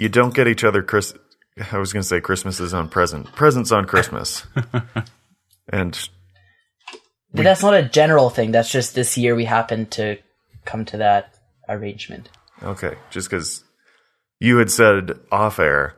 you 0.00 0.08
don't 0.08 0.34
get 0.34 0.48
each 0.48 0.64
other 0.64 0.82
Chris. 0.82 1.12
I 1.70 1.76
was 1.76 1.92
going 1.92 2.02
to 2.02 2.08
say 2.08 2.22
Christmas 2.22 2.58
is 2.58 2.72
on 2.72 2.88
present, 2.88 3.32
presents 3.32 3.70
on 3.70 3.84
Christmas, 3.84 4.46
and 5.68 6.08
But 7.34 7.42
that's 7.42 7.62
not 7.62 7.74
a 7.74 7.82
general 7.82 8.30
thing. 8.30 8.50
That's 8.50 8.72
just 8.72 8.94
this 8.94 9.18
year 9.18 9.34
we 9.34 9.44
happened 9.44 9.90
to 9.92 10.16
come 10.64 10.86
to 10.86 10.96
that 10.98 11.34
arrangement. 11.68 12.30
okay, 12.62 12.94
just 13.10 13.28
because 13.28 13.62
you 14.38 14.56
had 14.56 14.70
said 14.70 15.20
off 15.30 15.58
air 15.58 15.96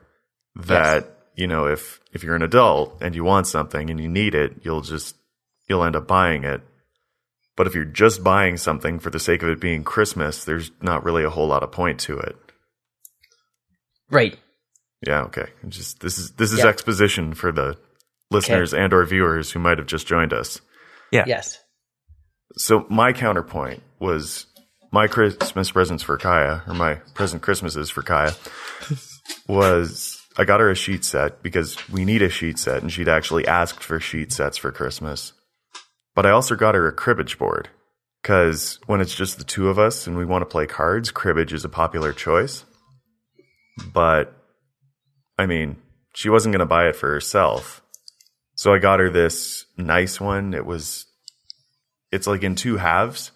that 0.57 1.09
you 1.37 1.46
know 1.46 1.66
if 1.66 2.00
if 2.12 2.25
you're 2.25 2.37
an 2.37 2.43
adult 2.43 2.98
and 3.00 3.14
you 3.14 3.23
want 3.23 3.46
something 3.46 3.89
and 3.89 4.00
you 4.00 4.09
need 4.09 4.34
it, 4.34 4.62
you'll 4.64 4.82
just 4.82 5.14
you'll 5.69 5.84
end 5.84 5.95
up 5.95 6.09
buying 6.09 6.43
it. 6.43 6.61
But 7.55 7.69
if 7.69 7.75
you're 7.77 7.84
just 7.84 8.25
buying 8.25 8.57
something 8.57 8.98
for 8.98 9.11
the 9.11 9.21
sake 9.21 9.45
of 9.45 9.48
it 9.48 9.61
being 9.61 9.84
Christmas, 9.84 10.45
there's 10.45 10.73
not 10.80 11.05
really 11.05 11.23
a 11.23 11.30
whole 11.30 11.46
lot 11.46 11.62
of 11.62 11.71
point 11.71 12.00
to 12.00 12.19
it. 12.19 12.37
Right. 14.13 14.39
Yeah, 15.07 15.23
okay. 15.23 15.47
Just 15.69 16.00
this 16.00 16.18
is 16.18 16.31
this 16.32 16.53
is 16.53 16.61
Yeah. 16.61 16.67
exposition 16.67 17.35
for 17.35 17.50
the 17.50 17.77
listeners 18.31 18.73
and 18.73 18.93
or 18.93 19.05
viewers 19.05 19.50
who 19.50 19.59
might 19.59 19.79
have 19.79 19.86
just 19.86 20.07
joined 20.07 20.32
us. 20.32 20.61
Yeah. 21.11 21.25
Yes. 21.27 21.59
So 22.57 22.86
my 22.89 23.13
counterpoint 23.13 23.83
was 23.99 24.46
my 24.93 25.07
Christmas 25.07 25.71
presents 25.71 26.03
for 26.03 26.19
Kaya, 26.19 26.63
or 26.69 26.75
my 26.75 26.96
present 27.14 27.43
Christmases 27.43 27.91
for 27.91 28.03
Kaya, 28.03 28.33
was 29.49 30.21
I 30.36 30.44
got 30.44 30.61
her 30.61 30.71
a 30.71 30.75
sheet 30.75 31.05
set 31.05 31.43
because 31.43 31.77
we 31.89 32.05
need 32.05 32.22
a 32.22 32.28
sheet 32.28 32.58
set, 32.58 32.83
and 32.83 32.92
she'd 32.92 33.08
actually 33.08 33.47
asked 33.47 33.83
for 33.83 34.00
sheet 34.00 34.33
sets 34.33 34.56
for 34.56 34.70
Christmas. 34.70 35.33
But 36.14 36.27
I 36.27 36.31
also 36.31 36.55
got 36.56 36.75
her 36.75 36.86
a 36.86 36.92
cribbage 36.92 37.39
board 37.39 37.69
because 38.22 38.78
when 38.86 39.00
it's 39.00 39.14
just 39.14 39.39
the 39.39 39.44
two 39.44 39.69
of 39.69 39.78
us 39.78 40.06
and 40.06 40.17
we 40.17 40.25
want 40.25 40.42
to 40.42 40.47
play 40.47 40.67
cards, 40.67 41.11
cribbage 41.11 41.53
is 41.53 41.64
a 41.64 41.70
popular 41.70 42.12
choice. 42.12 42.64
But 43.92 44.34
I 45.39 45.47
mean, 45.47 45.77
she 46.14 46.28
wasn't 46.28 46.53
going 46.53 46.61
to 46.61 46.67
buy 46.67 46.89
it 46.89 46.97
for 46.97 47.08
herself. 47.11 47.83
So 48.55 48.72
I 48.72 48.78
got 48.78 49.00
her 49.00 49.10
this 49.10 49.64
nice 49.77 50.20
one. 50.20 50.55
It 50.55 50.66
was 50.66 51.06
it's 52.10 52.27
like 52.27 52.42
in 52.42 52.55
two 52.55 52.77
halves 52.77 53.32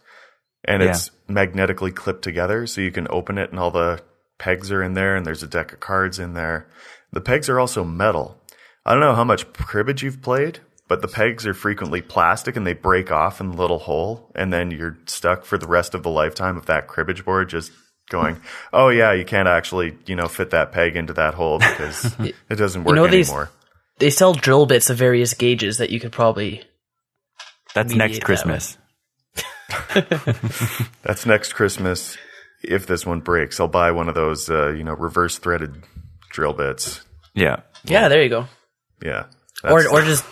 and 0.64 0.83
Yeah. 0.83 0.91
it's 0.91 1.11
magnetically 1.28 1.91
clipped 1.91 2.22
together 2.22 2.66
so 2.66 2.80
you 2.83 2.92
can 2.92 3.06
open 3.11 3.38
it 3.38 3.50
and 3.50 3.58
all 3.58 3.70
the 3.70 4.02
pegs 4.38 4.70
are 4.70 4.83
in 4.83 4.92
there 4.94 5.16
and 5.16 5.24
there's 5.24 5.42
a 5.42 5.46
deck 5.48 5.72
of 5.72 5.80
cards 5.80 6.19
in 6.19 6.34
there. 6.34 6.68
The 7.12 7.22
pegs 7.22 7.48
are 7.48 7.58
also 7.58 7.84
metal. 7.84 8.41
I 8.84 8.92
don't 8.92 9.00
know 9.00 9.14
how 9.14 9.24
much 9.24 9.50
cribbage 9.55 10.02
you've 10.02 10.20
played, 10.22 10.61
but 10.86 11.00
the 11.00 11.08
pegs 11.08 11.46
are 11.46 11.55
frequently 11.55 12.02
plastic 12.02 12.55
and 12.55 12.66
they 12.66 12.74
break 12.74 13.11
off 13.11 13.41
in 13.41 13.50
the 13.52 13.56
little 13.56 13.78
hole 13.78 14.30
and 14.34 14.52
then 14.52 14.70
you're 14.70 14.98
stuck 15.06 15.44
for 15.46 15.56
the 15.56 15.66
rest 15.66 15.94
of 15.94 16.02
the 16.02 16.11
lifetime 16.11 16.56
of 16.58 16.66
that 16.66 16.86
cribbage 16.86 17.24
board 17.24 17.48
just 17.48 17.72
going, 18.10 18.40
"Oh 18.72 18.88
yeah, 18.88 19.12
you 19.12 19.24
can't 19.24 19.48
actually, 19.48 19.96
you 20.06 20.16
know, 20.16 20.28
fit 20.28 20.50
that 20.50 20.72
peg 20.72 20.96
into 20.96 21.12
that 21.14 21.34
hole 21.34 21.58
because 21.58 22.14
it 22.20 22.56
doesn't 22.56 22.84
work 22.84 22.96
know 22.96 23.06
anymore." 23.06 23.50
They 23.98 24.10
sell 24.10 24.34
drill 24.34 24.66
bits 24.66 24.90
of 24.90 24.98
various 24.98 25.32
gauges 25.34 25.78
that 25.78 25.90
you 25.90 26.00
could 26.00 26.12
probably. 26.12 26.62
That's 27.74 27.92
Mediate 27.92 27.98
next 27.98 28.18
that 28.18 28.24
Christmas. 28.24 28.78
That's 31.02 31.27
next 31.27 31.52
Christmas. 31.54 32.16
If 32.62 32.86
this 32.86 33.04
one 33.06 33.20
breaks, 33.20 33.60
I'll 33.60 33.68
buy 33.68 33.92
one 33.92 34.08
of 34.08 34.14
those, 34.14 34.48
uh, 34.50 34.70
you 34.70 34.82
know, 34.84 34.94
reverse 34.94 35.38
threaded 35.38 35.84
drill 36.30 36.52
bits. 36.52 37.02
Yeah. 37.34 37.60
Yeah, 37.84 38.08
there 38.08 38.22
you 38.22 38.28
go. 38.28 38.46
Yeah. 39.02 39.27
Or 39.64 39.86
or 39.88 40.02
just. 40.02 40.24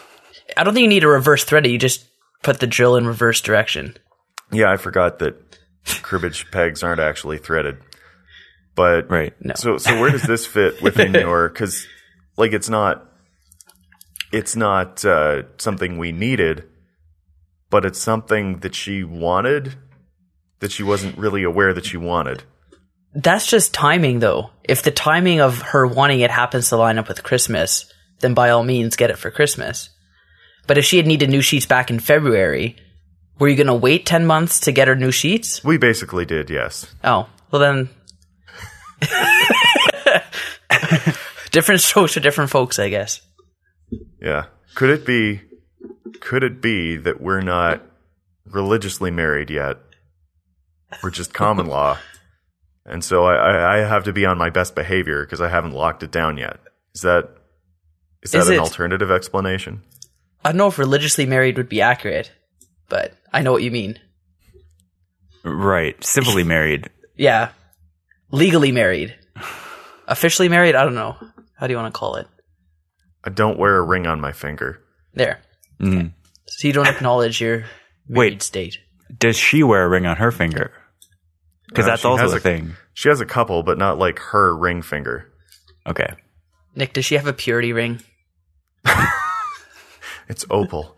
I 0.56 0.64
don't 0.64 0.75
think 0.75 0.83
you 0.83 0.89
need 0.89 1.05
a 1.05 1.08
reverse 1.08 1.45
thread. 1.45 1.67
You 1.67 1.78
just 1.78 2.06
put 2.42 2.61
the 2.61 2.67
drill 2.67 2.97
in 2.97 3.06
reverse 3.06 3.41
direction. 3.41 3.97
yeah, 4.52 4.70
I 4.70 4.77
forgot 4.77 5.19
that 5.20 5.44
cribbage 6.03 6.51
pegs 6.51 6.83
aren't 6.83 7.01
actually 7.01 7.39
threaded. 7.39 7.79
But 8.75 9.11
Right. 9.11 9.35
No. 9.41 9.55
So 9.55 9.79
so 9.79 10.01
where 10.01 10.11
does 10.11 10.23
this 10.23 10.47
fit 10.47 10.83
within 10.83 11.15
your? 11.15 11.49
Because 11.49 11.87
like 12.37 12.53
it's 12.53 12.69
not, 12.69 13.07
it's 14.33 14.57
not 14.57 15.05
uh, 15.05 15.43
something 15.59 15.99
we 15.99 16.13
needed, 16.13 16.65
but 17.71 17.85
it's 17.85 18.01
something 18.01 18.58
that 18.61 18.75
she 18.75 19.05
wanted 19.05 19.75
that 20.61 20.73
she 20.73 20.83
wasn't 20.83 21.19
really 21.19 21.42
aware 21.42 21.75
that 21.75 21.85
she 21.85 21.97
wanted. 21.97 22.42
That's 23.14 23.47
just 23.47 23.75
timing, 23.75 24.19
though. 24.19 24.51
If 24.64 24.83
the 24.83 24.91
timing 24.91 25.41
of 25.41 25.61
her 25.61 25.87
wanting 25.87 26.20
it 26.20 26.31
happens 26.31 26.69
to 26.69 26.77
line 26.77 26.98
up 26.98 27.07
with 27.07 27.23
Christmas, 27.23 27.92
then 28.20 28.35
by 28.35 28.51
all 28.51 28.64
means 28.64 28.97
get 28.97 29.11
it 29.11 29.19
for 29.19 29.31
Christmas. 29.31 29.91
But 30.67 30.79
if 30.79 30.85
she 30.85 30.97
had 30.97 31.07
needed 31.07 31.31
new 31.31 31.42
sheets 31.42 31.67
back 31.67 31.91
in 31.91 32.01
February, 32.01 32.77
were 33.39 33.48
you 33.48 33.56
going 33.56 33.67
to 33.67 33.74
wait 33.74 34.06
10 34.06 34.27
months 34.27 34.61
to 34.61 34.72
get 34.72 34.89
her 34.89 34.95
new 34.95 35.11
sheets? 35.11 35.62
We 35.64 35.77
basically 35.78 36.24
did, 36.24 36.50
yes. 36.50 36.86
Oh, 37.02 37.28
well 37.50 37.61
then. 37.61 37.89
different 41.50 41.80
strokes 41.83 42.14
for 42.14 42.20
different 42.20 42.50
folks, 42.50 42.78
I 42.78 42.89
guess. 42.89 43.20
Yeah. 44.20 44.46
Could 44.74 44.90
it 44.90 45.06
be? 45.06 45.40
Could 46.20 46.42
it 46.42 46.61
be 46.61 46.96
that 46.96 47.20
we're 47.20 47.40
not 47.40 47.83
religiously 48.46 49.11
married 49.11 49.51
yet? 49.51 49.78
We're 51.02 51.11
just 51.11 51.34
common 51.34 51.66
law, 51.66 51.98
and 52.86 53.02
so 53.05 53.24
I, 53.24 53.34
I, 53.34 53.74
I 53.74 53.77
have 53.78 54.05
to 54.05 54.12
be 54.12 54.24
on 54.27 54.39
my 54.39 54.51
best 54.51 54.74
behavior 54.74 55.24
because 55.24 55.40
I 55.40 55.48
haven't 55.48 55.72
locked 55.72 56.02
it 56.02 56.11
down 56.11 56.39
yet. 56.39 56.58
Is 56.95 57.02
that 57.02 57.30
is 58.22 58.33
that 58.33 58.39
Is 58.39 58.48
an 58.48 58.55
it? 58.55 58.61
alternative 58.61 59.11
explanation? 59.11 59.83
I 60.45 60.51
don't 60.51 60.58
know 60.58 60.68
if 60.68 60.78
religiously 60.78 61.27
married 61.27 61.56
would 61.56 61.68
be 61.68 61.80
accurate, 61.80 62.30
but 62.89 63.14
I 63.33 63.42
know 63.42 63.52
what 63.52 63.62
you 63.62 63.70
mean. 63.70 63.98
Right. 65.45 66.02
Civilly 66.05 66.42
married. 66.45 66.89
Yeah. 67.17 67.50
Legally 68.30 68.72
married. 68.72 69.14
Officially 70.08 70.48
married? 70.48 70.74
I 70.74 70.84
don't 70.84 70.95
know. 70.95 71.17
How 71.58 71.67
do 71.67 71.72
you 71.72 71.78
want 71.78 71.92
to 71.95 71.98
call 71.98 72.17
it? 72.17 72.27
I 73.24 73.30
don't 73.30 73.58
wear 73.58 73.77
a 73.77 73.83
ring 73.83 74.06
on 74.06 74.20
my 74.20 74.33
finger. 74.33 74.80
There. 75.14 75.40
Mhm. 75.80 76.12
So 76.46 76.67
you 76.68 76.74
don't 76.74 76.89
acknowledge 76.89 77.40
your 77.40 77.64
married 78.08 78.33
Wait. 78.34 78.42
state. 78.42 78.78
Does 79.18 79.36
she 79.36 79.62
wear 79.62 79.84
a 79.84 79.89
ring 79.89 80.06
on 80.06 80.16
her 80.16 80.30
finger? 80.30 80.72
Because 81.68 81.84
Uh, 81.84 81.89
that's 81.90 82.02
she 82.02 82.08
also 82.08 82.22
has 82.22 82.33
a 82.33 82.36
a- 82.36 82.40
thing. 82.40 82.74
She 82.95 83.08
has 83.08 83.20
a 83.20 83.27
couple, 83.27 83.62
but 83.62 83.78
not 83.78 83.98
like 83.98 84.18
her 84.18 84.56
ring 84.56 84.83
finger. 84.83 85.30
Okay. 85.86 86.14
Nick, 86.74 86.92
does 86.92 87.05
she 87.05 87.16
have 87.16 87.27
a 87.27 87.33
purity 87.33 87.72
ring? 87.72 88.01
It's 90.28 90.46
opal. 90.51 90.96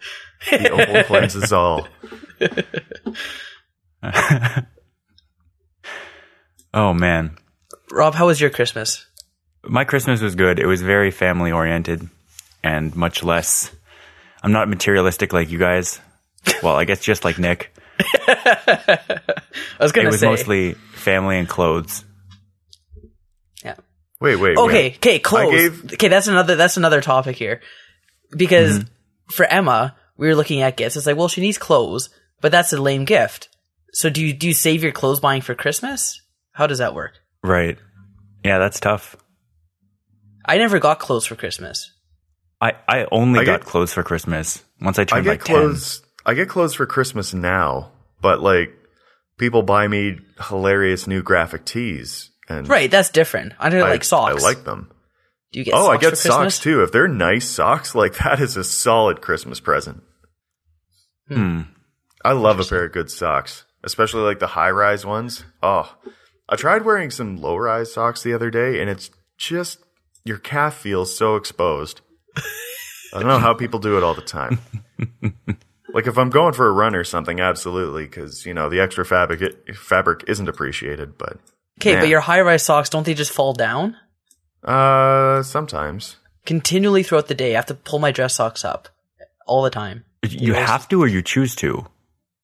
The 0.50 0.70
opal 0.70 1.04
cleanses 1.04 1.52
all. 1.52 1.86
Oh 6.76 6.92
man. 6.92 7.38
Rob, 7.90 8.14
how 8.14 8.26
was 8.26 8.38
your 8.38 8.50
Christmas? 8.50 9.06
My 9.64 9.84
Christmas 9.84 10.20
was 10.20 10.34
good. 10.34 10.58
It 10.58 10.66
was 10.66 10.82
very 10.82 11.10
family 11.10 11.50
oriented 11.50 12.06
and 12.62 12.94
much 12.94 13.24
less. 13.24 13.74
I'm 14.42 14.52
not 14.52 14.68
materialistic 14.68 15.32
like 15.32 15.50
you 15.50 15.58
guys. 15.58 15.98
Well, 16.62 16.76
I 16.76 16.84
guess 16.84 17.00
just 17.00 17.24
like 17.24 17.38
Nick. 17.38 17.74
I 18.28 18.98
was 19.80 19.92
gonna 19.92 20.08
It 20.08 20.12
was 20.12 20.20
say. 20.20 20.28
mostly 20.28 20.74
family 20.74 21.38
and 21.38 21.48
clothes. 21.48 22.04
yeah. 23.64 23.76
Wait, 24.20 24.36
wait. 24.36 24.58
Okay, 24.58 24.82
wait. 24.82 24.96
okay, 24.96 25.18
clothes. 25.18 25.50
gave- 25.50 25.92
Okay, 25.94 26.08
that's 26.08 26.26
another 26.26 26.56
that's 26.56 26.76
another 26.76 27.00
topic 27.00 27.36
here. 27.36 27.62
Because 28.36 28.80
mm-hmm. 28.80 28.88
for 29.30 29.46
Emma, 29.46 29.96
we 30.16 30.26
were 30.28 30.34
looking 30.34 30.62
at 30.62 30.76
gifts. 30.76 30.96
It's 30.96 31.06
like, 31.06 31.16
well, 31.16 31.28
she 31.28 31.40
needs 31.40 31.58
clothes, 31.58 32.10
but 32.40 32.52
that's 32.52 32.72
a 32.72 32.80
lame 32.80 33.04
gift. 33.04 33.48
So 33.92 34.10
do 34.10 34.24
you 34.24 34.32
do 34.32 34.48
you 34.48 34.54
save 34.54 34.82
your 34.82 34.92
clothes 34.92 35.20
buying 35.20 35.42
for 35.42 35.54
Christmas? 35.54 36.20
How 36.52 36.66
does 36.66 36.78
that 36.78 36.94
work? 36.94 37.12
Right. 37.42 37.78
Yeah, 38.44 38.58
that's 38.58 38.80
tough. 38.80 39.16
I 40.44 40.58
never 40.58 40.78
got 40.78 40.98
clothes 40.98 41.26
for 41.26 41.34
Christmas. 41.34 41.90
I, 42.60 42.74
I 42.88 43.06
only 43.10 43.40
I 43.40 43.44
got 43.44 43.60
get- 43.60 43.66
clothes 43.68 43.92
for 43.92 44.02
Christmas 44.02 44.62
once 44.80 44.98
I 44.98 45.02
I 45.02 45.04
turned 45.04 45.24
get 45.24 45.30
like 45.30 45.40
clothes. 45.40 46.02
I 46.24 46.34
get 46.34 46.48
clothes 46.48 46.74
for 46.74 46.86
Christmas 46.86 47.34
now, 47.34 47.92
but 48.20 48.40
like 48.40 48.72
people 49.38 49.62
buy 49.62 49.86
me 49.88 50.18
hilarious 50.48 51.06
new 51.06 51.22
graphic 51.22 51.64
tees, 51.64 52.30
and 52.48 52.68
Right, 52.68 52.90
that's 52.90 53.10
different. 53.10 53.52
I 53.58 53.68
don't 53.68 53.80
like 53.80 54.04
socks. 54.04 54.42
I 54.42 54.46
like 54.46 54.64
them. 54.64 54.90
Do 55.56 55.60
you 55.60 55.64
get? 55.64 55.72
Oh, 55.74 55.86
I 55.88 55.96
get 55.96 56.18
socks 56.18 56.58
too. 56.58 56.82
If 56.82 56.92
they're 56.92 57.08
nice 57.08 57.48
socks, 57.48 57.94
like 57.94 58.18
that 58.22 58.40
is 58.40 58.58
a 58.58 58.62
solid 58.62 59.22
Christmas 59.22 59.58
present. 59.58 60.02
10. 61.30 61.38
Hmm. 61.38 61.60
I 62.22 62.32
love 62.32 62.60
a 62.60 62.64
pair 62.64 62.84
of 62.84 62.92
good 62.92 63.10
socks, 63.10 63.64
especially 63.82 64.20
like 64.20 64.38
the 64.38 64.48
high 64.48 64.68
rise 64.68 65.06
ones. 65.06 65.46
Oh, 65.62 65.96
I 66.46 66.56
tried 66.56 66.84
wearing 66.84 67.10
some 67.10 67.38
low 67.38 67.56
rise 67.56 67.90
socks 67.90 68.22
the 68.22 68.34
other 68.34 68.50
day, 68.50 68.82
and 68.82 68.90
it's 68.90 69.10
just 69.38 69.78
your 70.26 70.36
calf 70.36 70.74
feels 70.74 71.16
so 71.16 71.36
exposed. 71.36 72.02
I 73.14 73.20
don't 73.20 73.26
know 73.26 73.38
how 73.38 73.54
people 73.54 73.80
do 73.80 73.96
it 73.96 74.02
all 74.02 74.12
the 74.12 74.20
time. 74.20 74.58
like 75.94 76.06
if 76.06 76.18
I'm 76.18 76.28
going 76.28 76.52
for 76.52 76.66
a 76.66 76.72
run 76.72 76.94
or 76.94 77.04
something, 77.04 77.40
absolutely, 77.40 78.04
because 78.04 78.44
you 78.44 78.52
know 78.52 78.68
the 78.68 78.80
extra 78.80 79.06
fabric 79.06 79.40
it, 79.40 79.74
fabric 79.74 80.24
isn't 80.28 80.50
appreciated. 80.50 81.16
But 81.16 81.38
Okay, 81.80 81.92
Man. 81.92 82.02
but 82.02 82.08
your 82.10 82.20
high 82.20 82.42
rise 82.42 82.62
socks 82.62 82.90
don't 82.90 83.06
they 83.06 83.14
just 83.14 83.32
fall 83.32 83.54
down 83.54 83.96
uh, 84.66 85.42
sometimes 85.42 86.16
continually 86.44 87.02
throughout 87.02 87.28
the 87.28 87.34
day? 87.34 87.52
I 87.52 87.56
have 87.56 87.66
to 87.66 87.74
pull 87.74 87.98
my 87.98 88.10
dress 88.10 88.34
socks 88.34 88.64
up 88.64 88.88
all 89.46 89.62
the 89.62 89.70
time. 89.70 90.04
You 90.22 90.54
have 90.54 90.88
to 90.88 91.02
or 91.02 91.06
you 91.06 91.22
choose 91.22 91.54
to? 91.56 91.86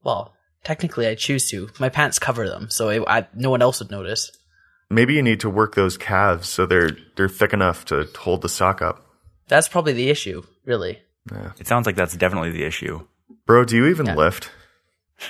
Well, 0.04 0.32
technically, 0.64 1.06
I 1.08 1.14
choose 1.14 1.48
to. 1.50 1.68
My 1.80 1.88
pants 1.88 2.18
cover 2.18 2.48
them, 2.48 2.70
so 2.70 2.90
I, 2.90 3.18
I, 3.18 3.26
no 3.34 3.50
one 3.50 3.62
else 3.62 3.80
would 3.80 3.90
notice. 3.90 4.30
maybe 4.90 5.14
you 5.14 5.22
need 5.22 5.40
to 5.40 5.50
work 5.50 5.74
those 5.74 5.96
calves 5.96 6.48
so 6.48 6.66
they're 6.66 6.90
they're 7.16 7.28
thick 7.28 7.52
enough 7.52 7.84
to 7.86 8.08
hold 8.18 8.42
the 8.42 8.48
sock 8.48 8.82
up. 8.82 9.04
That's 9.48 9.68
probably 9.68 9.92
the 9.94 10.10
issue, 10.10 10.42
really. 10.64 11.00
It 11.58 11.66
sounds 11.66 11.86
like 11.86 11.96
that's 11.96 12.16
definitely 12.16 12.50
the 12.50 12.64
issue. 12.64 13.06
Bro, 13.46 13.64
do 13.66 13.76
you 13.76 13.86
even 13.86 14.14
lift? 14.16 14.50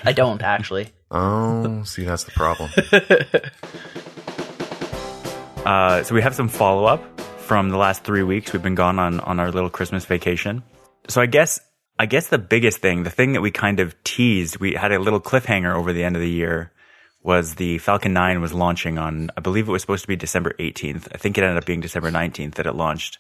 I 0.05 0.13
don't 0.13 0.43
actually. 0.43 0.91
Oh, 1.11 1.83
see, 1.85 2.05
that's 2.05 2.25
the 2.25 2.31
problem. 2.33 2.71
Uh, 5.65 6.03
so 6.03 6.15
we 6.15 6.23
have 6.23 6.35
some 6.35 6.49
follow 6.49 6.85
up 6.87 7.21
from 7.21 7.71
the 7.71 7.77
last 7.77 8.03
three 8.03 8.25
weeks. 8.25 8.53
We've 8.53 8.63
been 8.63 8.75
gone 8.75 8.99
on 8.99 9.21
on 9.21 9.39
our 9.39 9.53
little 9.53 9.71
Christmas 9.71 10.05
vacation. 10.05 10.65
So 11.09 11.21
I 11.21 11.27
guess 11.27 11.61
I 11.99 12.07
guess 12.07 12.29
the 12.29 12.39
biggest 12.39 12.79
thing, 12.79 13.05
the 13.05 13.11
thing 13.11 13.35
that 13.35 13.43
we 13.43 13.53
kind 13.53 13.79
of 13.79 13.95
teased, 14.03 14.57
we 14.59 14.75
had 14.75 14.91
a 14.91 14.99
little 14.99 15.21
cliffhanger 15.21 15.73
over 15.73 15.93
the 15.93 16.03
end 16.03 16.17
of 16.17 16.23
the 16.23 16.31
year, 16.31 16.73
was 17.23 17.55
the 17.55 17.79
Falcon 17.79 18.13
9 18.13 18.41
was 18.41 18.53
launching 18.53 18.99
on. 18.99 19.31
I 19.37 19.41
believe 19.41 19.69
it 19.69 19.73
was 19.73 19.83
supposed 19.83 20.03
to 20.03 20.09
be 20.09 20.17
December 20.17 20.55
18th. 20.59 21.09
I 21.15 21.19
think 21.19 21.39
it 21.39 21.45
ended 21.45 21.59
up 21.59 21.67
being 21.67 21.81
December 21.81 22.11
19th 22.11 22.55
that 22.55 22.67
it 22.67 22.75
launched. 22.75 23.19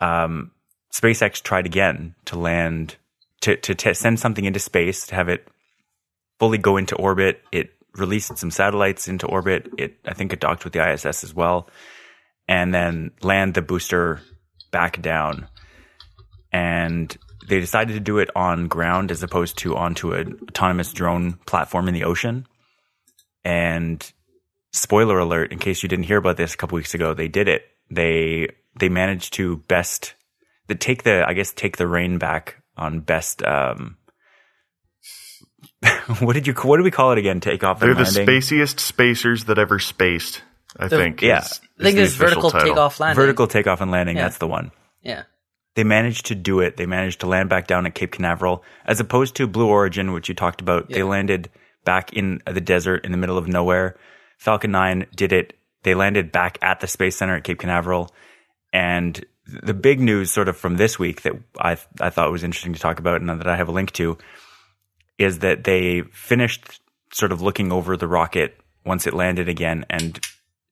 Um, 0.00 0.50
SpaceX 0.92 1.40
tried 1.40 1.66
again 1.66 2.16
to 2.24 2.38
land 2.38 2.96
to 3.42 3.56
to 3.56 3.76
t- 3.76 3.94
send 3.94 4.18
something 4.18 4.44
into 4.44 4.58
space 4.58 5.06
to 5.06 5.14
have 5.14 5.28
it 5.28 5.46
fully 6.40 6.58
go 6.58 6.76
into 6.76 6.96
orbit. 6.96 7.42
It 7.52 7.73
released 7.96 8.36
some 8.36 8.50
satellites 8.50 9.08
into 9.08 9.26
orbit. 9.26 9.68
It 9.78 9.98
I 10.04 10.14
think 10.14 10.32
it 10.32 10.40
docked 10.40 10.64
with 10.64 10.72
the 10.72 10.92
ISS 10.92 11.24
as 11.24 11.34
well, 11.34 11.68
and 12.48 12.74
then 12.74 13.12
land 13.22 13.54
the 13.54 13.62
booster 13.62 14.20
back 14.70 15.00
down. 15.00 15.48
And 16.52 17.16
they 17.48 17.60
decided 17.60 17.94
to 17.94 18.00
do 18.00 18.18
it 18.18 18.30
on 18.34 18.68
ground 18.68 19.10
as 19.10 19.22
opposed 19.22 19.58
to 19.58 19.76
onto 19.76 20.12
an 20.12 20.38
autonomous 20.48 20.92
drone 20.92 21.34
platform 21.46 21.88
in 21.88 21.94
the 21.94 22.04
ocean. 22.04 22.46
And 23.44 24.12
spoiler 24.72 25.18
alert, 25.18 25.52
in 25.52 25.58
case 25.58 25.82
you 25.82 25.88
didn't 25.88 26.06
hear 26.06 26.18
about 26.18 26.36
this 26.36 26.54
a 26.54 26.56
couple 26.56 26.76
weeks 26.76 26.94
ago, 26.94 27.14
they 27.14 27.28
did 27.28 27.48
it. 27.48 27.64
They 27.90 28.48
they 28.78 28.88
managed 28.88 29.34
to 29.34 29.58
best 29.68 30.14
the 30.68 30.74
take 30.74 31.02
the 31.02 31.24
I 31.26 31.34
guess 31.34 31.52
take 31.52 31.76
the 31.76 31.86
reign 31.86 32.18
back 32.18 32.62
on 32.76 33.00
best 33.00 33.42
um 33.42 33.96
what 36.20 36.34
did 36.34 36.46
you 36.46 36.54
what 36.54 36.76
do 36.78 36.82
we 36.82 36.90
call 36.90 37.12
it 37.12 37.18
again? 37.18 37.40
Takeoff. 37.40 37.80
They're 37.80 37.90
and 37.90 37.98
the 37.98 38.04
landing. 38.04 38.26
spaciest 38.26 38.80
spacers 38.80 39.44
that 39.44 39.58
ever 39.58 39.78
spaced. 39.78 40.42
I 40.76 40.88
think. 40.88 41.22
yeah. 41.22 41.40
is- 41.42 41.60
I 41.78 41.82
think 41.84 41.98
it's 41.98 42.14
vertical 42.14 42.50
title. 42.50 42.68
takeoff 42.68 43.00
landing. 43.00 43.22
Vertical 43.22 43.46
takeoff 43.46 43.80
and 43.80 43.90
landing. 43.90 44.16
Yeah. 44.16 44.22
That's 44.22 44.38
the 44.38 44.46
one. 44.48 44.70
Yeah. 45.02 45.24
They 45.74 45.84
managed 45.84 46.26
to 46.26 46.34
do 46.36 46.60
it. 46.60 46.76
They 46.76 46.86
managed 46.86 47.20
to 47.20 47.26
land 47.26 47.48
back 47.48 47.66
down 47.66 47.84
at 47.86 47.94
Cape 47.94 48.12
Canaveral, 48.12 48.62
as 48.86 49.00
opposed 49.00 49.34
to 49.36 49.46
Blue 49.48 49.66
Origin, 49.68 50.12
which 50.12 50.28
you 50.28 50.34
talked 50.34 50.60
about. 50.60 50.88
They 50.88 51.02
landed 51.02 51.50
back 51.84 52.12
in 52.12 52.40
the 52.46 52.60
desert 52.60 53.04
in 53.04 53.10
the 53.10 53.18
middle 53.18 53.36
of 53.38 53.48
nowhere. 53.48 53.96
Falcon 54.38 54.70
9 54.70 55.06
did 55.16 55.32
it. 55.32 55.58
They 55.82 55.94
landed 55.94 56.30
back 56.30 56.58
at 56.62 56.78
the 56.80 56.86
Space 56.86 57.16
Center 57.16 57.34
at 57.34 57.44
Cape 57.44 57.58
Canaveral. 57.58 58.10
And 58.72 59.24
the 59.46 59.74
big 59.74 60.00
news, 60.00 60.30
sort 60.30 60.48
of 60.48 60.56
from 60.56 60.76
this 60.76 60.98
week, 60.98 61.22
that 61.22 61.32
I 61.58 61.76
I 62.00 62.10
thought 62.10 62.30
was 62.30 62.44
interesting 62.44 62.72
to 62.74 62.80
talk 62.80 62.98
about, 63.00 63.20
and 63.20 63.28
that 63.28 63.46
I 63.46 63.56
have 63.56 63.68
a 63.68 63.72
link 63.72 63.92
to, 63.92 64.16
is 65.18 65.40
that 65.40 65.64
they 65.64 66.02
finished 66.12 66.80
sort 67.12 67.32
of 67.32 67.40
looking 67.40 67.72
over 67.72 67.96
the 67.96 68.08
rocket 68.08 68.58
once 68.84 69.06
it 69.06 69.14
landed 69.14 69.48
again 69.48 69.84
and 69.88 70.20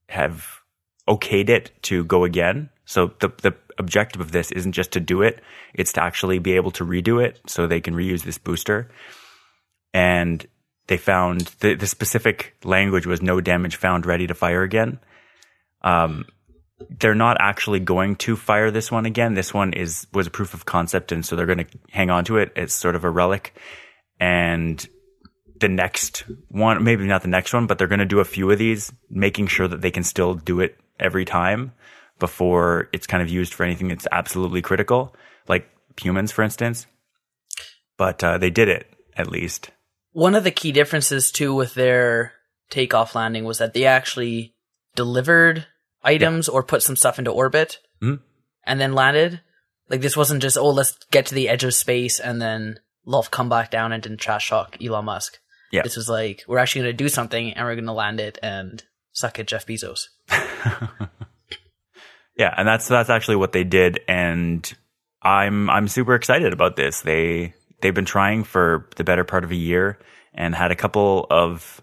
have 0.08 0.60
okayed 1.08 1.48
it 1.48 1.70
to 1.82 2.04
go 2.04 2.24
again. 2.24 2.70
So 2.84 3.12
the 3.20 3.28
the 3.42 3.54
objective 3.78 4.20
of 4.20 4.32
this 4.32 4.52
isn't 4.52 4.72
just 4.72 4.92
to 4.92 5.00
do 5.00 5.22
it; 5.22 5.40
it's 5.74 5.92
to 5.94 6.02
actually 6.02 6.38
be 6.38 6.52
able 6.52 6.70
to 6.72 6.84
redo 6.84 7.24
it, 7.24 7.40
so 7.46 7.66
they 7.66 7.80
can 7.80 7.94
reuse 7.94 8.22
this 8.22 8.38
booster. 8.38 8.90
And 9.94 10.44
they 10.86 10.96
found 10.96 11.42
the 11.60 11.74
the 11.74 11.86
specific 11.86 12.54
language 12.64 13.06
was 13.06 13.22
no 13.22 13.40
damage 13.40 13.76
found, 13.76 14.06
ready 14.06 14.26
to 14.26 14.34
fire 14.34 14.62
again. 14.62 14.98
Um, 15.82 16.26
they're 16.90 17.14
not 17.14 17.36
actually 17.40 17.80
going 17.80 18.16
to 18.16 18.36
fire 18.36 18.70
this 18.70 18.90
one 18.90 19.06
again. 19.06 19.34
This 19.34 19.54
one 19.54 19.72
is 19.72 20.06
was 20.12 20.26
a 20.26 20.30
proof 20.30 20.54
of 20.54 20.64
concept, 20.64 21.12
and 21.12 21.24
so 21.24 21.36
they're 21.36 21.46
going 21.46 21.64
to 21.66 21.78
hang 21.90 22.10
on 22.10 22.24
to 22.24 22.38
it. 22.38 22.52
It's 22.56 22.74
sort 22.74 22.96
of 22.96 23.04
a 23.04 23.10
relic, 23.10 23.54
and 24.22 24.88
the 25.58 25.68
next 25.68 26.24
one, 26.48 26.82
maybe 26.84 27.04
not 27.06 27.22
the 27.22 27.28
next 27.28 27.52
one, 27.52 27.66
but 27.66 27.76
they're 27.78 27.88
going 27.88 27.98
to 27.98 28.04
do 28.04 28.20
a 28.20 28.24
few 28.24 28.48
of 28.50 28.58
these, 28.58 28.92
making 29.10 29.48
sure 29.48 29.66
that 29.68 29.80
they 29.80 29.90
can 29.90 30.04
still 30.04 30.34
do 30.34 30.60
it 30.60 30.78
every 31.00 31.24
time 31.24 31.72
before 32.20 32.88
it's 32.92 33.06
kind 33.06 33.22
of 33.22 33.28
used 33.28 33.52
for 33.52 33.64
anything 33.64 33.88
that's 33.88 34.06
absolutely 34.12 34.62
critical, 34.62 35.14
like 35.48 35.68
humans, 36.00 36.30
for 36.30 36.42
instance. 36.42 36.86
But 37.98 38.22
uh, 38.22 38.38
they 38.38 38.50
did 38.50 38.68
it 38.68 38.86
at 39.16 39.30
least. 39.30 39.70
One 40.12 40.34
of 40.36 40.44
the 40.44 40.50
key 40.50 40.70
differences 40.72 41.32
too 41.32 41.52
with 41.54 41.74
their 41.74 42.32
takeoff 42.70 43.14
landing 43.14 43.44
was 43.44 43.58
that 43.58 43.74
they 43.74 43.84
actually 43.86 44.54
delivered 44.94 45.66
items 46.02 46.48
or 46.48 46.62
put 46.62 46.82
some 46.82 46.96
stuff 46.96 47.18
into 47.18 47.30
orbit 47.32 47.78
Mhm. 48.02 48.20
and 48.64 48.80
then 48.80 48.92
landed. 48.94 49.40
Like 49.88 50.00
this 50.00 50.16
wasn't 50.16 50.42
just 50.42 50.56
oh 50.58 50.70
let's 50.70 50.96
get 51.10 51.26
to 51.26 51.34
the 51.34 51.48
edge 51.48 51.64
of 51.64 51.74
space 51.74 52.18
and 52.20 52.40
then 52.40 52.78
love 53.04 53.30
come 53.30 53.48
back 53.48 53.70
down 53.70 53.92
and 53.92 54.02
didn't 54.02 54.18
trash 54.18 54.48
talk 54.48 54.76
Elon 54.82 55.04
Musk. 55.04 55.38
Yeah. 55.70 55.82
This 55.82 55.96
was 55.96 56.08
like 56.08 56.44
we're 56.46 56.58
actually 56.58 56.82
going 56.82 56.96
to 56.96 57.04
do 57.04 57.08
something 57.08 57.52
and 57.52 57.64
we're 57.64 57.74
going 57.74 57.86
to 57.86 57.92
land 57.92 58.20
it 58.20 58.38
and 58.42 58.82
suck 59.12 59.38
at 59.38 59.46
Jeff 59.46 59.66
Bezos. 59.66 60.08
Yeah, 62.36 62.54
and 62.56 62.66
that's 62.66 62.88
that's 62.88 63.10
actually 63.10 63.36
what 63.36 63.52
they 63.52 63.64
did, 63.64 64.00
and 64.08 64.70
I'm 65.20 65.68
I'm 65.68 65.88
super 65.88 66.14
excited 66.14 66.52
about 66.52 66.76
this. 66.76 67.02
They 67.02 67.54
they've 67.80 67.94
been 67.94 68.04
trying 68.04 68.44
for 68.44 68.88
the 68.96 69.04
better 69.04 69.24
part 69.24 69.44
of 69.44 69.50
a 69.50 69.56
year 69.56 69.98
and 70.32 70.54
had 70.54 70.70
a 70.70 70.76
couple 70.76 71.26
of 71.30 71.82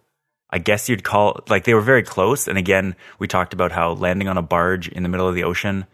I 0.50 0.58
guess 0.58 0.90
you'd 0.90 1.04
call 1.04 1.42
like 1.50 1.66
they 1.66 1.76
were 1.76 1.82
very 1.82 2.04
close. 2.04 2.48
And 2.48 2.58
again, 2.58 2.96
we 3.20 3.28
talked 3.28 3.54
about 3.54 3.72
how 3.72 3.92
landing 3.92 4.28
on 4.28 4.38
a 4.38 4.42
barge 4.42 4.88
in 4.88 5.04
the 5.04 5.10
middle 5.10 5.28
of 5.28 5.36
the 5.36 5.44
ocean 5.44 5.86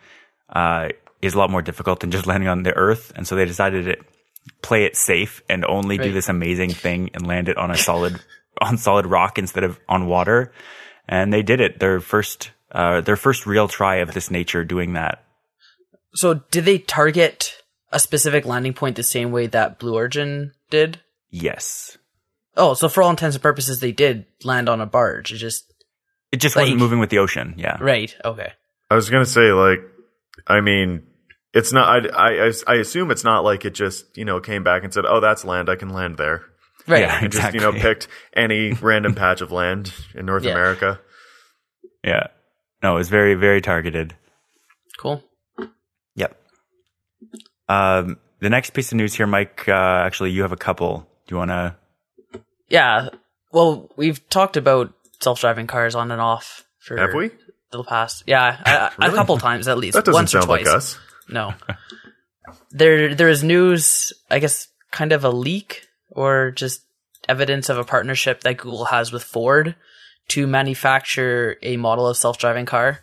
uh, 0.50 0.90
is 1.22 1.34
a 1.34 1.38
lot 1.38 1.50
more 1.50 1.62
difficult 1.62 2.00
than 2.00 2.12
just 2.12 2.26
landing 2.28 2.48
on 2.48 2.64
the 2.64 2.74
Earth, 2.74 3.12
and 3.16 3.28
so 3.28 3.36
they 3.36 3.46
decided 3.46 3.86
to 3.86 3.98
play 4.62 4.86
it 4.86 4.96
safe 4.96 5.42
and 5.50 5.66
only 5.66 5.98
do 5.98 6.12
this 6.12 6.30
amazing 6.30 6.72
thing 6.72 7.10
and 7.14 7.26
land 7.26 7.50
it 7.50 7.58
on 7.58 7.72
a 7.72 7.78
solid 7.78 8.20
on 8.62 8.78
solid 8.78 9.06
rock 9.06 9.38
instead 9.38 9.64
of 9.64 9.80
on 9.88 10.08
water. 10.08 10.52
And 11.08 11.32
they 11.32 11.44
did 11.44 11.62
it. 11.62 11.80
Their 11.80 12.00
first 12.00 12.52
uh, 12.72 13.02
their 13.02 13.16
first 13.16 13.46
real 13.46 13.68
try 13.68 13.98
of 13.98 14.14
this 14.14 14.30
nature 14.32 14.64
doing 14.64 14.94
that. 14.94 15.24
So 16.14 16.36
did 16.52 16.66
they 16.66 16.78
target 16.80 17.62
a 17.92 18.00
specific 18.00 18.46
landing 18.46 18.74
point 18.74 18.96
the 18.96 19.04
same 19.04 19.32
way 19.32 19.48
that 19.48 19.80
Blue 19.80 19.94
Origin 19.96 20.52
did? 20.70 21.00
Yes. 21.30 21.98
Oh, 22.58 22.74
so 22.74 22.88
for 22.90 23.04
all 23.04 23.10
intents 23.10 23.36
and 23.36 23.44
purposes, 23.44 23.80
they 23.80 23.92
did 23.92 24.26
land 24.44 24.70
on 24.70 24.80
a 24.82 24.86
barge. 24.86 25.34
It 25.34 25.38
just 25.38 25.72
It 26.32 26.38
just 26.38 26.56
Like- 26.56 26.64
wasn't 26.64 26.80
moving 26.80 27.00
with 27.00 27.10
the 27.10 27.20
ocean. 27.20 27.54
Yeah. 27.58 27.78
right. 27.80 28.16
Okay. 28.24 28.52
I 28.90 28.96
was 28.96 29.10
gonna 29.10 29.26
say, 29.26 29.52
like, 29.52 29.80
I 30.48 30.62
mean, 30.62 31.04
it's 31.56 31.72
not. 31.74 32.14
I, 32.16 32.48
I 32.48 32.52
I 32.68 32.76
assume 32.76 33.10
it's 33.10 33.24
not 33.24 33.44
like 33.44 33.66
it 33.66 33.74
just 33.74 34.16
you 34.18 34.26
know 34.26 34.40
came 34.40 34.64
back 34.64 34.84
and 34.84 34.94
said, 34.94 35.06
"Oh, 35.08 35.20
that's 35.20 35.44
land. 35.44 35.70
I 35.70 35.76
can 35.76 35.90
land 35.90 36.18
there." 36.18 36.44
Right. 36.88 37.02
Yeah. 37.02 37.20
And 37.24 37.32
just 37.32 37.54
you 37.56 37.60
know 37.62 37.72
picked 37.72 38.08
any 38.36 38.74
random 38.74 39.16
patch 39.22 39.42
of 39.42 39.52
land 39.52 39.92
in 40.14 40.28
North 40.28 40.44
Yeah. 40.44 40.52
America. 40.52 41.00
Yeah. 42.04 42.28
No, 42.84 42.94
it 42.94 42.98
was 43.00 43.10
very, 43.10 43.34
very 43.34 43.62
targeted. 43.62 44.14
Cool. 45.00 45.24
Yep. 46.16 46.40
Um, 47.68 48.18
the 48.42 48.50
next 48.50 48.72
piece 48.72 48.92
of 48.92 48.98
news 48.98 49.16
here, 49.16 49.26
Mike, 49.26 49.64
uh, 49.68 49.72
actually, 49.72 50.32
you 50.32 50.44
have 50.44 50.52
a 50.52 50.58
couple. 50.58 51.08
Do 51.28 51.34
you 51.34 51.38
want 51.38 51.50
to? 51.50 51.76
Yeah. 52.70 53.10
Well, 53.52 53.90
we've 53.96 54.28
talked 54.30 54.58
about 54.58 54.94
self-driving 55.22 55.66
cars 55.68 55.96
on 55.96 56.12
and 56.12 56.22
off 56.22 56.64
for 56.80 56.98
Have 56.98 57.14
we? 57.16 57.32
the 57.72 57.84
past. 57.84 58.24
Yeah, 58.28 58.62
I, 58.64 58.78
I- 58.78 58.88
a 58.88 58.92
Really? 59.08 59.16
couple 59.18 59.38
times 59.40 59.68
at 59.68 59.78
least. 59.80 59.96
That 59.96 60.06
doesn't 60.06 60.14
once 60.14 60.36
or 60.36 60.42
sound 60.42 60.50
like 60.50 60.68
us. 60.68 61.00
No. 61.30 61.54
there 62.72 63.16
there 63.16 63.30
is 63.30 63.44
news, 63.44 64.14
I 64.30 64.40
guess 64.40 64.68
kind 64.92 65.12
of 65.12 65.24
a 65.24 65.30
leak 65.30 65.88
or 66.10 66.52
just 66.52 66.82
evidence 67.28 67.70
of 67.70 67.78
a 67.78 67.84
partnership 67.84 68.42
that 68.42 68.58
Google 68.58 68.86
has 68.86 69.12
with 69.12 69.24
Ford 69.24 69.76
to 70.30 70.48
manufacture 70.48 71.58
a 71.62 71.78
model 71.78 72.08
of 72.08 72.18
self-driving 72.18 72.66
car. 72.66 73.00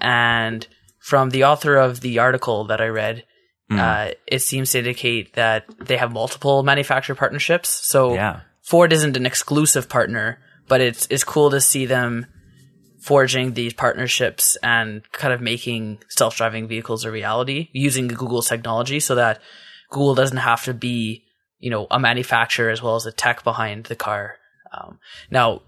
And 0.00 0.66
from 0.98 1.30
the 1.30 1.44
author 1.44 1.76
of 1.76 2.00
the 2.00 2.18
article 2.18 2.64
that 2.66 2.80
I 2.80 2.88
read, 2.88 3.24
uh, 3.70 4.10
it 4.26 4.40
seems 4.40 4.72
to 4.72 4.78
indicate 4.78 5.34
that 5.34 5.64
they 5.78 5.96
have 5.96 6.12
multiple 6.12 6.62
manufacturer 6.64 7.14
partnerships. 7.14 7.68
So 7.68 8.14
Yeah. 8.14 8.40
Ford 8.62 8.92
isn't 8.92 9.16
an 9.16 9.26
exclusive 9.26 9.88
partner, 9.88 10.38
but 10.68 10.80
it's 10.80 11.06
it's 11.10 11.24
cool 11.24 11.50
to 11.50 11.60
see 11.60 11.86
them 11.86 12.26
forging 13.00 13.54
these 13.54 13.72
partnerships 13.72 14.56
and 14.62 15.02
kind 15.12 15.32
of 15.32 15.40
making 15.40 15.98
self-driving 16.08 16.68
vehicles 16.68 17.04
a 17.04 17.10
reality 17.10 17.68
using 17.72 18.08
Google's 18.08 18.48
technology 18.48 19.00
so 19.00 19.14
that 19.14 19.40
Google 19.90 20.14
doesn't 20.14 20.36
have 20.36 20.64
to 20.64 20.74
be, 20.74 21.24
you 21.58 21.70
know, 21.70 21.86
a 21.90 21.98
manufacturer 21.98 22.70
as 22.70 22.82
well 22.82 22.96
as 22.96 23.04
the 23.04 23.12
tech 23.12 23.42
behind 23.42 23.84
the 23.86 23.96
car. 23.96 24.36
Um, 24.72 24.98
now, 25.30 25.62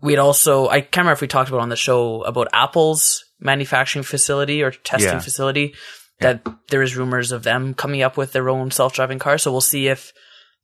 we'd 0.00 0.18
also, 0.18 0.68
I 0.68 0.80
can't 0.82 0.98
remember 0.98 1.12
if 1.14 1.20
we 1.22 1.26
talked 1.26 1.48
about 1.48 1.60
on 1.62 1.70
the 1.70 1.76
show 1.76 2.22
about 2.22 2.48
Apple's 2.52 3.24
manufacturing 3.40 4.02
facility 4.04 4.62
or 4.62 4.70
testing 4.70 5.12
Yeah. 5.14 5.18
facility 5.20 5.74
that 6.20 6.44
there 6.70 6.82
is 6.82 6.96
rumors 6.96 7.32
of 7.32 7.44
them 7.44 7.74
coming 7.74 8.02
up 8.02 8.16
with 8.16 8.32
their 8.32 8.48
own 8.50 8.70
self-driving 8.70 9.18
car. 9.20 9.38
So 9.38 9.50
we'll 9.52 9.60
see 9.60 9.88
if 9.88 10.12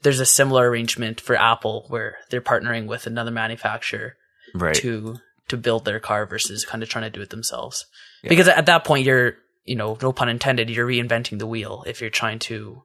there's 0.02 0.20
a 0.20 0.26
similar 0.26 0.68
arrangement 0.68 1.20
for 1.20 1.34
Apple 1.36 1.86
where 1.88 2.16
they're 2.30 2.40
partnering 2.42 2.86
with 2.86 3.06
another 3.06 3.30
manufacturer 3.30 4.16
Right. 4.54 4.74
to 4.76 5.16
to 5.48 5.56
build 5.56 5.84
their 5.84 6.00
car 6.00 6.26
versus 6.26 6.64
kind 6.64 6.82
of 6.82 6.88
trying 6.88 7.04
to 7.04 7.10
do 7.10 7.20
it 7.20 7.30
themselves. 7.30 7.86
Because 8.22 8.48
at 8.48 8.66
that 8.66 8.84
point, 8.84 9.04
you're, 9.04 9.36
you 9.64 9.76
know, 9.76 9.98
no 10.00 10.12
pun 10.12 10.28
intended, 10.28 10.70
you're 10.70 10.86
reinventing 10.86 11.38
the 11.38 11.46
wheel 11.46 11.84
if 11.86 12.00
you're 12.00 12.10
trying 12.10 12.38
to, 12.40 12.82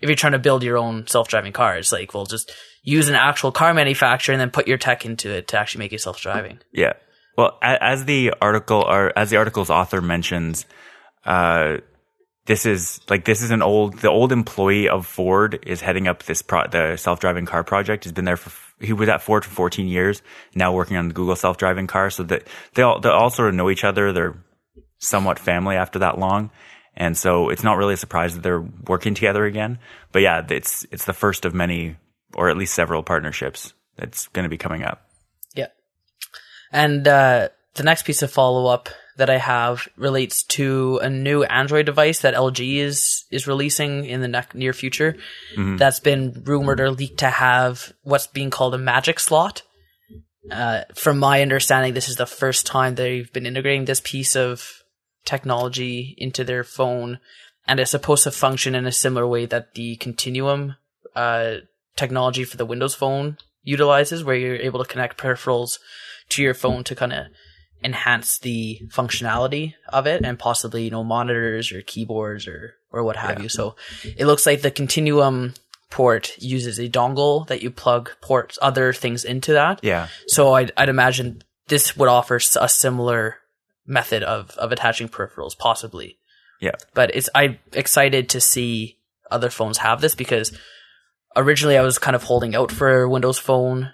if 0.00 0.08
you're 0.08 0.14
trying 0.14 0.32
to 0.32 0.38
build 0.38 0.62
your 0.62 0.78
own 0.78 1.06
self-driving 1.06 1.52
car. 1.52 1.76
It's 1.76 1.92
like, 1.92 2.14
well, 2.14 2.26
just 2.26 2.52
use 2.82 3.08
an 3.08 3.16
actual 3.16 3.50
car 3.50 3.74
manufacturer 3.74 4.32
and 4.32 4.40
then 4.40 4.50
put 4.50 4.68
your 4.68 4.78
tech 4.78 5.04
into 5.04 5.30
it 5.30 5.48
to 5.48 5.58
actually 5.58 5.80
make 5.80 5.92
it 5.92 6.00
self-driving. 6.00 6.60
Yeah. 6.72 6.92
Well, 7.36 7.58
as 7.60 8.04
the 8.04 8.32
article 8.40 8.80
or 8.80 9.12
as 9.18 9.30
the 9.30 9.36
article's 9.36 9.68
author 9.68 10.00
mentions, 10.00 10.64
uh, 11.24 11.78
this 12.46 12.64
is 12.64 13.00
like 13.10 13.24
this 13.24 13.42
is 13.42 13.50
an 13.50 13.60
old 13.60 13.98
the 13.98 14.08
old 14.08 14.32
employee 14.32 14.88
of 14.88 15.06
Ford 15.06 15.58
is 15.66 15.80
heading 15.80 16.08
up 16.08 16.22
this 16.22 16.40
pro- 16.42 16.68
the 16.68 16.96
self 16.96 17.20
driving 17.20 17.44
car 17.44 17.62
project. 17.64 18.04
He's 18.04 18.12
been 18.12 18.24
there 18.24 18.36
for 18.36 18.50
he 18.80 18.92
was 18.92 19.08
at 19.08 19.22
Ford 19.22 19.44
for 19.44 19.50
14 19.50 19.86
years, 19.86 20.22
now 20.54 20.72
working 20.72 20.96
on 20.96 21.08
the 21.08 21.14
Google 21.14 21.36
self 21.36 21.56
driving 21.56 21.86
car. 21.86 22.10
So 22.10 22.22
that 22.24 22.46
they 22.74 22.82
all 22.82 23.00
they 23.00 23.08
all 23.08 23.30
sort 23.30 23.48
of 23.48 23.54
know 23.54 23.70
each 23.70 23.84
other. 23.84 24.12
They're 24.12 24.36
somewhat 24.98 25.38
family 25.38 25.76
after 25.76 25.98
that 26.00 26.18
long. 26.18 26.50
And 26.96 27.16
so 27.16 27.50
it's 27.50 27.62
not 27.62 27.76
really 27.76 27.94
a 27.94 27.98
surprise 27.98 28.34
that 28.34 28.42
they're 28.42 28.64
working 28.86 29.14
together 29.14 29.44
again. 29.44 29.78
But 30.12 30.22
yeah, 30.22 30.44
it's 30.48 30.86
it's 30.90 31.04
the 31.04 31.12
first 31.12 31.44
of 31.44 31.54
many 31.54 31.96
or 32.34 32.48
at 32.48 32.56
least 32.56 32.74
several 32.74 33.02
partnerships 33.02 33.72
that's 33.96 34.28
going 34.28 34.44
to 34.44 34.50
be 34.50 34.58
coming 34.58 34.82
up. 34.82 35.08
Yeah. 35.54 35.68
And 36.72 37.06
uh, 37.06 37.48
the 37.74 37.82
next 37.82 38.04
piece 38.04 38.22
of 38.22 38.30
follow 38.30 38.66
up 38.66 38.88
that 39.16 39.30
I 39.30 39.38
have 39.38 39.88
relates 39.96 40.42
to 40.44 40.98
a 41.02 41.08
new 41.08 41.42
Android 41.44 41.86
device 41.86 42.20
that 42.20 42.34
LG 42.34 42.78
is 42.78 43.24
is 43.30 43.46
releasing 43.46 44.04
in 44.04 44.20
the 44.20 44.28
ne- 44.28 44.42
near 44.54 44.72
future. 44.72 45.16
That's 45.76 46.00
been 46.00 46.42
rumored 46.44 46.80
or 46.80 46.90
leaked 46.90 47.18
to 47.18 47.30
have 47.30 47.92
what's 48.02 48.26
being 48.26 48.50
called 48.50 48.74
a 48.74 48.78
magic 48.78 49.18
slot. 49.20 49.62
Uh, 50.50 50.82
from 50.94 51.18
my 51.18 51.42
understanding, 51.42 51.94
this 51.94 52.08
is 52.08 52.16
the 52.16 52.26
first 52.26 52.66
time 52.66 52.94
they've 52.94 53.32
been 53.32 53.46
integrating 53.46 53.84
this 53.84 54.00
piece 54.00 54.36
of 54.36 54.82
technology 55.24 56.14
into 56.18 56.44
their 56.44 56.62
phone, 56.62 57.18
and 57.66 57.80
it's 57.80 57.90
supposed 57.90 58.22
to 58.24 58.30
function 58.30 58.74
in 58.74 58.86
a 58.86 58.92
similar 58.92 59.26
way 59.26 59.46
that 59.46 59.74
the 59.74 59.96
Continuum 59.96 60.76
uh, 61.16 61.56
technology 61.96 62.44
for 62.44 62.56
the 62.56 62.66
Windows 62.66 62.94
Phone 62.94 63.38
utilizes, 63.64 64.22
where 64.22 64.36
you're 64.36 64.56
able 64.56 64.82
to 64.84 64.88
connect 64.88 65.18
peripherals 65.18 65.78
to 66.28 66.42
your 66.42 66.54
phone 66.54 66.84
to 66.84 66.94
kind 66.94 67.12
of 67.12 67.26
enhance 67.84 68.38
the 68.38 68.80
functionality 68.88 69.74
of 69.90 70.06
it 70.06 70.24
and 70.24 70.38
possibly 70.38 70.84
you 70.84 70.90
know 70.90 71.04
monitors 71.04 71.70
or 71.72 71.82
keyboards 71.82 72.48
or 72.48 72.74
or 72.90 73.04
what 73.04 73.16
have 73.16 73.42
you 73.42 73.48
so 73.48 73.76
it 74.16 74.26
looks 74.26 74.46
like 74.46 74.62
the 74.62 74.70
continuum 74.70 75.52
port 75.90 76.36
uses 76.38 76.78
a 76.78 76.88
dongle 76.88 77.46
that 77.48 77.62
you 77.62 77.70
plug 77.70 78.10
ports 78.20 78.58
other 78.62 78.92
things 78.92 79.24
into 79.24 79.52
that 79.52 79.78
Yeah. 79.82 80.08
so 80.26 80.54
I'd, 80.54 80.72
I'd 80.76 80.88
imagine 80.88 81.42
this 81.68 81.96
would 81.96 82.08
offer 82.08 82.40
a 82.60 82.68
similar 82.68 83.36
method 83.86 84.22
of 84.22 84.50
of 84.56 84.72
attaching 84.72 85.08
peripherals 85.08 85.56
possibly 85.56 86.18
Yeah. 86.60 86.72
but 86.94 87.14
it's 87.14 87.28
I'm 87.34 87.58
excited 87.72 88.28
to 88.30 88.40
see 88.40 88.98
other 89.30 89.50
phones 89.50 89.78
have 89.78 90.00
this 90.00 90.14
because 90.14 90.56
originally 91.36 91.76
I 91.76 91.82
was 91.82 91.98
kind 91.98 92.16
of 92.16 92.22
holding 92.24 92.54
out 92.56 92.72
for 92.72 93.02
a 93.02 93.08
Windows 93.08 93.38
Phone 93.38 93.92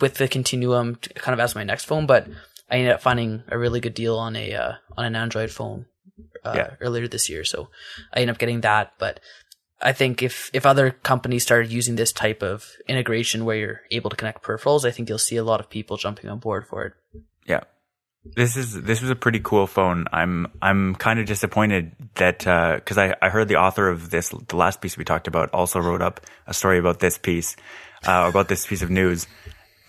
with 0.00 0.14
the 0.14 0.28
Continuum 0.28 0.96
kind 0.96 1.34
of 1.34 1.40
as 1.40 1.54
my 1.54 1.62
next 1.62 1.84
phone, 1.84 2.06
but 2.06 2.26
I 2.70 2.76
ended 2.76 2.92
up 2.92 3.02
finding 3.02 3.42
a 3.48 3.58
really 3.58 3.80
good 3.80 3.94
deal 3.94 4.16
on 4.18 4.36
a 4.36 4.54
uh, 4.54 4.72
on 4.96 5.04
an 5.04 5.16
Android 5.16 5.50
phone 5.50 5.86
uh, 6.44 6.52
Yeah. 6.56 6.70
earlier 6.80 7.08
this 7.08 7.28
year, 7.28 7.44
so 7.44 7.68
I 8.12 8.20
ended 8.20 8.34
up 8.34 8.38
getting 8.38 8.60
that. 8.62 8.94
But 8.98 9.20
I 9.82 9.92
think 9.92 10.22
if 10.22 10.50
if 10.52 10.66
other 10.66 10.90
companies 10.90 11.42
started 11.42 11.72
using 11.72 11.96
this 11.96 12.12
type 12.12 12.42
of 12.42 12.68
integration 12.86 13.44
where 13.44 13.56
you're 13.56 13.80
able 13.90 14.10
to 14.10 14.16
connect 14.16 14.42
peripherals, 14.42 14.84
I 14.84 14.90
think 14.90 15.08
you'll 15.08 15.18
see 15.18 15.36
a 15.36 15.44
lot 15.44 15.60
of 15.60 15.68
people 15.70 15.96
jumping 15.96 16.30
on 16.30 16.38
board 16.38 16.66
for 16.66 16.84
it. 16.84 16.92
Yeah. 17.46 17.60
This 18.36 18.54
is 18.56 18.82
this 18.82 19.00
was 19.00 19.10
a 19.10 19.16
pretty 19.16 19.40
cool 19.40 19.66
phone. 19.66 20.04
I'm 20.12 20.46
I'm 20.60 20.94
kind 20.94 21.18
of 21.18 21.24
disappointed 21.26 21.96
that 22.16 22.40
because 22.76 22.98
I 22.98 23.16
I 23.22 23.30
heard 23.30 23.48
the 23.48 23.56
author 23.56 23.88
of 23.88 24.10
this 24.10 24.28
the 24.28 24.56
last 24.56 24.82
piece 24.82 24.98
we 24.98 25.04
talked 25.04 25.26
about 25.26 25.48
also 25.54 25.80
wrote 25.80 26.02
up 26.02 26.20
a 26.46 26.52
story 26.52 26.78
about 26.78 27.00
this 27.00 27.16
piece 27.16 27.56
uh, 28.06 28.26
about 28.28 28.48
this 28.48 28.66
piece 28.66 28.82
of 28.82 28.90
news, 28.90 29.26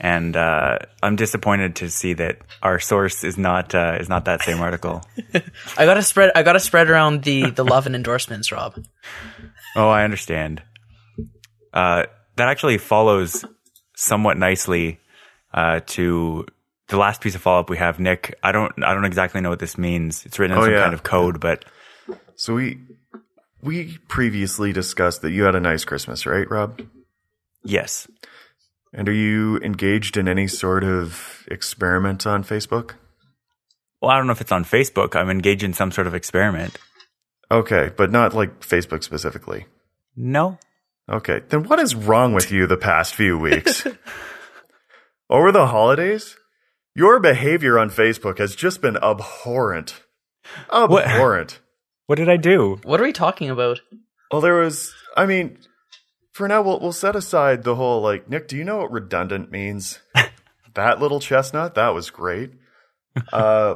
and 0.03 0.36
uh, 0.36 0.79
I'm 1.03 1.15
disappointed 1.15 1.75
to 1.77 1.89
see 1.89 2.13
that 2.13 2.39
our 2.63 2.79
source 2.79 3.24
is 3.24 3.38
not 3.38 3.74
uh, 3.75 3.98
is 4.00 4.10
not 4.10 4.25
that 4.25 4.41
same 4.41 4.60
article. 4.60 5.03
I 5.77 5.86
gotta 5.86 6.01
spread 6.01 6.31
I 6.36 6.41
gotta 6.43 6.60
spread 6.60 6.89
around 6.89 7.24
the 7.24 7.51
the 7.51 7.63
love 7.63 7.86
and 7.86 7.96
endorsements, 7.96 8.51
Rob. 8.51 8.84
Oh, 9.75 9.89
I 9.89 10.03
understand. 10.03 10.63
Uh, 11.74 12.05
that 12.36 12.48
actually 12.50 12.77
follows 12.79 13.46
somewhat 13.96 14.38
nicely 14.38 15.00
uh, 15.53 15.81
to 15.86 16.46
the 16.88 16.98
last 16.98 17.22
piece 17.22 17.36
of 17.36 17.41
follow 17.41 17.60
up 17.60 17.70
we 17.70 17.77
have. 17.77 18.00
Nick, 18.00 18.34
I 18.43 18.51
don't 18.51 18.84
I 18.84 18.93
don't 18.96 19.05
exactly 19.05 19.39
know 19.39 19.50
what 19.50 19.60
this 19.60 19.77
means. 19.77 20.25
It's 20.25 20.39
written 20.39 20.58
in 20.58 20.62
Oh, 20.63 20.65
some 20.65 20.74
yeah. 20.74 20.81
kind 20.81 20.93
of 20.96 21.03
code, 21.03 21.39
but 21.39 21.63
So 22.36 22.55
we 22.55 22.79
we 23.62 24.00
previously 24.08 24.74
discussed 24.74 25.22
that 25.22 25.29
you 25.31 25.43
had 25.43 25.53
a 25.53 25.60
nice 25.60 25.86
Christmas, 25.86 26.25
right, 26.25 26.50
Rob? 26.50 26.81
yes. 27.63 28.08
And 28.93 29.07
are 29.07 29.13
you 29.13 29.57
engaged 29.57 30.17
in 30.17 30.27
any 30.27 30.48
sort 30.48 30.83
of 30.83 31.45
experiment 31.50 32.27
on 32.27 32.43
Facebook? 32.43 32.95
Well, 34.01 34.12
I 34.12 34.17
don't 34.17 34.27
know 34.27 34.33
if 34.33 34.41
it's 34.41 34.51
on 34.51 34.65
Facebook. 34.65 35.15
I'm 35.15 35.29
engaged 35.29 35.63
in 35.63 35.74
some 35.74 35.91
sort 35.91 36.07
of 36.07 36.15
experiment. 36.15 36.77
Okay, 37.50 37.91
but 37.95 38.12
not 38.12 38.33
like 38.33 38.62
Facebook 38.62 39.03
specifically. 39.03 39.65
No. 40.15 40.57
Okay, 41.10 41.41
then 41.50 41.63
what 41.63 41.79
is 41.79 41.95
wrong 41.95 42.33
with 42.33 42.51
you 42.51 42.67
the 42.67 42.77
past 42.77 43.15
few 43.15 43.38
weeks? 43.38 43.86
Over 45.29 45.51
the 45.51 45.67
holidays, 45.67 46.36
your 46.95 47.19
behavior 47.19 47.79
on 47.79 47.89
Facebook 47.89 48.38
has 48.39 48.55
just 48.55 48.81
been 48.81 48.98
abhorrent. 48.98 50.01
Abhorrent. 50.71 51.60
What 52.07 52.17
did 52.17 52.27
I 52.27 52.36
do? 52.36 52.77
What 52.83 53.00
are 53.00 53.05
we 53.05 53.13
talking 53.13 53.50
about? 53.50 53.79
Well, 54.29 54.41
there 54.41 54.55
was. 54.55 54.93
I 55.15 55.25
mean, 55.25 55.57
for 56.41 56.48
now, 56.48 56.63
we'll 56.63 56.79
we'll 56.79 56.91
set 56.91 57.15
aside 57.15 57.62
the 57.63 57.75
whole 57.75 58.01
like 58.01 58.27
Nick. 58.27 58.48
Do 58.48 58.57
you 58.57 58.63
know 58.63 58.77
what 58.77 58.91
redundant 58.91 59.51
means? 59.51 60.00
that 60.74 61.00
little 61.00 61.19
chestnut. 61.19 61.75
That 61.75 61.89
was 61.89 62.10
great. 62.10 62.50
Uh, 63.31 63.75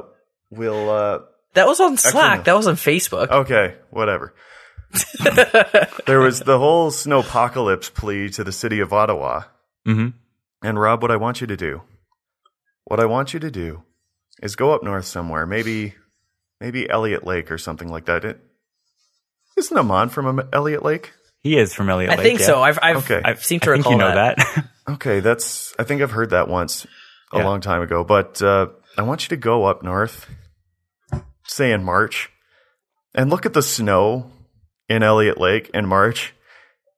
we'll. 0.50 0.90
Uh, 0.90 1.18
That 1.54 1.68
was 1.68 1.78
on 1.78 1.96
Slack. 1.96 2.38
no. 2.38 2.42
That 2.42 2.56
was 2.56 2.66
on 2.66 2.74
Facebook. 2.74 3.30
okay, 3.30 3.76
whatever. 3.90 4.34
there 6.06 6.18
was 6.18 6.40
the 6.40 6.58
whole 6.58 6.90
snowpocalypse 6.90 7.94
plea 7.94 8.30
to 8.30 8.42
the 8.42 8.50
city 8.50 8.80
of 8.80 8.92
Ottawa. 8.92 9.42
hmm 9.84 10.08
And 10.64 10.80
Rob, 10.80 11.02
what 11.02 11.12
I 11.12 11.16
want 11.18 11.40
you 11.40 11.46
to 11.46 11.56
do, 11.56 11.82
what 12.84 12.98
I 12.98 13.04
want 13.04 13.32
you 13.32 13.38
to 13.40 13.50
do, 13.50 13.82
is 14.42 14.56
go 14.56 14.72
up 14.72 14.82
north 14.82 15.04
somewhere. 15.04 15.46
Maybe, 15.46 15.94
maybe 16.60 16.90
Elliott 16.90 17.24
Lake 17.24 17.52
or 17.52 17.58
something 17.58 17.88
like 17.88 18.06
that. 18.06 18.24
It, 18.24 18.40
isn't 19.56 19.78
Amon 19.78 20.08
from 20.08 20.48
Elliott 20.52 20.82
Lake? 20.82 21.12
He 21.46 21.56
is 21.58 21.72
from 21.72 21.88
Elliott 21.88 22.10
I 22.10 22.16
Lake, 22.16 22.22
think 22.24 22.40
yeah. 22.40 22.46
so. 22.46 22.62
I've 22.62 22.78
I've, 22.82 22.96
Okay. 22.98 23.20
I've 23.24 23.44
seemed 23.44 23.62
I 23.62 23.66
to 23.66 23.72
think 23.72 23.84
recall 23.84 23.92
you 23.92 23.98
know 23.98 24.14
that. 24.14 24.36
that. 24.38 24.64
Okay, 24.88 25.18
that's. 25.20 25.74
I 25.78 25.82
think 25.84 26.00
I've 26.02 26.10
heard 26.12 26.30
that 26.30 26.48
once 26.48 26.84
a 27.32 27.38
Yeah. 27.38 27.44
long 27.44 27.60
time 27.60 27.82
ago. 27.82 28.02
But 28.04 28.40
uh, 28.42 28.68
I 28.98 29.02
want 29.02 29.24
you 29.24 29.28
to 29.30 29.36
go 29.36 29.64
up 29.64 29.82
north, 29.82 30.26
say 31.46 31.72
in 31.72 31.82
March, 31.84 32.30
and 33.14 33.28
look 33.30 33.46
at 33.46 33.52
the 33.52 33.62
snow 33.62 34.30
in 34.88 35.02
Elliott 35.02 35.38
Lake 35.38 35.70
in 35.74 35.86
March, 35.86 36.34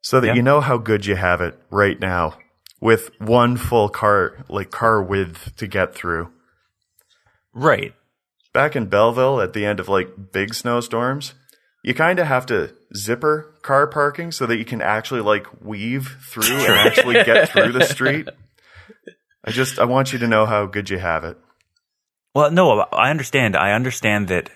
so 0.03 0.21
that 0.21 0.29
Yeah. 0.29 0.35
you 0.35 0.43
know 0.43 0.61
how 0.61 0.77
good 0.79 1.07
you 1.07 1.15
have 1.17 1.41
it 1.41 1.59
right 1.71 1.99
now 1.99 2.37
with 2.81 3.11
one 3.21 3.57
full 3.57 3.89
car, 3.89 4.45
like 4.49 4.71
car 4.71 5.03
width 5.03 5.57
to 5.57 5.67
get 5.67 5.95
through. 5.95 6.31
right. 7.55 7.95
Back 8.55 8.75
in 8.77 8.87
Belleville, 8.87 9.41
at 9.41 9.53
the 9.53 9.65
end 9.67 9.79
of 9.81 9.89
like 9.89 10.33
big 10.33 10.55
snowstorms, 10.55 11.35
you 11.83 11.95
kind 11.95 12.19
of 12.19 12.27
have 12.27 12.47
to 12.47 12.75
zipper 12.95 13.55
car 13.63 13.87
parking 13.87 14.33
so 14.33 14.47
that 14.47 14.57
you 14.59 14.65
can 14.65 14.83
actually 14.83 15.21
like 15.21 15.47
weave 15.63 16.17
through 16.29 16.57
and 16.57 16.73
actually 16.73 17.15
get 17.25 17.49
through 17.51 17.73
the 17.73 17.85
street. 17.85 18.29
I 19.45 19.51
just 19.51 19.79
I 19.79 19.85
want 19.85 20.13
you 20.13 20.19
to 20.21 20.29
know 20.29 20.45
how 20.47 20.67
good 20.67 20.91
you 20.91 20.99
have 20.99 21.25
it. 21.25 21.39
Well, 22.35 22.51
no, 22.51 22.81
I 22.93 23.11
understand. 23.11 23.57
I 23.57 23.73
understand 23.73 24.29
that 24.29 24.51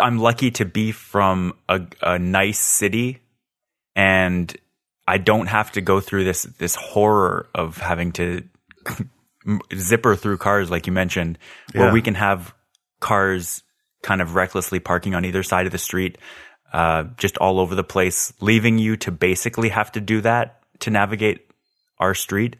I'm 0.00 0.18
lucky 0.18 0.50
to 0.52 0.64
be 0.64 0.92
from 0.92 1.54
a, 1.68 1.80
a 2.02 2.18
nice 2.18 2.58
city 2.58 3.20
and 3.96 4.54
I 5.06 5.18
don't 5.18 5.46
have 5.46 5.72
to 5.72 5.80
go 5.80 6.00
through 6.00 6.24
this, 6.24 6.42
this 6.42 6.74
horror 6.74 7.48
of 7.54 7.76
having 7.78 8.12
to 8.12 8.42
zipper 9.74 10.16
through 10.16 10.38
cars, 10.38 10.70
like 10.70 10.86
you 10.86 10.92
mentioned, 10.92 11.38
where 11.72 11.86
Yeah. 11.86 11.92
we 11.92 12.02
can 12.02 12.14
have 12.14 12.54
cars 13.00 13.62
kind 14.02 14.20
of 14.20 14.34
recklessly 14.34 14.80
parking 14.80 15.14
on 15.14 15.24
either 15.24 15.42
side 15.42 15.66
of 15.66 15.72
the 15.72 15.78
street, 15.78 16.18
uh, 16.72 17.04
just 17.16 17.36
all 17.38 17.60
over 17.60 17.74
the 17.74 17.84
place, 17.84 18.32
leaving 18.40 18.78
you 18.78 18.96
to 18.98 19.10
basically 19.12 19.68
have 19.70 19.92
to 19.92 20.00
do 20.00 20.20
that 20.22 20.60
to 20.80 20.90
navigate 20.90 21.50
our 21.98 22.14
street. 22.14 22.56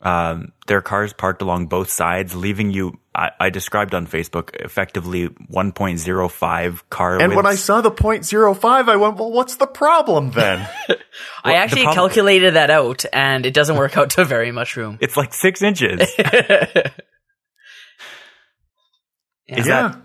Um, 0.00 0.52
there 0.66 0.78
are 0.78 0.82
cars 0.82 1.12
parked 1.12 1.42
along 1.42 1.66
both 1.66 1.88
sides, 1.88 2.34
leaving 2.34 2.72
you. 2.72 2.98
I, 3.14 3.30
I 3.38 3.50
described 3.50 3.94
on 3.94 4.08
Facebook 4.08 4.50
effectively 4.56 5.28
1.05 5.28 6.82
car. 6.90 7.20
And 7.22 7.36
when 7.36 7.46
I 7.46 7.54
saw 7.54 7.80
the 7.82 7.90
point 7.92 8.24
zero 8.24 8.52
five, 8.52 8.88
I 8.88 8.96
went, 8.96 9.16
"Well, 9.16 9.30
what's 9.30 9.56
the 9.56 9.66
problem 9.68 10.32
then?" 10.32 10.68
I 11.44 11.54
actually 11.54 11.82
problem- 11.84 12.08
calculated 12.08 12.54
that 12.54 12.70
out, 12.70 13.04
and 13.12 13.46
it 13.46 13.54
doesn't 13.54 13.76
work 13.76 13.96
out 13.96 14.10
to 14.10 14.24
very 14.24 14.50
much 14.50 14.76
room. 14.76 14.98
it's 15.00 15.16
like 15.16 15.32
six 15.32 15.62
inches. 15.62 16.00
Is 19.48 19.66
Yeah. 19.66 19.88
that 19.88 19.96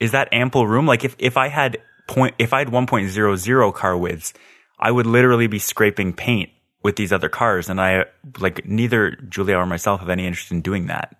is 0.00 0.12
that 0.12 0.28
ample 0.32 0.66
room? 0.66 0.86
Like 0.86 1.04
if 1.04 1.14
if 1.18 1.36
I 1.36 1.48
had 1.48 1.78
point 2.08 2.34
if 2.38 2.52
I 2.52 2.58
had 2.60 2.68
1.00 2.68 3.74
car 3.74 3.96
widths, 3.96 4.32
I 4.78 4.90
would 4.90 5.06
literally 5.06 5.46
be 5.46 5.58
scraping 5.58 6.12
paint 6.12 6.50
with 6.82 6.96
these 6.96 7.12
other 7.12 7.28
cars, 7.28 7.68
and 7.68 7.80
I 7.80 8.06
like 8.38 8.66
neither 8.66 9.10
Julia 9.28 9.56
or 9.58 9.66
myself 9.66 10.00
have 10.00 10.08
any 10.08 10.26
interest 10.26 10.50
in 10.50 10.62
doing 10.62 10.86
that. 10.86 11.14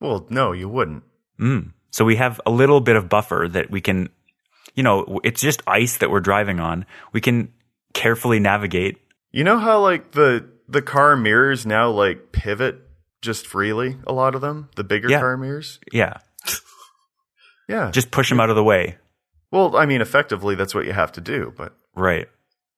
Well, 0.00 0.26
no, 0.28 0.52
you 0.52 0.68
wouldn't. 0.68 1.04
Mm. 1.40 1.72
So 1.90 2.04
we 2.04 2.16
have 2.16 2.40
a 2.44 2.50
little 2.50 2.80
bit 2.80 2.96
of 2.96 3.08
buffer 3.08 3.48
that 3.50 3.70
we 3.70 3.80
can, 3.80 4.08
you 4.74 4.82
know, 4.82 5.20
it's 5.24 5.40
just 5.40 5.62
ice 5.66 5.98
that 5.98 6.10
we're 6.10 6.20
driving 6.20 6.60
on. 6.60 6.84
We 7.12 7.20
can 7.20 7.52
carefully 7.94 8.38
navigate. 8.40 8.98
You 9.30 9.44
know 9.44 9.58
how 9.58 9.80
like 9.80 10.12
the 10.12 10.48
the 10.68 10.82
car 10.82 11.16
mirrors 11.16 11.64
now 11.64 11.90
like 11.90 12.32
pivot 12.32 12.80
just 13.22 13.46
freely, 13.46 13.96
a 14.06 14.12
lot 14.12 14.34
of 14.34 14.40
them? 14.40 14.68
The 14.76 14.84
bigger 14.84 15.08
Yeah. 15.10 15.20
car 15.20 15.36
mirrors? 15.36 15.78
Yeah, 15.92 16.18
Yeah. 17.68 17.90
just 17.90 18.10
push 18.10 18.28
them 18.30 18.40
out 18.40 18.50
of 18.50 18.56
the 18.56 18.64
way. 18.64 18.96
well, 19.52 19.76
I 19.76 19.86
mean 19.86 20.00
effectively 20.00 20.54
that's 20.54 20.74
what 20.74 20.86
you 20.86 20.92
have 20.92 21.12
to 21.12 21.20
do, 21.20 21.52
but 21.56 21.74
Right. 21.94 22.28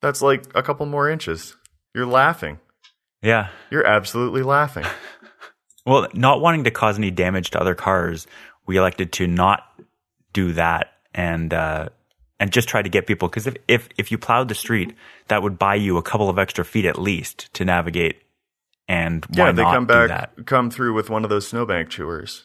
that's 0.03 0.21
like 0.23 0.45
a 0.55 0.63
couple 0.63 0.87
more 0.87 1.09
inches. 1.09 1.55
You're 1.95 2.07
laughing. 2.07 2.59
Yeah. 3.23 3.49
You're 3.71 3.87
absolutely 3.87 4.43
laughing. 4.43 4.85
Well, 5.87 6.07
not 6.13 6.43
wanting 6.43 6.65
to 6.65 6.71
cause 6.71 6.99
any 6.99 7.11
damage 7.11 7.51
to 7.51 7.61
other 7.61 7.75
cars, 7.75 8.27
we 8.67 8.77
elected 8.77 9.13
to 9.15 9.27
not 9.27 9.63
do 10.35 10.53
that 10.53 10.89
and 11.15 11.53
uh, 11.55 11.89
and 12.39 12.53
just 12.53 12.69
try 12.69 12.83
to 12.83 12.89
get 12.91 13.07
people 13.07 13.29
because 13.29 13.47
if, 13.47 13.57
if 13.67 13.89
if 13.97 14.13
you 14.13 14.19
plowed 14.19 14.49
the 14.49 14.55
street, 14.55 14.95
that 15.29 15.43
would 15.43 15.59
buy 15.59 15.77
you 15.77 15.97
a 15.97 16.03
couple 16.03 16.29
of 16.29 16.39
extra 16.39 16.67
feet 16.67 16.85
at 16.85 16.99
least 17.01 17.53
to 17.55 17.65
navigate. 17.65 18.21
And 18.89 19.25
why 19.35 19.47
yeah, 19.47 19.53
they 19.53 19.63
not 19.63 19.75
come 19.75 19.87
do 19.87 19.95
back 19.95 20.09
that? 20.37 20.47
come 20.47 20.71
through 20.71 20.93
with 20.93 21.09
one 21.09 21.25
of 21.25 21.31
those 21.31 21.49
snowbank 21.49 21.89
chewers. 21.89 22.45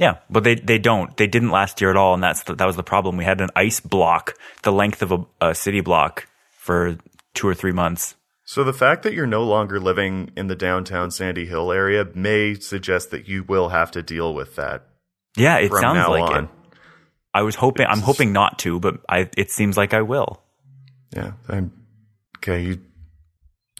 Yeah, 0.00 0.16
but 0.30 0.44
they 0.44 0.54
they 0.54 0.78
don't. 0.78 1.14
They 1.18 1.26
didn't 1.26 1.50
last 1.50 1.80
year 1.82 1.90
at 1.90 1.96
all, 1.96 2.14
and 2.14 2.22
that's 2.22 2.42
the, 2.44 2.54
that 2.54 2.64
was 2.64 2.76
the 2.76 2.82
problem. 2.82 3.18
We 3.18 3.24
had 3.24 3.42
an 3.42 3.50
ice 3.54 3.80
block 3.80 4.34
the 4.62 4.72
length 4.72 5.02
of 5.02 5.12
a, 5.12 5.26
a 5.42 5.54
city 5.54 5.82
block 5.82 6.26
for 6.58 6.96
two 7.34 7.46
or 7.46 7.54
three 7.54 7.72
months. 7.72 8.14
So 8.44 8.64
the 8.64 8.72
fact 8.72 9.02
that 9.02 9.12
you're 9.12 9.26
no 9.26 9.44
longer 9.44 9.78
living 9.78 10.30
in 10.36 10.46
the 10.48 10.56
downtown 10.56 11.10
Sandy 11.10 11.44
Hill 11.46 11.70
area 11.70 12.06
may 12.14 12.54
suggest 12.54 13.10
that 13.10 13.28
you 13.28 13.44
will 13.44 13.68
have 13.68 13.90
to 13.92 14.02
deal 14.02 14.34
with 14.34 14.56
that 14.56 14.86
Yeah, 15.36 15.58
it 15.58 15.68
from 15.68 15.80
sounds 15.82 15.96
now 15.96 16.10
like 16.10 16.34
on. 16.34 16.44
it. 16.44 16.50
I 17.34 17.42
was 17.42 17.54
hoping. 17.54 17.86
I'm 17.86 18.00
hoping 18.00 18.32
not 18.32 18.58
to, 18.60 18.80
but 18.80 19.00
I. 19.06 19.28
It 19.36 19.50
seems 19.50 19.76
like 19.76 19.92
I 19.92 20.00
will. 20.02 20.42
Yeah. 21.14 21.32
I'm, 21.48 21.72
okay. 22.38 22.62
You, 22.62 22.80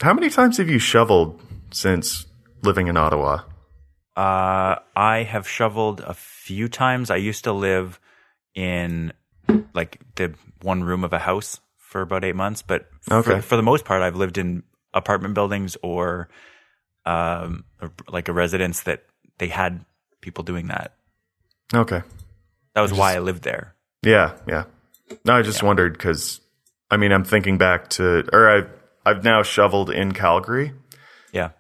how 0.03 0.13
many 0.13 0.29
times 0.29 0.59
have 0.59 0.69
you 0.69 0.79
shoveled 0.79 1.41
since 1.73 2.27
living 2.63 2.89
in 2.89 2.97
Ottawa? 2.99 3.45
Uh, 4.17 4.77
I 4.97 5.23
have 5.29 5.49
shoveled 5.49 6.01
a 6.01 6.15
few 6.15 6.69
times. 6.69 7.11
I 7.11 7.17
used 7.17 7.45
to 7.45 7.53
live 7.53 7.99
in 8.55 9.13
like 9.75 10.01
the 10.17 10.35
one 10.63 10.85
room 10.85 11.05
of 11.05 11.13
a 11.13 11.19
house 11.19 11.61
for 11.77 12.03
about 12.03 12.25
eight 12.25 12.37
months, 12.37 12.63
but 12.63 12.89
Okay. 13.11 13.37
for, 13.37 13.43
for 13.43 13.57
the 13.57 13.63
most 13.63 13.85
part, 13.85 14.03
I've 14.03 14.17
lived 14.17 14.39
in 14.39 14.63
apartment 14.93 15.35
buildings 15.35 15.77
or 15.83 16.29
um, 17.07 17.65
like 18.09 18.29
a 18.29 18.33
residence 18.33 18.83
that 18.83 19.05
they 19.39 19.49
had 19.49 19.85
people 20.21 20.45
doing 20.45 20.67
that. 20.69 20.95
Okay. 21.73 22.03
That 22.75 22.83
was 22.83 22.93
why 22.93 23.15
I 23.15 23.21
lived 23.21 23.43
there. 23.43 23.75
Yeah. 24.03 24.37
Yeah. 24.47 24.65
No, 25.25 25.35
I 25.35 25.43
just 25.43 25.63
wondered 25.63 25.93
because, 25.95 26.41
I 26.91 26.97
mean, 26.97 27.13
I'm 27.13 27.25
thinking 27.25 27.59
back 27.59 27.89
to, 27.91 28.29
or 28.33 28.49
I've, 28.49 28.71
I've 29.07 29.25
now 29.25 29.43
shoveled 29.43 29.91
in 29.91 30.13
Calgary. 30.13 30.73
Yeah. 31.33 31.51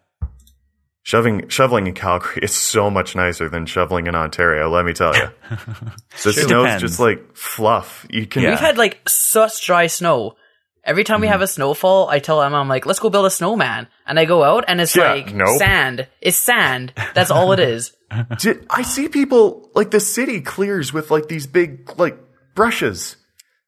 Shoving, 1.02 1.48
shoveling 1.48 1.86
in 1.86 1.94
Calgary 1.94 2.40
is 2.42 2.52
so 2.54 2.90
much 2.90 3.16
nicer 3.16 3.48
than 3.48 3.66
shoveling 3.66 4.06
in 4.06 4.14
Ontario. 4.14 4.68
Let 4.68 4.84
me 4.84 4.92
tell 4.92 5.14
you. 5.16 5.28
the 5.50 5.92
Sure 6.16 6.32
snow's 6.32 6.64
depends. 6.64 6.82
just 6.82 7.00
like 7.00 7.34
fluff. 7.36 8.06
You 8.10 8.26
can, 8.26 8.42
Yeah. 8.42 8.50
We've 8.50 8.58
had 8.60 8.76
like 8.78 9.08
such 9.08 9.64
dry 9.64 9.86
snow. 9.86 10.36
Every 10.84 11.04
time 11.04 11.20
we 11.20 11.26
Mm-hmm. 11.26 11.32
have 11.32 11.42
a 11.42 11.46
snowfall, 11.46 12.08
I 12.08 12.18
tell 12.20 12.42
Emma, 12.42 12.56
I'm 12.58 12.68
like, 12.68 12.86
let's 12.86 13.00
go 13.00 13.10
build 13.10 13.26
a 13.26 13.30
snowman. 13.30 13.86
And 14.06 14.18
I 14.18 14.24
go 14.24 14.42
out 14.42 14.64
and 14.68 14.80
it's 14.80 14.94
Yeah, 14.96 15.12
like 15.12 15.34
nope. 15.34 15.58
sand. 15.58 16.06
It's 16.20 16.38
sand. 16.38 16.92
That's 17.14 17.30
all 17.30 17.52
it 17.52 17.60
is. 17.60 17.92
Did- 18.38 18.66
I 18.70 18.82
see 18.82 19.08
people 19.08 19.70
like 19.74 19.90
the 19.90 20.00
city 20.00 20.40
clears 20.40 20.92
with 20.92 21.10
like 21.10 21.28
these 21.28 21.46
big 21.46 21.98
like 21.98 22.18
brushes. 22.54 23.16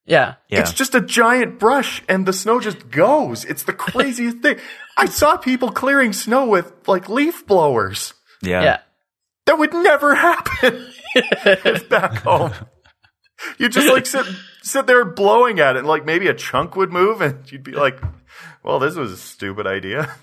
Yeah. 0.05 0.35
Yeah. 0.49 0.61
It's 0.61 0.73
just 0.73 0.95
a 0.97 1.01
giant 1.01 1.59
brush 1.61 2.03
and 2.09 2.27
the 2.27 2.33
snow 2.33 2.61
just 2.61 2.91
goes. 2.91 3.45
It's 3.45 3.63
the 3.63 3.73
craziest 3.73 4.39
thing. 4.39 4.59
I 4.97 5.07
saw 5.07 5.37
people 5.37 5.71
clearing 5.71 6.13
snow 6.13 6.47
with 6.47 6.73
like 6.87 7.09
leaf 7.09 7.47
blowers. 7.47 8.15
yeah. 8.43 8.63
Yeah. 8.63 8.79
That 9.47 9.59
would 9.59 9.73
never 9.75 10.15
happen 10.15 10.87
back 11.91 12.19
home. 12.19 12.53
You 13.59 13.69
just 13.69 13.89
like 13.89 14.07
sit 14.07 14.25
sit 14.63 14.87
there 14.87 15.05
blowing 15.05 15.59
at 15.59 15.75
it 15.75 15.81
and 15.81 15.89
like 15.89 16.05
maybe 16.05 16.29
a 16.29 16.35
chunk 16.35 16.77
would 16.77 16.93
move 16.93 17.21
and 17.21 17.51
you'd 17.51 17.65
be 17.65 17.73
like, 17.73 18.01
well, 18.63 18.79
this 18.79 18.95
was 18.95 19.11
a 19.11 19.17
stupid 19.17 19.67
idea. 19.67 20.15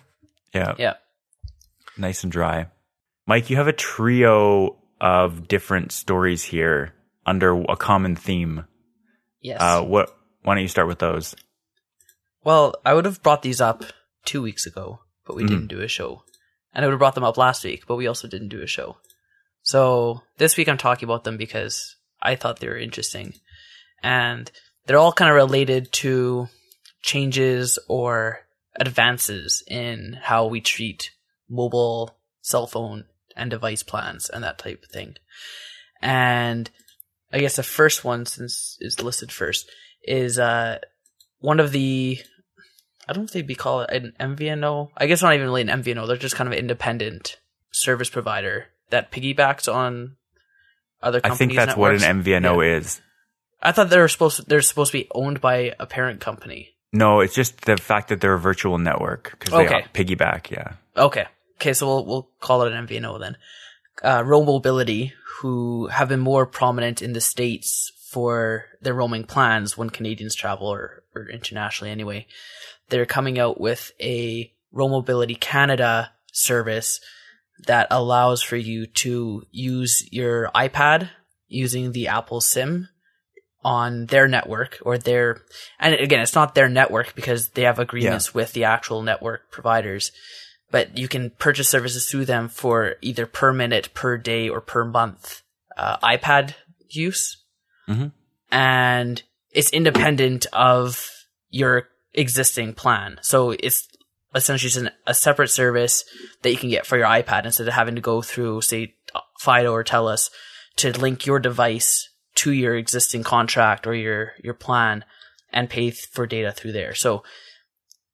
Yeah. 0.54 0.74
Yeah. 0.80 0.94
Nice 1.98 2.24
and 2.24 2.32
dry. 2.32 2.68
Mike, 3.28 3.50
you 3.50 3.58
have 3.58 3.68
a 3.68 3.74
trio 3.74 4.78
of 5.02 5.48
different 5.48 5.92
stories 5.92 6.44
here 6.44 6.94
under 7.26 7.62
a 7.70 7.76
common 7.76 8.16
theme. 8.16 8.66
Yes. 9.42 9.60
Uh, 9.62 9.84
what? 9.84 10.16
Why 10.44 10.56
don't 10.56 10.62
you 10.64 10.70
start 10.70 10.88
with 10.88 11.00
those? 11.00 11.36
well, 12.44 12.74
I 12.86 12.94
would 12.94 13.06
have 13.06 13.22
brought 13.22 13.42
these 13.42 13.60
up 13.62 13.84
two 14.26 14.42
weeks 14.42 14.66
ago, 14.66 15.00
but 15.26 15.36
we 15.36 15.46
didn't 15.46 15.68
do 15.68 15.82
a 15.82 15.88
show. 15.88 16.24
And 16.74 16.84
I 16.84 16.88
would 16.88 16.94
have 16.94 17.00
brought 17.00 17.16
them 17.16 17.24
up 17.24 17.38
last 17.38 17.64
week, 17.64 17.86
but 17.88 17.96
we 17.96 18.08
also 18.08 18.28
didn't 18.28 18.50
do 18.50 18.62
a 18.62 18.68
show. 18.68 18.98
So 19.62 20.22
this 20.38 20.58
week 20.58 20.70
I'm 20.70 20.78
talking 20.78 21.08
about 21.08 21.24
them 21.24 21.38
because 21.38 21.96
I 22.22 22.36
thought 22.36 22.60
they 22.60 22.68
were 22.68 22.78
interesting. 22.78 23.34
And 24.02 24.52
they're 24.86 24.98
all 24.98 25.14
kind 25.14 25.30
of 25.30 25.36
related 25.36 25.92
to 25.94 26.48
changes 27.02 27.80
or 27.88 28.40
advances 28.80 29.64
in 29.68 30.18
how 30.22 30.48
we 30.48 30.62
treat 30.62 31.12
mobile 31.50 32.16
cell 32.42 32.68
phone 32.68 33.06
and 33.36 33.50
device 33.50 33.84
plans 33.84 34.30
and 34.30 34.44
that 34.44 34.58
type 34.58 34.84
of 34.84 34.90
thing. 34.90 35.16
And 36.02 36.70
I 37.32 37.40
guess 37.40 37.56
the 37.56 37.64
first 37.64 38.04
one, 38.04 38.26
since 38.26 38.78
is 38.80 39.02
listed 39.02 39.32
first, 39.32 39.70
is 40.04 40.40
uh 40.40 40.80
one 41.40 41.60
of 41.60 41.72
the 41.72 42.20
I 43.10 43.14
don't 43.14 43.28
think 43.30 43.48
we 43.48 43.56
call 43.56 43.82
it 43.82 43.90
an 43.92 44.14
MVNO. 44.20 44.92
I 44.96 45.08
guess 45.08 45.22
not 45.24 45.34
even 45.34 45.48
really 45.48 45.62
an 45.64 45.68
MVNO. 45.68 46.08
They're 46.08 46.16
just 46.18 46.36
kind 46.36 46.48
of 46.48 46.54
an 46.54 46.60
independent 46.60 47.40
service 47.72 48.10
provider 48.10 48.68
that 48.92 49.12
piggybacks 49.12 49.72
on 49.74 50.16
other 51.02 51.20
companies. 51.20 51.36
I 51.36 51.38
think 51.38 51.56
that's 51.56 51.78
what 51.78 51.92
an 51.96 52.02
networks. 52.02 52.28
MVNO 52.28 52.78
is. 52.78 53.02
I 53.62 53.72
thought 53.72 53.90
they 53.90 53.98
were 53.98 54.08
supposed 54.08 54.38
to, 54.38 54.44
they're 54.44 54.62
supposed 54.62 54.92
to 54.92 55.00
be 55.00 55.08
owned 55.14 55.42
by 55.42 55.74
a 55.80 55.86
parent 55.86 56.22
company. 56.22 56.70
No, 56.94 57.20
it's 57.20 57.36
just 57.36 57.62
the 57.62 57.78
fact 57.78 58.10
that 58.10 58.22
they're 58.22 58.34
a 58.36 58.40
virtual 58.40 58.78
network 58.78 59.32
because 59.32 59.54
they 59.54 59.66
Okay. 59.68 59.86
piggyback. 59.94 60.50
Yeah. 60.52 60.74
Okay. 60.96 61.26
Okay, 61.58 61.74
so 61.74 61.88
we'll 61.88 62.06
we'll 62.06 62.30
call 62.40 62.62
it 62.64 62.72
an 62.72 62.88
MVNO 62.88 63.20
then. 63.20 63.38
Uh, 64.04 64.24
Roam 64.26 64.46
Mobility, 64.46 65.14
who 65.40 65.88
have 65.88 66.08
been 66.10 66.22
more 66.22 66.46
prominent 66.46 67.02
in 67.02 67.14
the 67.14 67.20
states 67.22 67.92
for 68.10 68.66
their 68.82 68.94
roaming 68.94 69.26
plans 69.26 69.78
when 69.78 69.90
Canadians 69.90 70.36
travel 70.36 70.68
or, 70.68 71.04
or 71.16 71.28
internationally 71.30 71.92
anyway, 71.92 72.26
they're 72.90 73.06
coming 73.06 73.40
out 73.40 73.60
with 73.60 73.92
a 74.02 74.52
Roam 74.72 74.92
Mobility 74.92 75.36
Canada 75.36 76.12
service 76.32 77.00
that 77.68 77.88
allows 77.92 78.42
for 78.42 78.56
you 78.56 78.86
to 78.86 79.44
use 79.52 80.08
your 80.12 80.50
iPad 80.56 81.10
using 81.48 81.92
the 81.92 82.08
Apple 82.08 82.42
SIM 82.42 82.88
on 83.64 84.06
their 84.06 84.28
network 84.28 84.78
or 84.84 84.98
their 84.98 85.42
and 85.80 85.94
again 85.96 86.22
it's 86.22 86.34
not 86.36 86.56
their 86.56 86.70
network 86.70 87.14
because 87.14 87.50
they 87.50 87.64
have 87.64 87.78
agreements 87.78 88.34
with 88.34 88.54
the 88.54 88.64
actual 88.64 89.02
network 89.02 89.52
providers 89.52 90.14
but 90.72 90.98
you 90.98 91.10
can 91.10 91.30
purchase 91.32 91.68
services 91.68 92.10
through 92.10 92.24
them 92.24 92.48
for 92.48 92.96
either 93.02 93.26
per 93.26 93.52
minute 93.52 93.90
per 93.94 94.18
day 94.18 94.48
or 94.48 94.62
per 94.62 94.86
month 94.86 95.42
uh, 95.76 95.98
ipad 95.98 96.54
use 96.88 97.36
Mhm. 97.90 98.14
and 98.50 99.22
it's 99.52 99.72
independent 99.72 100.46
of 100.54 101.10
your 101.50 101.90
existing 102.14 102.74
plan 102.74 103.20
so 103.22 103.52
it's 103.52 103.88
essentially 104.36 104.70
just 104.70 104.78
an, 104.78 104.90
a 105.08 105.14
separate 105.14 105.50
service 105.50 106.04
that 106.42 106.52
you 106.52 106.58
can 106.58 106.70
get 106.70 106.86
for 106.86 106.98
your 106.98 107.08
ipad 107.08 107.46
instead 107.46 107.68
of 107.68 107.74
having 107.74 107.96
to 107.96 108.02
go 108.02 108.22
through 108.22 108.62
say 108.62 108.94
fido 109.40 109.72
or 109.72 109.84
telus 109.84 110.30
to 110.76 110.98
link 110.98 111.26
your 111.26 111.40
device 111.40 112.10
to 112.36 112.52
your 112.52 112.76
existing 112.76 113.24
contract 113.24 113.86
or 113.86 113.94
your 113.94 114.34
your 114.44 114.54
plan 114.54 115.04
and 115.52 115.70
pay 115.70 115.90
th- 115.90 116.08
for 116.12 116.28
data 116.28 116.52
through 116.52 116.72
there. 116.72 116.94
So 116.94 117.24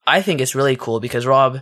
I 0.08 0.22
think 0.22 0.40
it's 0.40 0.56
really 0.56 0.76
cool 0.78 1.00
because 1.00 1.26
Rob, 1.26 1.62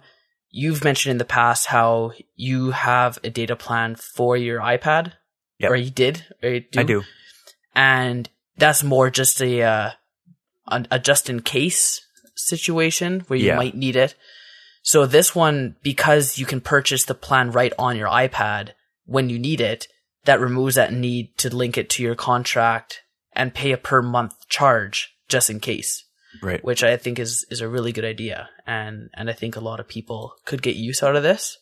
you've 0.49 0.83
mentioned 0.83 1.11
in 1.11 1.17
the 1.17 1.25
past 1.25 1.65
how 1.67 2.11
you 2.35 2.71
have 2.71 3.17
a 3.23 3.29
data 3.29 3.55
plan 3.55 3.95
for 3.95 4.37
your 4.37 4.59
iPad, 4.61 5.13
Yep. 5.57 5.71
or 5.71 5.75
you 5.75 5.89
did, 5.89 6.25
or 6.43 6.49
you 6.49 6.59
do, 6.71 6.79
I 6.79 6.83
do. 6.83 7.03
and 7.75 8.29
that's 8.57 8.83
more 8.83 9.09
just 9.09 9.41
a 9.41 9.61
uh, 9.63 9.89
a, 10.67 10.85
a 10.91 10.99
just 10.99 11.29
in 11.29 11.41
case 11.41 12.05
situation 12.35 13.21
where 13.27 13.37
you 13.39 13.47
Yeah. 13.47 13.55
might 13.57 13.75
need 13.75 13.95
it. 13.95 14.15
So 14.81 15.05
this 15.05 15.33
one, 15.33 15.75
because 15.81 16.37
you 16.37 16.45
can 16.45 16.59
purchase 16.61 17.05
the 17.05 17.15
plan 17.15 17.51
right 17.51 17.73
on 17.79 17.95
your 17.95 18.09
iPad 18.09 18.71
when 19.05 19.29
you 19.29 19.39
need 19.39 19.61
it, 19.61 19.87
that 20.25 20.39
removes 20.39 20.75
that 20.75 20.91
need 20.93 21.37
to 21.37 21.53
link 21.55 21.77
it 21.77 21.89
to 21.91 22.03
your 22.03 22.15
contract 22.15 23.01
and 23.33 23.53
pay 23.53 23.71
a 23.71 23.77
per 23.77 24.01
month 24.01 24.47
charge 24.49 25.13
just 25.29 25.49
in 25.49 25.59
case, 25.59 26.03
Right. 26.41 26.63
which 26.63 26.83
I 26.83 26.97
think 26.97 27.17
is 27.19 27.45
is 27.49 27.61
a 27.61 27.67
really 27.69 27.91
good 27.91 28.05
idea, 28.05 28.49
and 28.67 29.09
and 29.13 29.29
I 29.29 29.33
think 29.33 29.55
a 29.55 29.59
lot 29.61 29.79
of 29.79 29.87
people 29.87 30.33
could 30.45 30.61
get 30.61 30.75
use 30.75 31.01
out 31.03 31.15
of 31.15 31.23
this. 31.23 31.57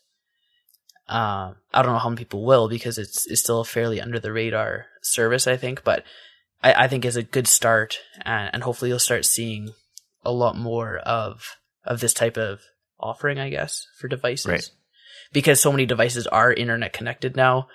Um, 1.07 1.55
I 1.73 1.81
don't 1.81 1.91
know 1.93 1.99
how 1.99 2.09
many 2.09 2.19
people 2.19 2.45
will 2.45 2.69
because 2.69 2.97
it's 2.97 3.25
it's 3.27 3.41
still 3.41 3.61
a 3.61 3.65
fairly 3.65 3.99
under 4.01 4.19
the 4.19 4.31
radar 4.31 4.85
service, 5.01 5.45
I 5.47 5.57
think, 5.57 5.83
but 5.83 6.03
I, 6.63 6.85
I 6.85 6.87
think 6.87 7.03
is 7.05 7.15
a 7.17 7.23
good 7.23 7.47
start, 7.47 7.99
and, 8.23 8.49
and 8.53 8.63
hopefully 8.63 8.89
you'll 8.89 8.99
start 8.99 9.25
seeing 9.25 9.73
a 10.23 10.31
lot 10.31 10.55
more 10.57 10.97
of 10.97 11.57
of 11.83 11.99
this 11.99 12.13
type 12.13 12.37
of 12.37 12.59
offering, 12.99 13.39
I 13.39 13.49
guess, 13.49 13.87
for 13.99 14.07
devices, 14.07 14.45
Right. 14.45 14.69
because 15.33 15.59
so 15.59 15.71
many 15.71 15.85
devices 15.85 16.27
are 16.27 16.53
internet 16.53 16.93
connected 16.93 17.35
now, 17.35 17.67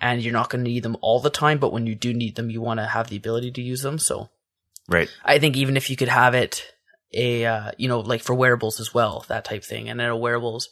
and 0.00 0.22
you're 0.22 0.32
not 0.32 0.48
going 0.48 0.64
to 0.64 0.70
need 0.70 0.82
them 0.82 0.96
all 1.02 1.20
the 1.20 1.28
time, 1.30 1.58
but 1.58 1.72
when 1.72 1.86
you 1.86 1.94
do 1.94 2.14
need 2.14 2.36
them, 2.36 2.48
you 2.50 2.62
want 2.62 2.80
to 2.80 2.86
have 2.86 3.08
the 3.08 3.16
ability 3.16 3.50
to 3.52 3.62
use 3.62 3.82
them. 3.82 3.98
So 3.98 4.30
Right. 4.88 5.08
I 5.24 5.38
think 5.38 5.56
even 5.56 5.76
if 5.76 5.90
you 5.90 5.96
could 5.96 6.08
have 6.08 6.34
it 6.34 6.64
a 7.12 7.44
uh, 7.44 7.72
you 7.76 7.88
know 7.88 8.00
like 8.00 8.22
for 8.22 8.34
wearables 8.34 8.80
as 8.80 8.94
well, 8.94 9.24
that 9.28 9.44
type 9.44 9.64
thing, 9.64 9.88
and 9.88 10.00
I 10.00 10.06
know 10.06 10.16
wearables 10.16 10.68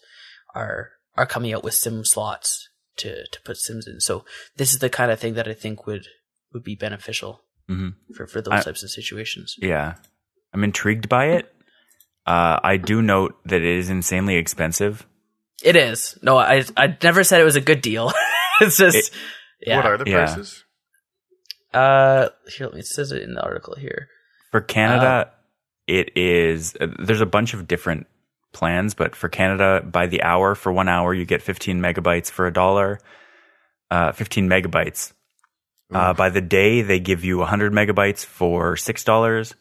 are 0.55 0.91
are 1.17 1.27
coming 1.27 1.53
out 1.53 1.62
with 1.64 1.75
SIM 1.75 2.05
slots 2.05 2.69
to 2.97 3.27
to 3.27 3.41
put 3.43 3.57
SIMs 3.59 3.87
in. 3.87 4.01
So 4.01 4.25
this 4.57 4.73
is 4.73 4.79
the 4.79 4.88
kind 4.91 5.11
of 5.11 5.21
thing 5.21 5.35
that 5.35 5.47
I 5.49 5.53
think 5.55 5.87
would 5.87 6.07
would 6.55 6.64
be 6.64 6.75
beneficial 6.77 7.43
hmm 7.67 7.91
for 8.17 8.27
for 8.27 8.41
those 8.41 8.55
I- 8.61 8.62
types 8.62 8.83
of 8.83 8.91
situations. 8.91 9.55
Yeah. 9.59 9.97
I'm 10.53 10.65
intrigued 10.65 11.09
by 11.09 11.27
it. 11.31 11.53
Uh, 12.27 12.59
I 12.63 12.77
do 12.77 13.01
note 13.03 13.37
that 13.47 13.63
it 13.63 13.79
is 13.79 13.91
insanely 13.91 14.37
expensive. 14.37 15.07
It 15.63 15.77
is. 15.77 16.19
No, 16.23 16.37
I 16.39 16.65
I 16.77 16.97
never 17.03 17.25
said 17.25 17.41
it 17.41 17.45
was 17.45 17.57
a 17.57 17.61
good 17.61 17.81
deal. 17.81 18.13
it's 18.61 18.77
just 18.77 18.97
It- 18.97 19.11
yeah. 19.67 19.77
What 19.77 19.87
are 19.87 19.97
the 19.99 20.09
Yeah. 20.11 20.27
prices? 20.27 20.65
uh 21.75 22.29
here 22.57 22.67
let 22.67 22.75
me 22.75 22.81
it 22.81 22.87
says 22.87 23.13
it 23.13 23.23
in 23.23 23.35
the 23.35 23.43
article 23.43 23.75
here. 23.77 24.09
For 24.51 24.61
Canada, 24.63 25.31
it 25.87 26.17
is, 26.17 26.75
uh, 26.81 26.87
there's 26.99 27.21
a 27.21 27.27
bunch 27.27 27.53
of 27.53 27.69
different 27.69 28.07
plans, 28.53 28.95
but 28.95 29.15
for 29.15 29.29
Canada, 29.29 29.83
by 29.85 30.07
the 30.07 30.23
hour, 30.23 30.55
for 30.55 30.73
one 30.73 30.89
hour, 30.89 31.13
you 31.13 31.27
get 31.27 31.43
15 31.43 31.81
megabytes 31.81 32.31
for 32.31 32.47
a 32.47 32.53
dollar, 32.53 32.99
uh, 33.91 34.13
15 34.13 34.49
megabytes. 34.49 35.13
Uh, 35.93 36.15
by 36.15 36.31
the 36.31 36.41
day, 36.41 36.81
they 36.83 36.99
give 37.01 37.25
you 37.25 37.39
100 37.39 37.73
megabytes 37.73 38.25
for 38.25 38.75
$6. 38.77 39.55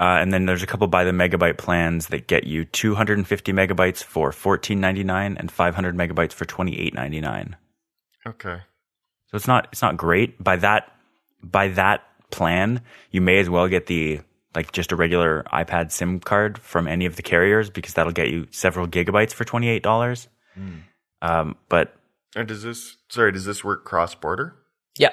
Uh, 0.00 0.16
and 0.18 0.32
then 0.32 0.46
there's 0.46 0.62
a 0.62 0.66
couple 0.66 0.86
by 0.86 1.04
the 1.04 1.10
megabyte 1.10 1.58
plans 1.58 2.06
that 2.06 2.26
get 2.26 2.44
you 2.44 2.64
250 2.64 3.52
megabytes 3.52 4.02
for 4.02 4.30
$14.99 4.30 5.36
and 5.38 5.52
500 5.52 5.94
megabytes 5.94 6.32
for 6.32 6.46
$28.99. 6.46 7.52
Okay. 8.26 8.62
So 9.26 9.36
it's 9.36 9.46
not 9.46 9.68
it's 9.70 9.82
not 9.82 9.98
great. 9.98 10.42
By 10.42 10.56
that 10.56 10.90
by 11.42 11.68
that 11.68 12.02
plan, 12.30 12.80
you 13.10 13.20
may 13.20 13.38
as 13.40 13.50
well 13.50 13.68
get 13.68 13.86
the 13.86 14.20
like 14.54 14.72
just 14.72 14.90
a 14.90 14.96
regular 14.96 15.44
iPad 15.52 15.92
SIM 15.92 16.18
card 16.18 16.58
from 16.58 16.88
any 16.88 17.04
of 17.04 17.16
the 17.16 17.22
carriers 17.22 17.68
because 17.70 17.94
that'll 17.94 18.12
get 18.12 18.28
you 18.28 18.46
several 18.50 18.86
gigabytes 18.88 19.32
for 19.32 19.44
twenty 19.44 19.68
eight 19.68 19.82
dollars. 19.82 20.28
Um, 21.22 21.56
but 21.68 21.94
And 22.34 22.48
does 22.48 22.62
this? 22.62 22.96
Sorry, 23.10 23.32
does 23.32 23.44
this 23.44 23.62
work 23.62 23.84
cross 23.84 24.14
border? 24.14 24.56
Yeah. 24.98 25.10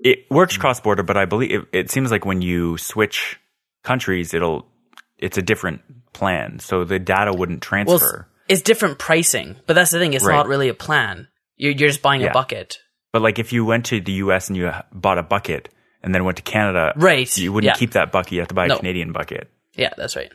it 0.00 0.30
works 0.30 0.56
cross 0.56 0.80
border. 0.80 1.02
But 1.02 1.16
I 1.16 1.24
believe 1.24 1.50
it, 1.50 1.68
it 1.72 1.90
seems 1.90 2.10
like 2.10 2.24
when 2.24 2.42
you 2.42 2.76
switch 2.78 3.40
countries, 3.86 4.34
it'll 4.34 4.66
it's 5.18 5.38
a 5.38 5.42
different 5.42 5.80
plan, 6.12 6.58
so 6.58 6.84
the 6.84 6.98
data 6.98 7.32
wouldn't 7.32 7.62
transfer. 7.62 8.28
it's, 8.48 8.60
it's 8.60 8.62
different 8.62 8.98
pricing, 8.98 9.56
but 9.66 9.74
that's 9.74 9.90
the 9.90 9.98
thing. 9.98 10.12
It's 10.12 10.24
Right. 10.24 10.34
not 10.36 10.46
really 10.48 10.68
a 10.68 10.74
plan. 10.74 11.28
You're 11.56 11.72
you're 11.72 11.88
just 11.88 12.02
buying 12.02 12.20
Yeah. 12.20 12.30
a 12.30 12.32
bucket, 12.34 12.78
but 13.12 13.22
like 13.22 13.38
if 13.38 13.52
you 13.52 13.64
went 13.64 13.86
to 13.86 14.00
the 14.00 14.12
U.S. 14.24 14.48
and 14.48 14.56
you 14.56 14.70
bought 14.92 15.16
a 15.18 15.22
bucket 15.22 15.70
and 16.02 16.14
then 16.14 16.24
went 16.24 16.36
to 16.36 16.42
Canada, 16.42 16.92
right? 16.96 17.34
you 17.38 17.52
wouldn't 17.52 17.72
yeah. 17.74 17.78
keep 17.78 17.92
that 17.92 18.12
bucket. 18.12 18.32
You 18.32 18.40
have 18.40 18.48
to 18.48 18.54
buy 18.54 18.66
a 18.66 18.68
No. 18.68 18.76
Canadian 18.78 19.12
bucket. 19.12 19.50
Yeah, 19.74 19.92
that's 19.96 20.16
right. 20.16 20.32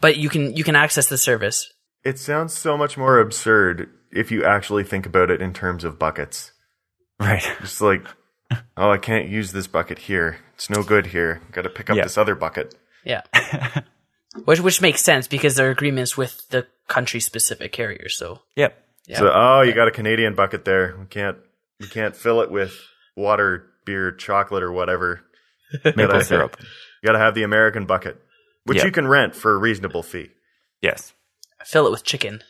But 0.00 0.16
you 0.16 0.28
can 0.28 0.56
you 0.56 0.64
can 0.64 0.76
access 0.76 1.08
the 1.08 1.18
service. 1.18 1.72
It 2.04 2.18
sounds 2.18 2.56
so 2.56 2.76
much 2.78 2.96
more 2.96 3.18
absurd 3.18 3.88
if 4.12 4.30
you 4.30 4.44
actually 4.44 4.84
think 4.84 5.06
about 5.06 5.30
it 5.30 5.42
in 5.42 5.52
terms 5.52 5.84
of 5.84 5.98
buckets. 5.98 6.52
Right. 7.18 7.42
Just 7.60 7.80
like, 7.80 8.04
oh, 8.76 8.90
I 8.90 8.98
can't 8.98 9.28
use 9.28 9.52
this 9.52 9.66
bucket 9.66 9.98
here. 10.00 10.38
It's 10.54 10.70
no 10.70 10.82
good 10.82 11.06
here. 11.06 11.40
Got 11.52 11.62
to 11.62 11.70
pick 11.70 11.90
up 11.90 11.96
Yeah. 11.96 12.04
this 12.04 12.16
other 12.18 12.34
bucket. 12.34 12.74
Yeah. 13.04 13.22
which 14.44 14.60
which 14.60 14.80
makes 14.80 15.02
sense 15.02 15.28
because 15.28 15.54
there 15.56 15.68
are 15.68 15.70
agreements 15.70 16.16
with 16.16 16.48
the 16.50 16.66
country 16.88 17.20
specific 17.20 17.72
carriers. 17.72 18.16
So 18.16 18.40
Yep. 18.56 18.76
yeah. 19.06 19.18
So, 19.18 19.30
oh, 19.34 19.62
you 19.62 19.72
got 19.72 19.88
a 19.88 19.92
Canadian 19.92 20.34
bucket 20.34 20.64
there. 20.64 20.96
We 20.98 21.06
can't, 21.06 21.36
we 21.80 21.86
can't 21.88 22.14
fill 22.16 22.40
it 22.40 22.50
with 22.50 22.74
water, 23.16 23.66
beer, 23.84 24.12
chocolate, 24.12 24.62
or 24.62 24.72
whatever. 24.72 25.22
Maple 25.84 26.06
Gotta- 26.06 26.24
syrup. 26.24 26.56
You 27.02 27.06
got 27.06 27.12
to 27.12 27.18
have 27.18 27.34
the 27.34 27.42
American 27.42 27.86
bucket, 27.86 28.20
which 28.64 28.78
Yeah. 28.78 28.86
you 28.86 28.92
can 28.92 29.06
rent 29.06 29.34
for 29.34 29.54
a 29.54 29.58
reasonable 29.58 30.02
fee. 30.02 30.30
Yes. 30.82 31.12
fill 31.64 31.86
it 31.86 31.90
with 31.90 32.04
chicken. 32.04 32.42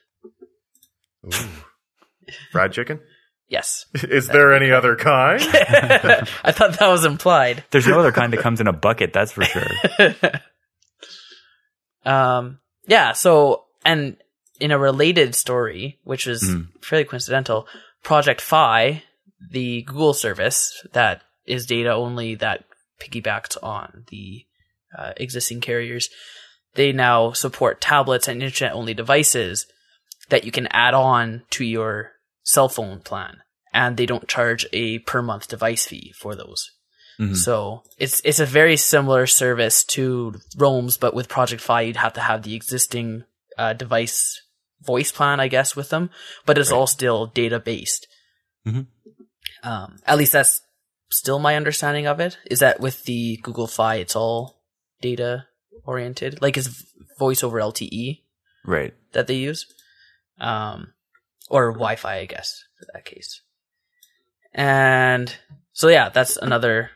Fried 2.52 2.72
chicken? 2.72 3.00
Yes. 3.48 3.86
Is 3.94 4.26
there 4.26 4.54
any 4.54 4.72
other 4.72 4.96
kind? 4.96 5.40
I 6.44 6.50
thought 6.52 6.78
that 6.80 6.88
was 6.88 7.04
implied. 7.04 7.62
There's 7.70 7.86
no 7.86 8.00
other 8.00 8.10
kind 8.12 8.32
that 8.32 8.40
comes 8.40 8.60
in 8.60 8.66
a 8.66 8.72
bucket, 8.72 9.12
that's 9.12 9.32
for 9.32 9.44
sure. 9.44 9.68
Um, 12.04 12.60
yeah. 12.86 13.12
So, 13.12 13.64
and 13.84 14.16
in 14.60 14.70
a 14.70 14.78
related 14.78 15.34
story, 15.34 15.98
which 16.04 16.26
was 16.26 16.42
Mhm. 16.42 16.68
fairly 16.82 17.04
coincidental, 17.04 17.66
Project 18.02 18.40
Fi, 18.40 19.02
the 19.50 19.82
Google 19.82 20.14
service 20.14 20.86
that 20.92 21.22
is 21.46 21.66
data 21.66 21.90
only 21.92 22.34
that 22.36 22.64
piggybacked 23.00 23.56
on 23.62 24.04
the 24.08 24.46
uh, 24.96 25.12
existing 25.16 25.60
carriers, 25.60 26.08
they 26.74 26.92
now 26.92 27.32
support 27.32 27.80
tablets 27.80 28.28
and 28.28 28.42
internet 28.42 28.72
only 28.74 28.94
devices 28.94 29.66
that 30.28 30.44
you 30.44 30.52
can 30.52 30.66
add 30.68 30.94
on 30.94 31.42
to 31.50 31.64
your 31.64 32.12
cell 32.46 32.68
phone 32.68 33.00
plan, 33.00 33.42
and 33.74 33.96
they 33.96 34.06
don't 34.06 34.28
charge 34.28 34.64
a 34.72 35.00
per 35.00 35.20
month 35.20 35.48
device 35.48 35.84
fee 35.86 36.12
for 36.16 36.34
those. 36.34 36.70
Mhm. 37.18 37.36
So 37.36 37.82
it's 37.98 38.20
it's 38.24 38.40
a 38.40 38.46
very 38.46 38.76
similar 38.76 39.26
service 39.26 39.84
to 39.96 40.34
Roam's, 40.56 40.96
but 40.96 41.14
with 41.14 41.28
Project 41.28 41.60
Fi, 41.62 41.80
you'd 41.82 41.96
have 41.96 42.12
to 42.14 42.20
have 42.20 42.42
the 42.42 42.54
existing 42.54 43.24
uh, 43.58 43.72
device 43.72 44.42
voice 44.82 45.10
plan, 45.10 45.40
I 45.40 45.48
guess, 45.48 45.74
with 45.74 45.88
them. 45.88 46.10
But 46.44 46.58
it's 46.58 46.70
Right. 46.70 46.76
all 46.76 46.86
still 46.86 47.26
data 47.26 47.58
based. 47.58 48.06
Mhm. 48.66 48.86
Um, 49.62 49.96
at 50.06 50.18
least 50.18 50.32
that's 50.32 50.60
still 51.10 51.38
my 51.38 51.56
understanding 51.56 52.06
of 52.06 52.20
it. 52.20 52.36
Is 52.50 52.58
that 52.58 52.80
with 52.80 53.04
the 53.04 53.38
Google 53.42 53.66
Fi, 53.66 53.94
it's 53.96 54.14
all 54.14 54.60
data 55.00 55.46
oriented, 55.84 56.42
like 56.42 56.56
it's 56.58 56.68
voice 57.18 57.42
over 57.42 57.58
LTE 57.60 58.24
Right. 58.66 58.92
that 59.12 59.26
they 59.26 59.36
use, 59.36 59.64
um, 60.38 60.92
or 61.48 61.72
Wi-Fi, 61.72 62.18
I 62.18 62.26
guess, 62.26 62.64
for 62.78 62.86
that 62.92 63.04
case. 63.04 63.42
And 64.52 65.34
so, 65.72 65.88
yeah, 65.88 66.08
that's 66.08 66.36
another 66.36 66.90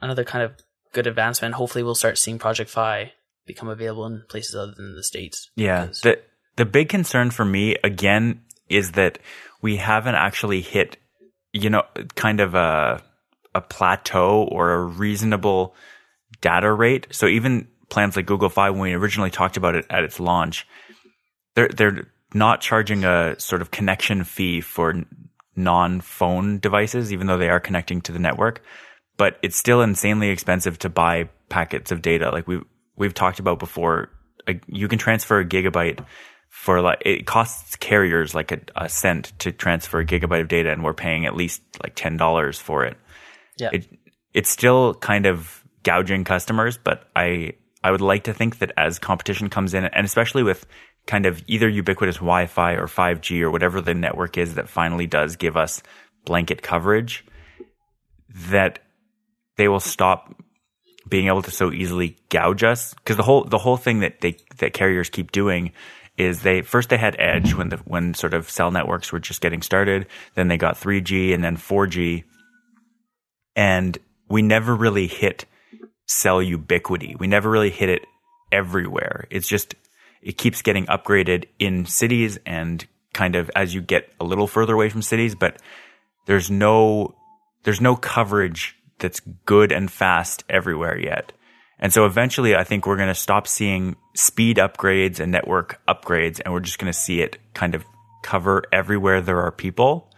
another 0.00 0.24
kind 0.24 0.44
of 0.44 0.52
good 0.92 1.06
advancement. 1.06 1.54
Hopefully, 1.54 1.84
we'll 1.84 1.94
start 1.94 2.18
seeing 2.18 2.38
Project 2.38 2.70
Fi 2.70 3.12
become 3.46 3.68
available 3.68 4.06
in 4.06 4.24
places 4.28 4.54
other 4.54 4.72
than 4.76 4.94
the 4.96 5.04
states. 5.04 5.50
Yeah. 5.56 5.86
The 6.02 6.20
the 6.56 6.64
big 6.64 6.88
concern 6.88 7.30
for 7.30 7.44
me 7.44 7.76
again 7.84 8.42
is 8.68 8.92
that 8.92 9.18
we 9.62 9.76
haven't 9.76 10.16
actually 10.16 10.60
hit, 10.60 10.96
you 11.52 11.70
know, 11.70 11.84
kind 12.14 12.40
of 12.40 12.54
a 12.54 13.02
a 13.54 13.60
plateau 13.60 14.42
or 14.50 14.72
a 14.72 14.84
reasonable 14.84 15.74
data 16.40 16.70
rate. 16.72 17.06
So 17.10 17.26
even 17.26 17.68
plans 17.88 18.16
like 18.16 18.26
Google 18.26 18.50
Fi, 18.50 18.70
when 18.70 18.80
we 18.80 18.92
originally 18.92 19.30
talked 19.30 19.56
about 19.56 19.74
it 19.74 19.86
at 19.88 20.04
its 20.04 20.20
launch, 20.20 20.66
they're 21.54 21.68
they're 21.68 22.08
not 22.36 22.60
charging 22.60 23.04
a 23.04 23.38
sort 23.40 23.62
of 23.62 23.70
connection 23.70 24.22
fee 24.22 24.60
for 24.60 25.02
non-phone 25.56 26.58
devices, 26.58 27.12
even 27.12 27.26
though 27.26 27.38
they 27.38 27.48
are 27.48 27.60
connecting 27.60 28.02
to 28.02 28.12
the 28.12 28.18
network. 28.18 28.62
But 29.16 29.38
it's 29.42 29.56
still 29.56 29.80
insanely 29.80 30.28
expensive 30.28 30.78
to 30.80 30.90
buy 30.90 31.30
packets 31.48 31.90
of 31.90 32.02
data. 32.02 32.30
Like 32.30 32.46
we 32.46 32.60
we've 32.96 33.14
talked 33.14 33.38
about 33.38 33.58
before, 33.58 34.10
like 34.46 34.62
you 34.66 34.88
can 34.88 34.98
transfer 34.98 35.40
a 35.40 35.44
gigabyte 35.44 36.04
for 36.50 36.82
like 36.82 37.02
it 37.04 37.26
costs 37.26 37.76
carriers 37.76 38.34
like 38.34 38.52
a, 38.52 38.60
a 38.76 38.88
cent 38.88 39.32
to 39.38 39.52
transfer 39.52 40.00
a 40.00 40.06
gigabyte 40.06 40.42
of 40.42 40.48
data, 40.48 40.70
and 40.70 40.84
we're 40.84 40.92
paying 40.94 41.24
at 41.24 41.34
least 41.34 41.62
like 41.82 41.94
ten 41.94 42.18
dollars 42.18 42.58
for 42.58 42.84
it. 42.84 42.98
yeah, 43.56 43.70
It 43.72 43.88
it's 44.34 44.50
still 44.50 44.92
kind 44.94 45.24
of 45.24 45.64
gouging 45.82 46.24
customers, 46.24 46.76
but 46.76 47.08
I 47.16 47.54
I 47.82 47.90
would 47.90 48.02
like 48.02 48.24
to 48.24 48.34
think 48.34 48.58
that 48.58 48.72
as 48.76 48.98
competition 48.98 49.48
comes 49.48 49.72
in, 49.72 49.84
and 49.84 50.04
especially 50.04 50.42
with 50.42 50.66
kind 51.06 51.26
of 51.26 51.42
either 51.46 51.68
ubiquitous 51.68 52.16
Wi-Fi 52.16 52.72
or 52.72 52.86
5G 52.86 53.40
or 53.42 53.50
whatever 53.50 53.80
the 53.80 53.94
network 53.94 54.36
is 54.38 54.54
that 54.54 54.68
finally 54.68 55.06
does 55.06 55.36
give 55.36 55.56
us 55.56 55.82
blanket 56.24 56.62
coverage, 56.62 57.24
that 58.50 58.80
they 59.56 59.68
will 59.68 59.80
stop 59.80 60.34
being 61.08 61.28
able 61.28 61.42
to 61.42 61.50
so 61.50 61.72
easily 61.72 62.16
gouge 62.30 62.64
us 62.64 62.94
because 62.94 63.16
the 63.16 63.22
whole 63.22 63.44
the 63.44 63.58
whole 63.58 63.76
thing 63.76 64.00
that 64.00 64.20
they 64.20 64.36
that 64.58 64.72
carriers 64.72 65.08
keep 65.08 65.30
doing 65.30 65.72
is 66.18 66.42
they 66.42 66.62
first 66.62 66.88
they 66.88 66.96
had 66.96 67.14
Edge 67.18 67.54
when 67.54 67.68
the 67.68 67.76
when 67.78 68.14
sort 68.14 68.34
of 68.34 68.50
cell 68.50 68.70
networks 68.70 69.12
were 69.12 69.20
just 69.20 69.40
getting 69.40 69.62
started. 69.62 70.06
Then 70.34 70.48
they 70.48 70.56
got 70.56 70.80
3G 70.80 71.32
and 71.32 71.44
then 71.44 71.56
4G, 71.56 72.24
and 73.54 73.96
we 74.28 74.42
never 74.42 74.74
really 74.74 75.06
hit 75.06 75.44
cell 76.06 76.42
ubiquity. 76.42 77.14
We 77.18 77.26
never 77.26 77.48
really 77.50 77.70
hit 77.70 77.88
it 77.88 78.02
everywhere. 78.50 79.26
It's 79.30 79.48
just 79.48 79.74
it 80.22 80.38
keeps 80.38 80.62
getting 80.62 80.86
upgraded 80.86 81.46
in 81.58 81.86
cities 81.86 82.38
and 82.46 82.86
kind 83.12 83.36
of 83.36 83.50
as 83.56 83.74
you 83.74 83.80
get 83.80 84.12
a 84.20 84.24
little 84.24 84.46
further 84.46 84.74
away 84.74 84.88
from 84.88 85.02
cities, 85.02 85.34
but 85.34 85.60
there's 86.26 86.50
no 86.50 87.14
there's 87.64 87.80
no 87.80 87.96
coverage 87.96 88.76
that's 88.98 89.20
good 89.44 89.72
and 89.72 89.90
fast 89.90 90.44
everywhere 90.48 90.98
yet. 90.98 91.32
And 91.78 91.92
so 91.92 92.06
eventually 92.06 92.54
I 92.56 92.64
think 92.64 92.86
we're 92.86 92.96
going 92.96 93.08
to 93.08 93.14
stop 93.14 93.46
seeing 93.46 93.96
speed 94.14 94.56
upgrades 94.56 95.20
and 95.20 95.32
network 95.32 95.80
upgrades 95.86 96.40
and 96.44 96.52
we're 96.52 96.60
just 96.60 96.78
going 96.78 96.92
to 96.92 96.98
see 96.98 97.20
it 97.20 97.38
kind 97.54 97.74
of 97.74 97.84
cover 98.22 98.64
everywhere 98.72 99.20
there 99.20 99.40
are 99.40 99.52
people. 99.52 100.10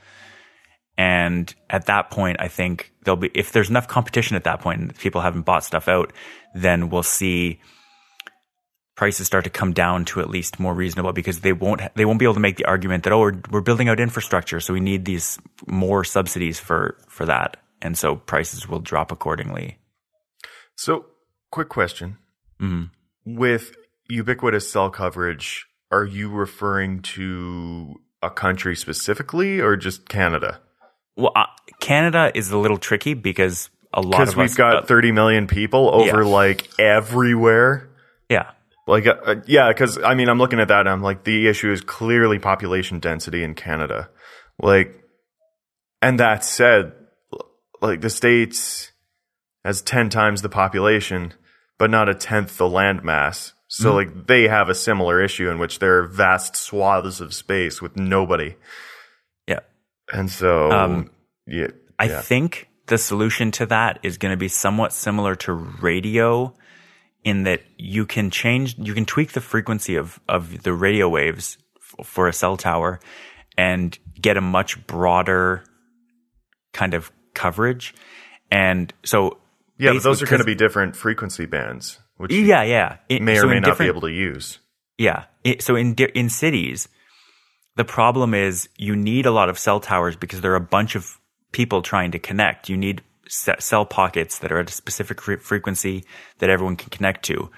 And 0.96 1.52
at 1.70 1.86
that 1.86 2.10
point, 2.10 2.38
I 2.40 2.48
think 2.48 2.92
there'll 3.04 3.16
be, 3.16 3.30
if 3.34 3.52
there's 3.52 3.70
enough 3.70 3.86
competition 3.86 4.36
at 4.36 4.44
that 4.44 4.60
point 4.60 4.80
and 4.80 4.98
people 4.98 5.20
haven't 5.20 5.42
bought 5.42 5.62
stuff 5.62 5.86
out, 5.86 6.12
then 6.54 6.90
we'll 6.90 7.04
see 7.04 7.60
prices 8.98 9.28
start 9.28 9.44
to 9.44 9.50
come 9.50 9.72
down 9.72 10.04
to 10.04 10.20
at 10.20 10.28
least 10.28 10.58
more 10.58 10.74
reasonable 10.74 11.12
because 11.12 11.40
they 11.40 11.52
won't, 11.52 11.80
they 11.94 12.04
won't 12.04 12.18
be 12.18 12.24
able 12.24 12.34
to 12.34 12.40
make 12.40 12.56
the 12.56 12.64
argument 12.64 13.04
that, 13.04 13.12
oh, 13.12 13.20
we're, 13.20 13.40
we're 13.48 13.60
building 13.60 13.88
out 13.88 14.00
infrastructure. 14.00 14.58
So 14.58 14.74
we 14.74 14.80
need 14.80 15.04
these 15.04 15.38
more 15.68 16.02
subsidies 16.02 16.58
for, 16.58 16.98
for 17.08 17.24
that. 17.24 17.58
And 17.80 17.96
so 17.96 18.16
prices 18.16 18.68
will 18.68 18.80
drop 18.80 19.12
accordingly. 19.12 19.78
So, 20.74 21.06
quick 21.52 21.68
question. 21.68 22.18
With 23.24 23.76
ubiquitous 24.10 24.68
cell 24.68 24.90
coverage, 24.90 25.66
are 25.92 26.04
you 26.04 26.28
referring 26.30 27.02
to 27.02 28.00
a 28.20 28.30
country 28.30 28.74
specifically 28.74 29.60
or 29.60 29.76
just 29.76 30.08
Canada? 30.08 30.60
Well, 31.16 31.30
uh, 31.36 31.44
Canada 31.78 32.32
is 32.34 32.50
a 32.50 32.58
little 32.58 32.78
tricky 32.78 33.14
because 33.14 33.70
a 33.94 34.00
lot 34.00 34.10
Because 34.18 34.30
of 34.30 34.38
we've 34.38 34.56
got 34.56 34.76
uh, 34.76 34.86
30 34.86 35.12
million 35.12 35.46
people 35.46 35.88
over 35.94 36.22
Yeah. 36.22 36.28
like 36.28 36.68
everywhere. 36.80 37.88
Like, 38.88 39.06
uh, 39.06 39.16
uh, 39.26 39.34
yeah, 39.46 39.68
because 39.68 39.98
I 40.02 40.14
mean, 40.14 40.30
I'm 40.30 40.38
looking 40.38 40.60
at 40.60 40.68
that 40.68 40.80
and 40.80 40.88
I'm 40.88 41.02
like, 41.02 41.24
the 41.24 41.46
issue 41.46 41.70
is 41.70 41.82
clearly 41.82 42.38
population 42.38 43.00
density 43.00 43.44
in 43.44 43.54
Canada. 43.54 44.08
Like, 44.58 45.04
and 46.00 46.18
that 46.18 46.42
said, 46.42 46.94
like 47.82 48.00
the 48.00 48.08
States 48.08 48.92
has 49.62 49.82
10 49.82 50.08
times 50.08 50.40
the 50.40 50.48
population, 50.48 51.34
but 51.78 51.90
not 51.90 52.08
a 52.08 52.14
tenth 52.14 52.56
the 52.56 52.68
land 52.68 53.04
mass. 53.04 53.52
So, 53.70 53.94
like, 53.94 54.26
they 54.26 54.48
have 54.48 54.70
a 54.70 54.74
similar 54.74 55.22
issue 55.22 55.50
in 55.50 55.58
which 55.58 55.78
there 55.78 55.98
are 55.98 56.06
vast 56.06 56.56
swaths 56.56 57.20
of 57.20 57.34
space 57.34 57.82
with 57.82 57.98
nobody. 57.98 58.54
yeah. 59.46 59.60
And 60.10 60.30
so, 60.30 60.72
Um, 60.72 61.10
yeah. 61.46 61.66
I 61.98 62.04
yeah. 62.06 62.22
think 62.22 62.70
the 62.86 62.96
solution 62.96 63.50
to 63.50 63.66
that 63.66 63.98
is 64.02 64.16
going 64.16 64.32
to 64.32 64.38
be 64.38 64.48
somewhat 64.48 64.94
similar 64.94 65.34
to 65.34 65.52
radio 65.52 66.54
in 67.24 67.44
that 67.44 67.62
you 67.76 68.06
can 68.06 68.30
change, 68.30 68.76
you 68.78 68.94
can 68.94 69.04
tweak 69.04 69.32
the 69.32 69.40
frequency 69.40 69.96
of, 69.96 70.20
of 70.28 70.62
the 70.62 70.72
radio 70.72 71.08
waves 71.08 71.58
f- 71.76 72.06
for 72.06 72.28
a 72.28 72.32
cell 72.32 72.56
tower 72.56 73.00
and 73.56 73.98
get 74.20 74.36
a 74.36 74.40
much 74.40 74.86
broader 74.86 75.64
kind 76.72 76.94
of 76.94 77.10
coverage. 77.34 77.94
And 78.50 78.92
so, 79.04 79.38
yeah, 79.78 79.92
but 79.92 80.02
those 80.02 80.22
are 80.22 80.26
going 80.26 80.38
to 80.40 80.44
be 80.44 80.54
different 80.54 80.96
frequency 80.96 81.46
bands, 81.46 81.98
which 82.16 82.32
yeah, 82.32 82.62
yeah. 82.62 82.96
It- 83.08 83.22
may 83.22 83.38
or 83.38 83.42
so 83.42 83.46
may 83.48 83.60
not 83.60 83.78
be 83.78 83.86
able 83.86 84.02
to 84.02 84.10
use. 84.10 84.58
Yeah. 84.96 85.24
It, 85.44 85.62
so 85.62 85.76
in 85.76 85.94
in 85.94 86.28
cities, 86.28 86.88
the 87.76 87.84
problem 87.84 88.34
is 88.34 88.68
you 88.76 88.96
need 88.96 89.26
a 89.26 89.30
lot 89.30 89.48
of 89.48 89.58
cell 89.58 89.80
towers 89.80 90.16
because 90.16 90.40
there 90.40 90.52
are 90.52 90.56
a 90.56 90.60
bunch 90.60 90.96
of 90.96 91.18
people 91.52 91.82
trying 91.82 92.10
to 92.12 92.18
connect. 92.18 92.68
You 92.68 92.76
need 92.76 93.02
cell 93.28 93.84
pockets 93.84 94.38
that 94.38 94.52
are 94.52 94.58
at 94.60 94.70
a 94.70 94.72
specific 94.72 95.20
fre- 95.20 95.36
frequency 95.36 96.04
that 96.38 96.50
everyone 96.50 96.76
can 96.76 96.90
connect 96.90 97.24
to. 97.26 97.50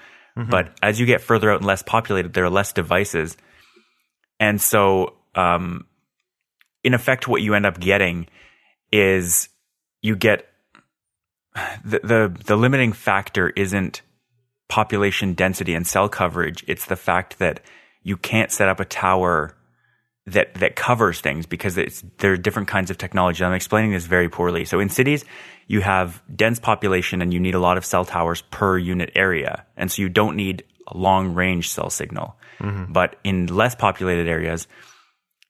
But 0.49 0.77
as 0.81 0.99
you 0.99 1.05
get 1.05 1.21
further 1.21 1.51
out 1.51 1.57
and 1.57 1.65
less 1.65 1.83
populated, 1.83 2.33
there 2.33 2.45
are 2.45 2.49
less 2.49 2.71
devices, 2.73 3.35
and 4.39 4.61
so 4.61 5.15
um, 5.35 5.85
in 6.83 6.93
effect, 6.93 7.27
what 7.27 7.41
you 7.41 7.53
end 7.53 7.65
up 7.65 7.79
getting 7.79 8.27
is 8.91 9.49
you 10.01 10.15
get 10.15 10.47
the 11.83 11.99
the, 12.03 12.37
the 12.45 12.55
limiting 12.55 12.93
factor 12.93 13.49
isn't 13.49 14.01
population 14.69 15.33
density 15.33 15.73
and 15.73 15.85
cell 15.85 16.07
coverage. 16.07 16.63
It's 16.67 16.85
the 16.85 16.95
fact 16.95 17.39
that 17.39 17.59
you 18.03 18.17
can't 18.17 18.51
set 18.51 18.69
up 18.69 18.79
a 18.79 18.85
tower 18.85 19.55
that 20.27 20.53
that 20.55 20.75
covers 20.75 21.19
things 21.19 21.45
because 21.45 21.77
it's 21.77 22.03
there 22.17 22.33
are 22.33 22.37
different 22.37 22.67
kinds 22.67 22.91
of 22.91 22.97
technology. 22.97 23.43
I'm 23.43 23.53
explaining 23.53 23.91
this 23.91 24.05
very 24.05 24.29
poorly. 24.29 24.65
So 24.65 24.79
in 24.79 24.89
cities, 24.89 25.25
you 25.67 25.81
have 25.81 26.21
dense 26.35 26.59
population 26.59 27.21
and 27.21 27.33
you 27.33 27.39
need 27.39 27.55
a 27.55 27.59
lot 27.59 27.77
of 27.77 27.85
cell 27.85 28.05
towers 28.05 28.41
per 28.51 28.77
unit 28.77 29.11
area, 29.15 29.65
and 29.75 29.91
so 29.91 30.01
you 30.01 30.09
don't 30.09 30.35
need 30.35 30.63
a 30.87 30.97
long 30.97 31.33
range 31.33 31.69
cell 31.69 31.89
signal. 31.89 32.35
Mm-hmm. 32.59 32.93
But 32.93 33.15
in 33.23 33.47
less 33.47 33.73
populated 33.73 34.27
areas, 34.27 34.67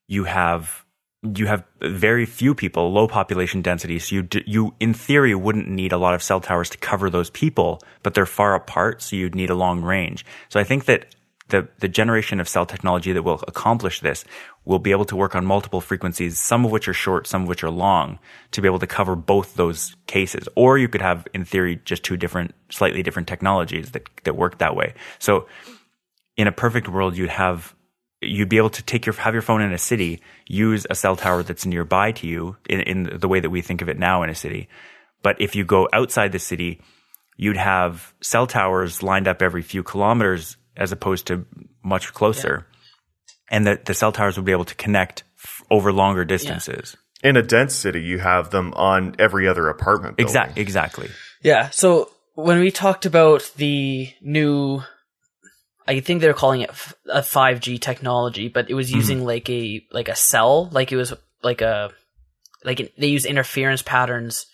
you 0.08 0.24
have 0.24 0.84
you 1.22 1.46
have 1.46 1.64
very 1.80 2.26
few 2.26 2.54
people, 2.54 2.92
low 2.92 3.06
population 3.06 3.62
density. 3.62 3.98
So 3.98 4.16
you 4.16 4.22
d- 4.22 4.44
you 4.46 4.74
in 4.80 4.92
theory 4.94 5.34
wouldn't 5.34 5.68
need 5.68 5.92
a 5.92 5.98
lot 5.98 6.14
of 6.14 6.22
cell 6.22 6.40
towers 6.40 6.70
to 6.70 6.78
cover 6.78 7.10
those 7.10 7.30
people, 7.30 7.80
but 8.02 8.14
they're 8.14 8.26
far 8.26 8.54
apart, 8.54 9.02
so 9.02 9.16
you'd 9.16 9.34
need 9.34 9.50
a 9.50 9.54
long 9.54 9.82
range. 9.82 10.24
So 10.48 10.58
I 10.58 10.64
think 10.64 10.86
that 10.86 11.14
the 11.48 11.68
the 11.78 11.88
generation 11.88 12.40
of 12.40 12.48
cell 12.48 12.66
technology 12.66 13.12
that 13.12 13.22
will 13.22 13.42
accomplish 13.46 14.00
this 14.00 14.24
will 14.64 14.78
be 14.78 14.92
able 14.92 15.04
to 15.04 15.16
work 15.16 15.34
on 15.34 15.44
multiple 15.44 15.80
frequencies, 15.80 16.38
some 16.38 16.64
of 16.64 16.70
which 16.70 16.86
are 16.86 16.94
short, 16.94 17.26
some 17.26 17.42
of 17.42 17.48
which 17.48 17.64
are 17.64 17.70
long, 17.70 18.18
to 18.52 18.60
be 18.60 18.68
able 18.68 18.78
to 18.78 18.86
cover 18.86 19.16
both 19.16 19.54
those 19.54 19.96
cases. 20.06 20.48
Or 20.54 20.78
you 20.78 20.88
could 20.88 21.02
have, 21.02 21.26
in 21.34 21.44
theory, 21.44 21.80
just 21.84 22.04
two 22.04 22.16
different, 22.16 22.54
slightly 22.70 23.02
different 23.02 23.28
technologies 23.28 23.90
that 23.90 24.08
that 24.24 24.36
work 24.36 24.58
that 24.58 24.76
way. 24.76 24.94
So 25.18 25.46
in 26.36 26.46
a 26.46 26.52
perfect 26.52 26.88
world, 26.88 27.16
you'd 27.16 27.30
have 27.30 27.74
you'd 28.20 28.48
be 28.48 28.56
able 28.56 28.70
to 28.70 28.82
take 28.82 29.04
your 29.04 29.14
have 29.14 29.34
your 29.34 29.42
phone 29.42 29.60
in 29.60 29.72
a 29.72 29.78
city, 29.78 30.22
use 30.46 30.86
a 30.88 30.94
cell 30.94 31.16
tower 31.16 31.42
that's 31.42 31.66
nearby 31.66 32.12
to 32.12 32.26
you 32.26 32.56
in, 32.68 32.80
in 32.80 33.18
the 33.18 33.28
way 33.28 33.40
that 33.40 33.50
we 33.50 33.62
think 33.62 33.82
of 33.82 33.88
it 33.88 33.98
now 33.98 34.22
in 34.22 34.30
a 34.30 34.34
city. 34.34 34.68
But 35.22 35.40
if 35.40 35.54
you 35.56 35.64
go 35.64 35.88
outside 35.92 36.32
the 36.32 36.38
city, 36.38 36.80
you'd 37.36 37.56
have 37.56 38.14
cell 38.20 38.46
towers 38.46 39.02
lined 39.02 39.28
up 39.28 39.42
every 39.42 39.62
few 39.62 39.82
kilometers 39.82 40.56
as 40.76 40.92
opposed 40.92 41.26
to 41.26 41.44
much 41.82 42.12
closer. 42.12 42.66
And 43.52 43.66
that 43.66 43.84
the 43.84 43.94
cell 43.94 44.10
towers 44.10 44.36
would 44.36 44.44
be 44.44 44.52
able 44.52 44.64
to 44.64 44.74
connect 44.74 45.22
f- 45.38 45.62
over 45.70 45.92
longer 45.92 46.24
distances. 46.24 46.96
In 47.22 47.36
a 47.36 47.42
dense 47.42 47.74
city, 47.74 48.02
you 48.02 48.18
have 48.18 48.50
them 48.50 48.74
on 48.74 49.14
every 49.20 49.46
other 49.46 49.68
apartment 49.68 50.16
building. 50.16 50.30
Exactly. 50.30 50.62
Exactly. 50.62 51.10
Yeah. 51.42 51.70
So 51.70 52.10
when 52.34 52.58
we 52.58 52.70
talked 52.70 53.06
about 53.06 53.48
the 53.56 54.12
new, 54.20 54.82
I 55.86 56.00
think 56.00 56.20
they're 56.20 56.34
calling 56.34 56.62
it 56.62 56.70
f- 56.70 56.94
a 57.08 57.20
5G 57.20 57.80
technology, 57.80 58.48
but 58.48 58.70
it 58.70 58.74
was 58.74 58.90
hmm. 58.90 58.96
using 58.96 59.24
like 59.24 59.48
a 59.48 59.84
like 59.92 60.08
a 60.08 60.16
cell, 60.16 60.68
like 60.72 60.90
it 60.90 60.96
was 60.96 61.12
like 61.42 61.60
a 61.60 61.90
like 62.64 62.80
an, 62.80 62.88
they 62.98 63.08
use 63.08 63.24
interference 63.24 63.82
patterns 63.82 64.46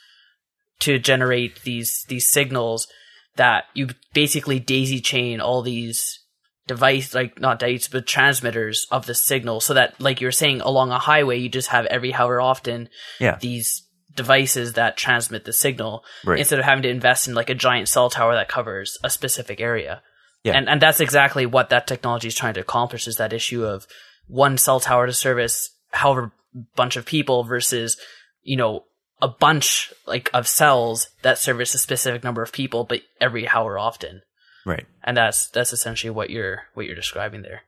to 0.81 0.99
generate 0.99 1.63
these 1.63 2.05
these 2.09 2.29
signals 2.29 2.89
that 3.37 3.65
you 3.75 3.89
basically 4.13 4.59
daisy 4.59 5.01
chain 5.01 5.41
all 5.41 5.63
these 5.63 6.21
device 6.69 7.15
like 7.15 7.41
not 7.41 7.59
devices 7.59 7.89
but 7.89 8.07
transmitters 8.07 8.87
of 8.91 9.07
the 9.07 9.15
signal 9.15 9.61
so 9.61 9.75
that 9.75 10.01
like 10.01 10.21
you're 10.21 10.31
saying 10.31 10.61
along 10.61 10.91
a 10.93 10.99
highway 10.99 11.39
you 11.39 11.49
just 11.49 11.69
have 11.69 11.87
every 11.87 12.13
however 12.13 12.41
often 12.41 12.89
Yeah. 13.19 13.39
these 13.41 13.83
devices 14.15 14.75
that 14.75 14.97
transmit 14.97 15.45
the 15.45 15.53
signal 15.53 16.05
Right. 16.25 16.39
instead 16.39 16.59
of 16.59 16.65
having 16.65 16.83
to 16.83 16.89
invest 16.91 17.27
in 17.27 17.35
like 17.35 17.51
a 17.51 17.55
giant 17.55 17.89
cell 17.89 18.11
tower 18.11 18.35
that 18.35 18.49
covers 18.49 18.99
a 19.03 19.11
specific 19.11 19.61
area. 19.61 20.03
Yeah. 20.45 20.53
And 20.57 20.69
and 20.69 20.81
that's 20.81 21.01
exactly 21.01 21.47
what 21.47 21.71
that 21.71 21.87
technology 21.87 22.29
is 22.29 22.35
trying 22.35 22.55
to 22.55 22.61
accomplish 22.61 23.09
is 23.09 23.17
that 23.17 23.33
issue 23.33 23.65
of 23.65 23.87
one 24.27 24.59
cell 24.59 24.79
tower 24.81 25.07
to 25.07 25.13
service 25.13 25.71
however 25.91 26.33
bunch 26.77 26.97
of 26.97 27.05
people 27.07 27.45
versus, 27.45 27.97
you 28.43 28.57
know, 28.57 28.85
a 29.21 29.29
bunch 29.29 29.93
like 30.07 30.31
of 30.33 30.47
cells 30.47 31.09
that 31.23 31.39
service 31.39 31.75
a 31.75 31.79
specific 31.79 32.23
number 32.23 32.43
of 32.43 32.53
people 32.53 32.85
but 32.85 33.01
every 33.21 33.45
however 33.47 33.79
often. 33.79 34.23
Right. 34.69 34.87
And 35.03 35.17
that's 35.17 35.49
that's 35.51 35.73
essentially 35.73 36.11
what 36.11 36.29
you're 36.31 36.65
what 36.75 36.85
you're 36.87 36.95
describing 36.95 37.43
there. 37.43 37.63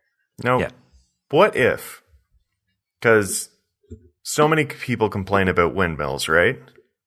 No. 0.44 0.60
Yeah. 0.60 0.68
What 1.30 1.56
if? 1.56 2.02
Because 3.00 3.48
so 4.22 4.46
many 4.46 4.66
people 4.66 5.08
complain 5.08 5.48
about 5.48 5.74
windmills, 5.74 6.28
right? 6.28 6.58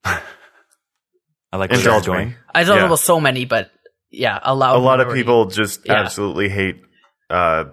I 0.04 1.58
like 1.58 1.70
where 1.70 1.80
Indulge 1.80 1.84
that's 1.98 2.08
going. 2.08 2.30
me. 2.30 2.36
I 2.54 2.64
don't 2.64 2.76
Yeah. 2.78 2.82
know 2.82 2.88
about 2.88 3.00
so 3.00 3.20
many, 3.20 3.46
but 3.46 3.70
yeah, 4.10 4.38
a 4.42 4.52
allow 4.54 4.76
A 4.76 4.80
lot 4.80 5.00
of 5.00 5.14
people 5.14 5.46
just 5.46 5.82
Yeah. 5.86 5.94
absolutely 5.94 6.50
hate 6.50 6.82
uh, 7.30 7.66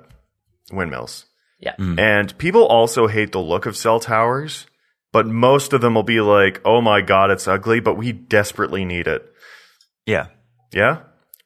windmills. 0.73 1.25
Yeah. 1.59 1.75
And 1.79 2.37
people 2.39 2.67
also 2.67 3.07
hate 3.07 3.33
the 3.33 3.41
look 3.41 3.67
of 3.67 3.77
cell 3.77 4.01
towers, 4.01 4.67
but 5.13 5.27
most 5.27 5.73
of 5.73 5.81
them 5.81 5.95
will 5.95 6.03
be 6.03 6.21
like, 6.21 6.61
oh 6.65 6.81
my 6.81 7.01
God, 7.03 7.31
it's 7.31 7.47
ugly, 7.49 7.81
but 7.81 7.95
we 7.97 8.13
desperately 8.13 8.85
need 8.85 9.07
it. 9.07 9.23
Yeah. 10.07 10.27
Yeah? 10.73 11.01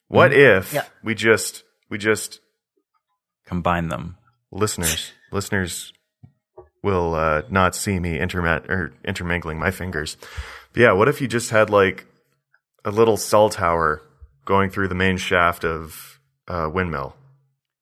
What 0.08 0.30
mm-hmm. 0.32 0.58
if 0.58 0.72
Yeah. 0.74 0.84
we 1.02 1.14
just, 1.14 1.64
we 1.90 1.98
just, 1.98 2.40
Combine 3.46 3.88
them. 3.88 4.16
listeners, 4.50 5.12
listeners 5.32 5.92
will 6.82 7.14
uh, 7.14 7.42
not 7.50 7.74
see 7.74 7.98
me 8.00 8.18
intermet 8.18 8.68
or 8.68 8.92
intermingling 9.04 9.58
my 9.58 9.70
fingers. 9.70 10.16
But 10.72 10.80
yeah, 10.80 10.92
what 10.92 11.08
if 11.08 11.20
you 11.20 11.28
just 11.28 11.50
had 11.50 11.68
like 11.70 12.06
a 12.84 12.90
little 12.90 13.16
cell 13.16 13.48
tower 13.50 14.02
going 14.44 14.70
through 14.70 14.88
the 14.88 14.94
main 14.94 15.16
shaft 15.16 15.64
of 15.64 16.18
a 16.48 16.68
windmill, 16.68 17.16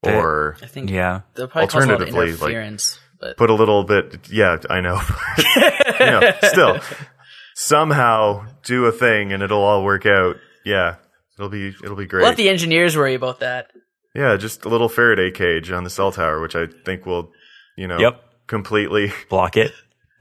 The- 0.02 0.16
or 0.16 0.56
I 0.62 0.66
think 0.66 0.90
Yeah. 0.90 1.22
they'll 1.34 1.48
probably 1.48 1.68
cause 1.68 1.84
a 1.84 1.86
lot 1.88 1.94
of 2.02 2.08
Alternatively, 2.08 2.32
like- 2.32 2.40
interference. 2.52 3.00
but 3.20 3.36
put 3.36 3.50
a 3.50 3.54
little 3.54 3.84
bit? 3.84 4.28
Yeah, 4.30 4.56
I 4.70 4.80
know. 4.80 5.00
you 5.38 6.06
know, 6.06 6.32
still 6.42 6.80
somehow 7.54 8.46
do 8.64 8.86
a 8.86 8.92
thing 8.92 9.32
and 9.32 9.42
it'll 9.42 9.62
all 9.62 9.84
work 9.84 10.06
out. 10.06 10.36
Yeah, 10.64 10.96
it'll 11.42 11.50
be 11.50 11.68
it'll 11.82 11.96
be 11.96 12.06
great. 12.06 12.22
let 12.22 12.36
the 12.36 12.48
engineers 12.48 12.96
worry 12.96 13.14
about 13.14 13.40
that. 13.40 13.70
Yeah, 14.14 14.36
just 14.36 14.64
a 14.64 14.68
little 14.68 14.88
Faraday 14.88 15.30
cage 15.32 15.70
on 15.72 15.82
the 15.84 15.90
cell 15.90 16.12
tower, 16.12 16.40
which 16.40 16.54
I 16.54 16.66
think 16.84 17.04
will, 17.06 17.32
you 17.76 17.88
know, 17.88 17.98
Yep. 17.98 18.22
completely. 18.46 19.12
Block 19.28 19.56
it. 19.56 19.72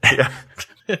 Yeah. 0.04 0.32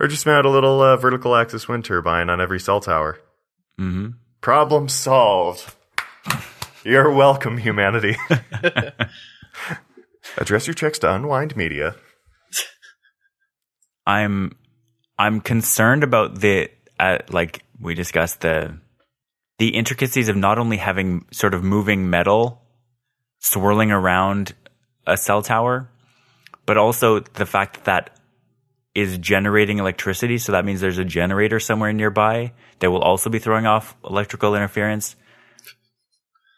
or 0.00 0.08
just 0.08 0.26
mount 0.26 0.44
a 0.46 0.50
little 0.50 0.80
uh, 0.82 0.96
vertical 0.96 1.34
axis 1.36 1.68
wind 1.68 1.84
turbine 1.84 2.28
on 2.28 2.40
every 2.40 2.58
cell 2.60 2.80
tower. 2.80 3.18
hmm 3.78 4.08
Problem 4.40 4.88
solved. 4.88 5.74
You're 6.84 7.12
welcome, 7.12 7.58
humanity. 7.58 8.16
Address 10.36 10.66
your 10.66 10.74
checks 10.74 10.98
to 11.00 11.12
Unwind 11.12 11.56
Media. 11.56 11.96
I'm 14.06 14.52
I'm 15.18 15.40
concerned 15.40 16.04
about 16.04 16.40
the 16.40 16.70
uh, 17.00 17.18
like 17.30 17.62
we 17.80 17.94
discussed 17.94 18.40
the 18.40 18.78
the 19.58 19.68
intricacies 19.68 20.28
of 20.28 20.36
not 20.36 20.58
only 20.58 20.76
having 20.76 21.26
sort 21.32 21.52
of 21.54 21.64
moving 21.64 22.10
metal 22.10 22.62
swirling 23.40 23.90
around 23.90 24.54
a 25.06 25.16
cell 25.16 25.42
tower, 25.42 25.90
but 26.66 26.76
also 26.76 27.20
the 27.20 27.46
fact 27.46 27.74
that 27.74 27.84
that 27.84 28.20
is 28.94 29.18
generating 29.18 29.78
electricity. 29.78 30.38
So 30.38 30.52
that 30.52 30.64
means 30.64 30.80
there's 30.80 30.98
a 30.98 31.04
generator 31.04 31.60
somewhere 31.60 31.92
nearby 31.92 32.52
that 32.80 32.90
will 32.90 33.02
also 33.02 33.30
be 33.30 33.38
throwing 33.38 33.66
off 33.66 33.96
electrical 34.04 34.54
interference. 34.54 35.16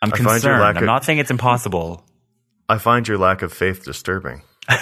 I'm 0.02 0.12
I 0.12 0.16
concerned. 0.16 0.62
I'm 0.62 0.76
of- 0.78 0.82
not 0.82 1.04
saying 1.04 1.18
it's 1.18 1.30
impossible. 1.30 2.04
I 2.68 2.78
find 2.78 3.06
your 3.06 3.18
lack 3.18 3.42
of 3.42 3.52
faith 3.52 3.84
disturbing. 3.84 4.42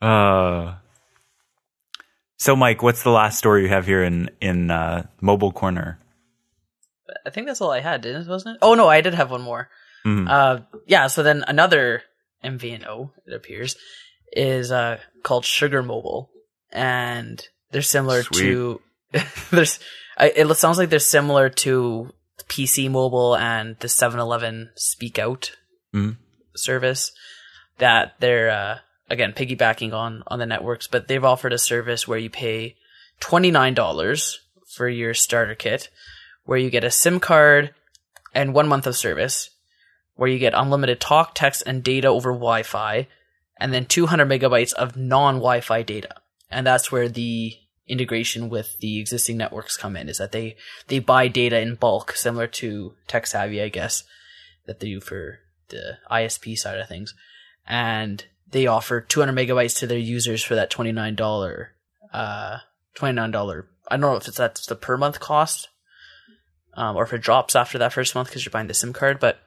Uh, 0.00 0.76
so, 2.38 2.56
Mike, 2.56 2.82
what's 2.82 3.02
the 3.02 3.10
last 3.10 3.36
story 3.38 3.62
you 3.62 3.68
have 3.68 3.86
here 3.86 4.02
in 4.02 4.30
in 4.40 4.70
uh, 4.70 5.06
Mobile 5.20 5.52
Corner? 5.52 5.98
I 7.26 7.30
think 7.30 7.46
that's 7.46 7.60
all 7.60 7.70
I 7.70 7.80
had, 7.80 8.00
didn't 8.02 8.28
wasn't 8.28 8.54
it? 8.56 8.58
Oh 8.62 8.74
no, 8.74 8.88
I 8.88 9.00
did 9.00 9.14
have 9.14 9.30
one 9.30 9.42
more. 9.42 9.68
Mhm. 10.06 10.28
Uh, 10.28 10.60
yeah. 10.86 11.06
So 11.08 11.22
then 11.22 11.44
another 11.46 12.02
MVNO, 12.44 13.10
it 13.26 13.34
appears, 13.34 13.76
is 14.32 14.70
uh 14.72 14.98
called 15.22 15.44
Sugar 15.44 15.82
Mobile, 15.82 16.30
and 16.72 17.42
they're 17.70 17.82
similar 17.82 18.22
Sweet. 18.22 18.38
to. 18.40 18.80
there's. 19.50 19.80
I, 20.16 20.32
it 20.34 20.52
sounds 20.56 20.78
like 20.78 20.90
they're 20.90 20.98
similar 20.98 21.48
to 21.48 22.10
PC 22.48 22.90
Mobile 22.90 23.36
and 23.36 23.76
the 23.78 23.86
7-Eleven 23.88 24.70
Speak 24.74 25.18
Out 25.18 25.52
Mhm. 25.94 26.16
service. 26.56 27.12
That 27.78 28.14
they're 28.18 28.50
uh, 28.50 28.78
again 29.10 29.32
piggybacking 29.32 29.92
on 29.92 30.22
on 30.26 30.38
the 30.38 30.46
networks, 30.46 30.86
but 30.86 31.08
they've 31.08 31.24
offered 31.24 31.52
a 31.52 31.58
service 31.58 32.06
where 32.06 32.18
you 32.18 32.30
pay 32.30 32.76
twenty 33.20 33.50
nine 33.50 33.74
dollars 33.74 34.40
for 34.74 34.88
your 34.88 35.14
starter 35.14 35.54
kit, 35.54 35.88
where 36.44 36.58
you 36.58 36.70
get 36.70 36.84
a 36.84 36.90
SIM 36.90 37.20
card 37.20 37.74
and 38.34 38.54
one 38.54 38.68
month 38.68 38.86
of 38.86 38.96
service, 38.96 39.50
where 40.14 40.28
you 40.28 40.38
get 40.38 40.54
unlimited 40.54 41.00
talk, 41.00 41.34
text, 41.34 41.62
and 41.66 41.82
data 41.82 42.08
over 42.08 42.32
Wi 42.32 42.62
Fi, 42.62 43.06
and 43.58 43.72
then 43.72 43.86
200 43.86 44.28
megabytes 44.28 44.72
of 44.74 44.96
non 44.96 45.36
Wi 45.36 45.60
Fi 45.60 45.82
data. 45.82 46.14
And 46.50 46.66
that's 46.66 46.90
where 46.90 47.08
the 47.08 47.54
integration 47.86 48.48
with 48.48 48.78
the 48.80 49.00
existing 49.00 49.36
networks 49.36 49.76
come 49.76 49.96
in, 49.96 50.08
is 50.08 50.18
that 50.18 50.32
they, 50.32 50.56
they 50.88 50.98
buy 50.98 51.28
data 51.28 51.58
in 51.58 51.74
bulk, 51.74 52.12
similar 52.12 52.46
to 52.46 52.94
TekSavvy, 53.08 53.62
I 53.62 53.68
guess, 53.68 54.04
that 54.66 54.80
they 54.80 54.88
do 54.88 55.00
for 55.00 55.40
the 55.68 55.98
ISP 56.10 56.56
side 56.56 56.78
of 56.78 56.88
things. 56.88 57.14
And 57.66 58.24
they 58.50 58.66
offer 58.66 59.00
200 59.00 59.32
megabytes 59.34 59.78
to 59.78 59.86
their 59.86 59.98
users 59.98 60.42
for 60.42 60.54
that 60.54 60.70
$29, 60.70 61.66
uh, 62.12 62.58
$29. 62.96 63.64
I 63.90 63.96
don't 63.96 64.00
know 64.00 64.16
if 64.16 64.28
it's 64.28 64.36
that's 64.36 64.66
the 64.66 64.74
per 64.76 64.96
month 64.96 65.20
cost 65.20 65.68
um, 66.74 66.96
or 66.96 67.04
if 67.04 67.12
it 67.12 67.22
drops 67.22 67.56
after 67.56 67.78
that 67.78 67.92
first 67.92 68.14
month 68.14 68.28
because 68.28 68.44
you're 68.44 68.50
buying 68.50 68.66
the 68.68 68.74
SIM 68.74 68.92
card. 68.92 69.18
But 69.18 69.38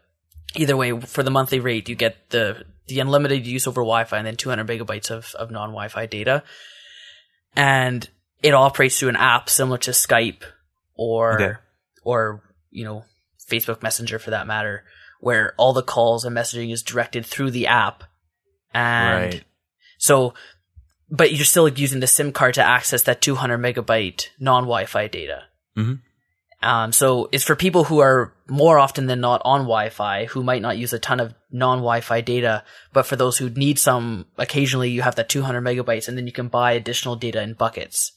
either 0.56 0.76
way, 0.76 1.00
for 1.00 1.24
the 1.24 1.32
monthly 1.32 1.60
rate, 1.60 1.88
you 1.90 1.96
get 1.96 2.30
the 2.30 2.66
the 2.88 3.00
unlimited 3.00 3.48
use 3.48 3.68
over 3.68 3.82
Wi-Fi 3.82 4.18
and 4.18 4.28
then 4.28 4.36
200 4.36 4.68
megabytes 4.68 5.10
of 5.12 5.34
of 5.36 5.50
non 5.52 5.70
Wi-Fi 5.70 6.06
data, 6.08 6.44
and 7.56 8.10
it 8.44 8.54
operates 8.54 9.00
through 9.00 9.10
an 9.10 9.16
app 9.16 9.50
similar 9.50 9.78
to 9.80 9.92
Skype 9.92 10.44
or 10.96 11.34
Okay. 11.42 11.54
or 12.04 12.44
you 12.70 12.84
know 12.84 13.06
Facebook 13.50 13.82
Messenger 13.84 14.20
for 14.20 14.32
that 14.32 14.48
matter, 14.48 14.84
where 15.20 15.54
all 15.58 15.74
the 15.74 15.84
calls 15.84 16.26
and 16.26 16.36
messaging 16.36 16.74
is 16.74 16.84
directed 16.84 17.26
through 17.26 17.52
the 17.52 17.68
app, 17.68 18.04
and 18.74 19.34
Right. 19.34 19.44
so. 19.98 20.34
But 21.14 21.34
you're 21.34 21.44
still 21.44 21.68
using 21.68 22.00
the 22.00 22.08
SIM 22.08 22.32
card 22.32 22.54
to 22.54 22.64
access 22.64 23.04
that 23.04 23.22
200 23.22 23.58
megabyte 23.58 24.30
non 24.40 24.64
Wi-Fi 24.64 25.08
data. 25.08 25.44
Mhm. 25.78 26.00
Um, 26.64 26.94
so 26.94 27.28
it's 27.32 27.44
for 27.44 27.56
people 27.56 27.86
who 27.86 28.00
are 28.00 28.34
more 28.48 28.78
often 28.80 29.08
than 29.08 29.20
not 29.20 29.42
on 29.44 29.62
Wi-Fi, 29.62 30.26
who 30.26 30.44
might 30.44 30.62
not 30.62 30.78
use 30.78 30.94
a 30.94 31.00
ton 31.00 31.20
of 31.20 31.34
non-Wi-Fi 31.52 32.22
data, 32.22 32.64
but 32.94 33.06
for 33.08 33.16
those 33.16 33.40
who 33.40 33.50
need 33.50 33.80
some, 33.80 34.28
occasionally 34.38 34.90
you 34.92 35.02
have 35.02 35.16
that 35.16 35.28
200 35.28 35.62
megabytes, 35.62 36.08
and 36.08 36.18
then 36.18 36.28
you 36.28 36.32
can 36.32 36.48
buy 36.50 36.74
additional 36.74 37.16
data 37.16 37.42
in 37.42 37.56
buckets. 37.56 38.12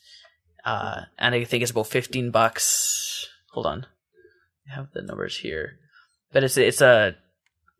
Uh, 0.64 1.02
and 1.18 1.34
I 1.34 1.44
think 1.44 1.62
it's 1.62 1.72
about 1.72 1.86
15 1.88 2.30
bucks. 2.30 3.26
Hold 3.52 3.66
on, 3.66 3.86
I 4.70 4.74
have 4.74 4.92
the 4.92 5.02
numbers 5.02 5.38
here, 5.38 5.78
but 6.32 6.44
it's 6.44 6.56
it's 6.56 6.80
a, 6.82 7.16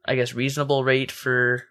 I 0.07 0.15
guess 0.17 0.33
reasonable 0.35 0.83
rate 0.83 1.13
for 1.13 1.65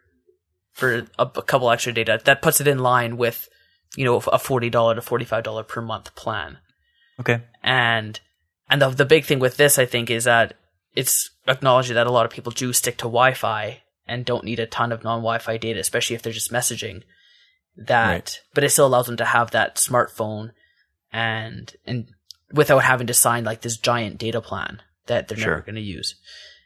for 0.73 1.05
a, 1.19 1.23
a 1.23 1.41
couple 1.41 1.69
extra 1.71 1.93
data. 1.93 2.19
That 2.23 2.41
puts 2.41 2.59
it 2.59 2.67
in 2.67 2.79
line 2.79 3.17
with, 3.17 3.47
you 3.95 4.05
know, 4.05 4.17
a 4.17 4.39
forty 4.39 4.69
dollar 4.69 4.95
to 4.95 5.01
forty 5.01 5.25
five 5.25 5.43
dollar 5.43 5.63
per 5.63 5.81
month 5.81 6.13
plan 6.15 6.57
Okay. 7.19 7.41
and 7.63 8.19
and 8.69 8.81
the 8.81 8.89
the 8.89 9.05
big 9.05 9.25
thing 9.25 9.39
with 9.39 9.57
this 9.57 9.77
I 9.79 9.85
think 9.85 10.09
is 10.09 10.23
that 10.25 10.55
it's 10.95 11.29
acknowledging 11.47 11.95
that 11.95 12.07
a 12.07 12.11
lot 12.11 12.25
of 12.25 12.31
people 12.31 12.51
do 12.51 12.71
stick 12.73 12.97
to 12.97 13.03
Wi-Fi 13.05 13.81
and 14.07 14.25
don't 14.25 14.43
need 14.43 14.59
a 14.59 14.65
ton 14.67 14.91
of 14.91 15.03
non-Wi-Fi 15.03 15.57
data, 15.57 15.79
especially 15.79 16.15
if 16.15 16.21
they're 16.21 16.33
just 16.33 16.51
messaging. 16.51 17.03
That, 17.75 18.09
Right. 18.11 18.41
but 18.53 18.63
it 18.63 18.69
still 18.69 18.85
allows 18.85 19.07
them 19.07 19.17
to 19.17 19.25
have 19.25 19.49
that 19.51 19.75
smartphone 19.77 20.51
and 21.11 21.73
and 21.85 22.07
without 22.51 22.83
having 22.83 23.07
to 23.07 23.13
sign 23.13 23.43
like 23.43 23.61
this 23.61 23.77
giant 23.77 24.17
data 24.19 24.41
plan 24.41 24.81
that 25.07 25.27
they're 25.27 25.37
Sure. 25.37 25.51
never 25.53 25.61
going 25.63 25.75
to 25.75 25.81
use. 25.81 26.15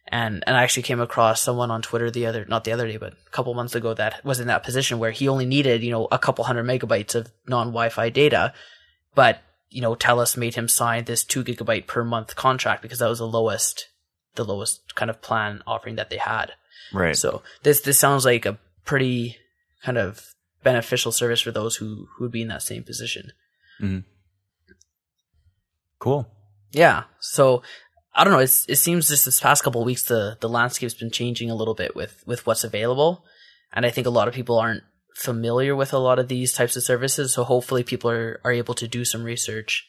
And 0.10 0.44
and 0.48 0.56
I 0.56 0.64
actually 0.64 0.84
came 0.84 1.02
across 1.02 1.42
someone 1.42 1.72
on 1.72 1.82
Twitter 1.82 2.10
the 2.10 2.26
other 2.26 2.46
not 2.48 2.64
the 2.64 2.72
other 2.72 2.88
day, 2.88 2.98
but 2.98 3.14
a 3.14 3.30
couple 3.32 3.54
months 3.54 3.76
ago 3.76 3.94
that 3.94 4.24
was 4.24 4.40
in 4.40 4.48
that 4.48 4.64
position 4.64 5.00
where 5.00 5.12
he 5.12 5.28
only 5.28 5.46
needed 5.46 5.84
you 5.84 5.92
know 5.92 6.08
a 6.12 6.20
couple 6.20 6.46
hundred 6.46 6.66
megabytes 6.66 7.16
of 7.16 7.32
non-Wi-Fi 7.48 8.10
data, 8.10 8.54
but 9.16 9.42
you 9.70 9.82
know 9.82 9.96
Telus 9.96 10.38
made 10.38 10.56
him 10.56 10.68
sign 10.68 11.04
this 11.04 11.24
two 11.24 11.44
gigabyte 11.44 11.88
per 11.88 12.04
month 12.04 12.36
contract 12.36 12.82
because 12.82 13.00
that 13.00 13.10
was 13.10 13.20
the 13.20 13.28
lowest 13.28 13.90
the 14.36 14.46
lowest 14.46 14.96
kind 14.96 15.10
of 15.10 15.22
plan 15.22 15.62
offering 15.68 15.96
that 15.96 16.10
they 16.10 16.18
had. 16.18 16.54
Right. 16.94 17.16
So 17.16 17.42
this 17.64 17.82
this 17.82 18.00
sounds 18.00 18.24
like 18.24 18.46
a 18.46 18.58
pretty 18.86 19.38
kind 19.84 19.98
of 19.98 20.26
beneficial 20.64 21.12
service 21.12 21.42
for 21.42 21.52
those 21.52 21.76
who 21.76 22.08
who 22.16 22.24
would 22.26 22.32
be 22.32 22.42
in 22.42 22.48
that 22.48 22.64
same 22.64 22.84
position. 22.84 23.34
Mm-hmm. 23.82 24.00
cool. 26.00 26.28
Yeah. 26.72 27.04
So 27.20 27.62
I 28.18 28.24
don't 28.24 28.34
know. 28.34 28.40
It's, 28.40 28.66
it 28.68 28.78
seems 28.78 29.08
just 29.08 29.26
this 29.26 29.40
past 29.40 29.64
couple 29.64 29.80
of 29.80 29.86
weeks 29.86 30.04
the 30.04 30.38
the 30.42 30.50
landscape's 30.50 30.96
been 30.96 31.12
changing 31.12 31.52
a 31.52 31.56
little 31.56 31.76
bit 31.76 31.96
with 31.96 32.24
with 32.26 32.48
what's 32.48 32.64
available, 32.64 33.24
and 33.72 33.86
I 33.86 33.92
think 33.92 34.08
a 34.08 34.12
lot 34.12 34.28
of 34.28 34.34
people 34.34 34.58
aren't 34.58 34.84
familiar 35.16 35.76
with 35.76 35.94
a 35.94 36.00
lot 36.00 36.18
of 36.18 36.28
these 36.28 36.52
types 36.52 36.76
of 36.76 36.84
services. 36.84 37.34
So 37.34 37.44
hopefully 37.44 37.84
people 37.84 38.10
are 38.10 38.42
are 38.44 38.52
able 38.52 38.74
to 38.74 38.88
do 38.88 39.06
some 39.06 39.24
research 39.24 39.88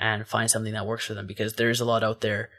and 0.00 0.26
find 0.26 0.50
something 0.50 0.72
that 0.72 0.86
works 0.86 1.06
for 1.06 1.14
them 1.14 1.28
because 1.28 1.54
there's 1.54 1.80
a 1.80 1.84
lot 1.84 2.02
out 2.02 2.22
there. 2.22 2.50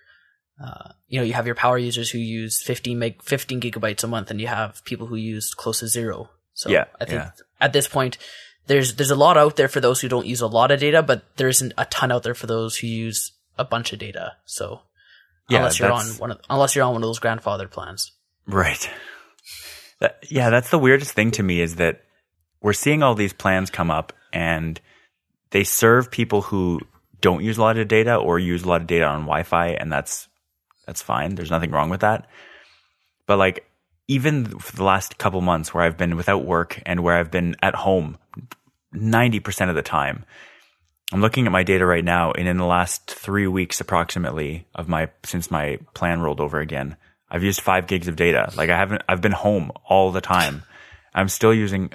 Uh, 0.63 0.91
you 1.07 1.19
know, 1.19 1.25
you 1.25 1.33
have 1.33 1.45
your 1.45 1.55
power 1.55 1.77
users 1.77 2.11
who 2.11 2.19
use 2.19 2.61
15 2.61 2.99
meg, 2.99 3.23
15 3.23 3.59
gigabytes 3.59 4.03
a 4.03 4.07
month, 4.07 4.29
and 4.29 4.39
you 4.39 4.47
have 4.47 4.83
people 4.85 5.07
who 5.07 5.15
use 5.15 5.53
close 5.53 5.79
to 5.79 5.87
zero. 5.87 6.29
So 6.53 6.69
Yeah, 6.69 6.85
I 6.99 7.05
think 7.05 7.21
yeah. 7.21 7.31
at 7.59 7.73
this 7.73 7.87
point, 7.87 8.17
there's 8.67 8.95
there's 8.95 9.11
a 9.11 9.15
lot 9.15 9.37
out 9.37 9.57
there 9.57 9.67
for 9.67 9.81
those 9.81 9.99
who 9.99 10.07
don't 10.07 10.25
use 10.25 10.39
a 10.39 10.47
lot 10.47 10.71
of 10.71 10.79
data, 10.79 11.03
but 11.03 11.23
there 11.35 11.49
isn't 11.49 11.73
a 11.77 11.85
ton 11.85 12.11
out 12.11 12.23
there 12.23 12.35
for 12.35 12.47
those 12.47 12.77
who 12.77 12.87
use 12.87 13.31
a 13.57 13.65
bunch 13.65 13.91
of 13.91 13.99
data. 13.99 14.33
So 14.45 14.81
Yeah, 15.49 15.59
unless 15.59 15.79
you're 15.79 15.91
on 15.91 16.05
one 16.17 16.31
of 16.31 16.39
unless 16.49 16.75
you're 16.75 16.85
on 16.85 16.93
one 16.93 17.03
of 17.03 17.07
those 17.07 17.19
grandfather 17.19 17.67
plans. 17.67 18.11
Right. 18.47 18.89
That, 19.99 20.23
yeah, 20.29 20.49
that's 20.49 20.69
the 20.69 20.79
weirdest 20.79 21.11
thing 21.13 21.31
to 21.31 21.43
me 21.43 21.61
is 21.61 21.75
that 21.75 22.03
we're 22.61 22.73
seeing 22.73 23.03
all 23.03 23.15
these 23.15 23.33
plans 23.33 23.69
come 23.69 23.91
up 23.91 24.13
and 24.33 24.79
they 25.51 25.63
serve 25.63 26.09
people 26.09 26.41
who 26.41 26.79
don't 27.19 27.43
use 27.43 27.57
a 27.57 27.61
lot 27.61 27.77
of 27.77 27.87
data 27.87 28.15
or 28.15 28.39
use 28.39 28.63
a 28.63 28.67
lot 28.67 28.81
of 28.81 28.87
data 28.87 29.05
on 29.05 29.21
Wi-Fi, 29.21 29.69
and 29.69 29.91
that's 29.91 30.27
That's 30.85 31.01
fine. 31.01 31.35
There's 31.35 31.51
nothing 31.51 31.71
wrong 31.71 31.89
with 31.89 32.01
that. 32.01 32.27
But 33.27 33.37
like 33.37 33.65
even 34.07 34.59
for 34.59 34.75
the 34.75 34.83
last 34.83 35.17
couple 35.17 35.39
months 35.41 35.73
where 35.73 35.83
I've 35.83 35.97
been 35.97 36.17
without 36.17 36.43
work 36.43 36.81
and 36.85 37.01
where 37.01 37.15
I've 37.15 37.31
been 37.31 37.55
at 37.61 37.75
home 37.75 38.17
90% 38.93 39.69
of 39.69 39.75
the 39.75 39.81
time, 39.81 40.25
I'm 41.11 41.21
looking 41.21 41.45
at 41.45 41.51
my 41.51 41.63
data 41.63 41.85
right 41.85 42.03
now 42.03 42.31
and 42.31 42.47
in 42.47 42.57
the 42.57 42.65
last 42.65 43.09
three 43.11 43.47
weeks 43.47 43.81
approximately 43.81 44.65
of 44.75 44.87
my, 44.87 45.09
since 45.23 45.51
my 45.51 45.79
plan 45.93 46.21
rolled 46.21 46.39
over 46.39 46.59
again, 46.59 46.95
I've 47.29 47.43
used 47.43 47.61
five 47.61 47.87
gigs 47.87 48.07
of 48.07 48.15
data. 48.15 48.51
Like 48.55 48.69
I 48.69 48.77
haven't, 48.77 49.03
I've 49.09 49.21
been 49.21 49.31
home 49.31 49.71
all 49.85 50.11
the 50.11 50.21
time. 50.21 50.63
I'm 51.13 51.27
still 51.27 51.53
using 51.53 51.91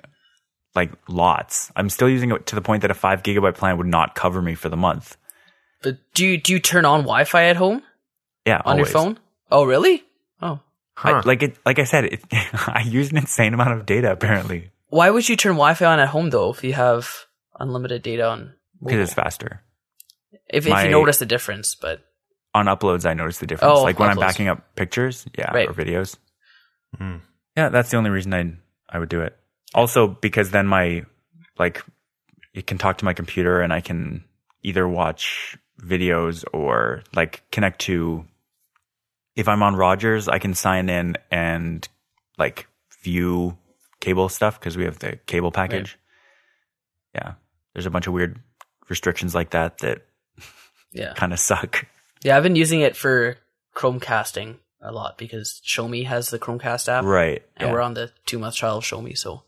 like 0.75 0.93
lots. 1.09 1.73
I'm 1.77 1.89
still 1.89 2.09
using 2.09 2.31
it 2.33 2.47
to 2.47 2.55
the 2.55 2.61
point 2.61 2.83
that 2.83 2.91
a 2.91 2.95
five 2.95 3.23
gigabyte 3.23 3.55
plan 3.57 3.79
would 3.79 3.87
not 3.87 4.15
cover 4.15 4.43
me 4.43 4.55
for 4.55 4.69
the 4.69 4.77
month. 4.77 5.17
But 5.83 5.99
do 6.15 6.27
you 6.27 6.39
do 6.39 6.53
you 6.53 6.59
turn 6.59 6.85
on 6.85 7.01
Wi-Fi 7.01 7.45
at 7.45 7.57
home 7.57 7.83
Yeah. 8.45 8.61
on 8.65 8.77
your 8.77 8.87
phone? 8.87 9.19
Oh, 9.51 9.65
really? 9.65 10.05
Oh, 10.43 10.61
Huh. 10.95 11.09
I, 11.17 11.21
like 11.21 11.43
it, 11.43 11.57
like 11.67 11.79
I 11.79 11.85
said, 11.85 12.05
it, 12.07 12.21
I 12.33 12.83
use 12.87 13.11
an 13.11 13.19
insane 13.19 13.53
amount 13.55 13.73
of 13.73 13.87
data 13.87 14.11
apparently 14.13 14.71
why 14.89 15.11
would 15.11 15.29
you 15.29 15.37
turn 15.37 15.53
Wi-Fi 15.53 15.85
on 15.85 16.01
at 16.01 16.09
home 16.09 16.31
though 16.31 16.51
if 16.51 16.63
you 16.65 16.73
have 16.73 17.27
unlimited 17.59 18.03
data 18.03 18.27
on? 18.29 18.55
Because 18.83 19.01
it's 19.01 19.15
faster. 19.15 19.63
if 20.49 20.67
if 20.67 20.69
my- 20.73 20.85
you 20.85 20.91
notice 20.91 21.19
the 21.19 21.27
difference, 21.27 21.75
but 21.75 22.03
On 22.55 22.67
uploads, 22.67 23.05
I 23.05 23.13
notice 23.15 23.39
the 23.39 23.47
difference. 23.47 23.79
Oh, 23.79 23.83
like 23.83 23.99
when 23.99 24.09
I'm 24.09 24.17
backing 24.19 24.49
up 24.49 24.75
pictures, 24.77 25.27
yeah, 25.37 25.53
Right. 25.53 25.69
or 25.69 25.75
videos. 25.75 26.17
Hmm. 26.97 27.17
Yeah, 27.57 27.69
that's 27.69 27.91
the 27.91 27.97
only 27.99 28.11
reason 28.11 28.33
I 28.33 28.57
I 28.89 28.99
would 28.99 29.09
do 29.11 29.21
it. 29.23 29.37
Also, 29.75 30.07
because 30.07 30.51
then 30.53 30.67
my 30.67 31.05
like 31.59 31.83
it 32.55 32.67
can 32.67 32.79
talk 32.79 32.99
to 32.99 33.05
my 33.05 33.13
computer 33.13 33.61
and 33.61 33.73
I 33.73 33.81
can 33.83 34.25
either 34.63 34.89
watch 34.89 35.59
videos 35.83 36.45
or 36.53 37.03
like 37.15 37.43
connect 37.51 37.81
to. 37.83 38.25
If 39.35 39.49
I'm 39.49 39.63
on 39.63 39.77
Rogers, 39.77 40.29
I 40.29 40.39
can 40.39 40.55
sign 40.55 40.89
in 40.89 41.17
and 41.31 41.87
like 42.39 42.67
view 43.03 43.59
cable 44.01 44.31
stuff 44.31 44.59
because 44.59 44.77
we 44.79 44.85
have 44.85 44.99
the 44.99 45.17
cable 45.27 45.53
package. 45.53 45.99
Yeah, 47.15 47.35
there's 47.75 47.85
a 47.87 47.91
bunch 47.91 48.07
of 48.07 48.15
weird 48.15 48.41
restrictions 48.89 49.35
like 49.35 49.51
that 49.51 49.79
that 49.79 50.03
yeah, 50.93 51.13
kind 51.15 51.33
of 51.33 51.39
suck. 51.39 51.87
yeah. 52.23 52.37
I've 52.37 52.43
been 52.43 52.57
using 52.57 52.81
it 52.81 52.97
for 52.97 53.37
Chromecasting 53.75 54.57
a 54.81 54.93
lot 54.93 55.19
because 55.19 55.61
shomi 55.67 56.07
has 56.07 56.31
the 56.31 56.39
Chromecast 56.39 56.89
app, 56.89 57.05
Right. 57.05 57.43
and 57.57 57.69
yeah, 57.69 57.73
we're 57.73 57.81
on 57.81 57.95
the 57.95 58.11
two 58.27 58.39
month 58.39 58.55
trial 58.57 58.79
of 58.79 58.85
shomi, 58.85 59.17
so 59.17 59.43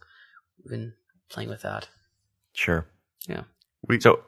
we've 0.58 0.70
been 0.70 0.94
playing 1.30 1.48
with 1.50 1.62
that. 1.62 1.88
sure. 2.52 2.86
Yeah. 3.28 3.42
we 3.86 4.00
So, 4.00 4.20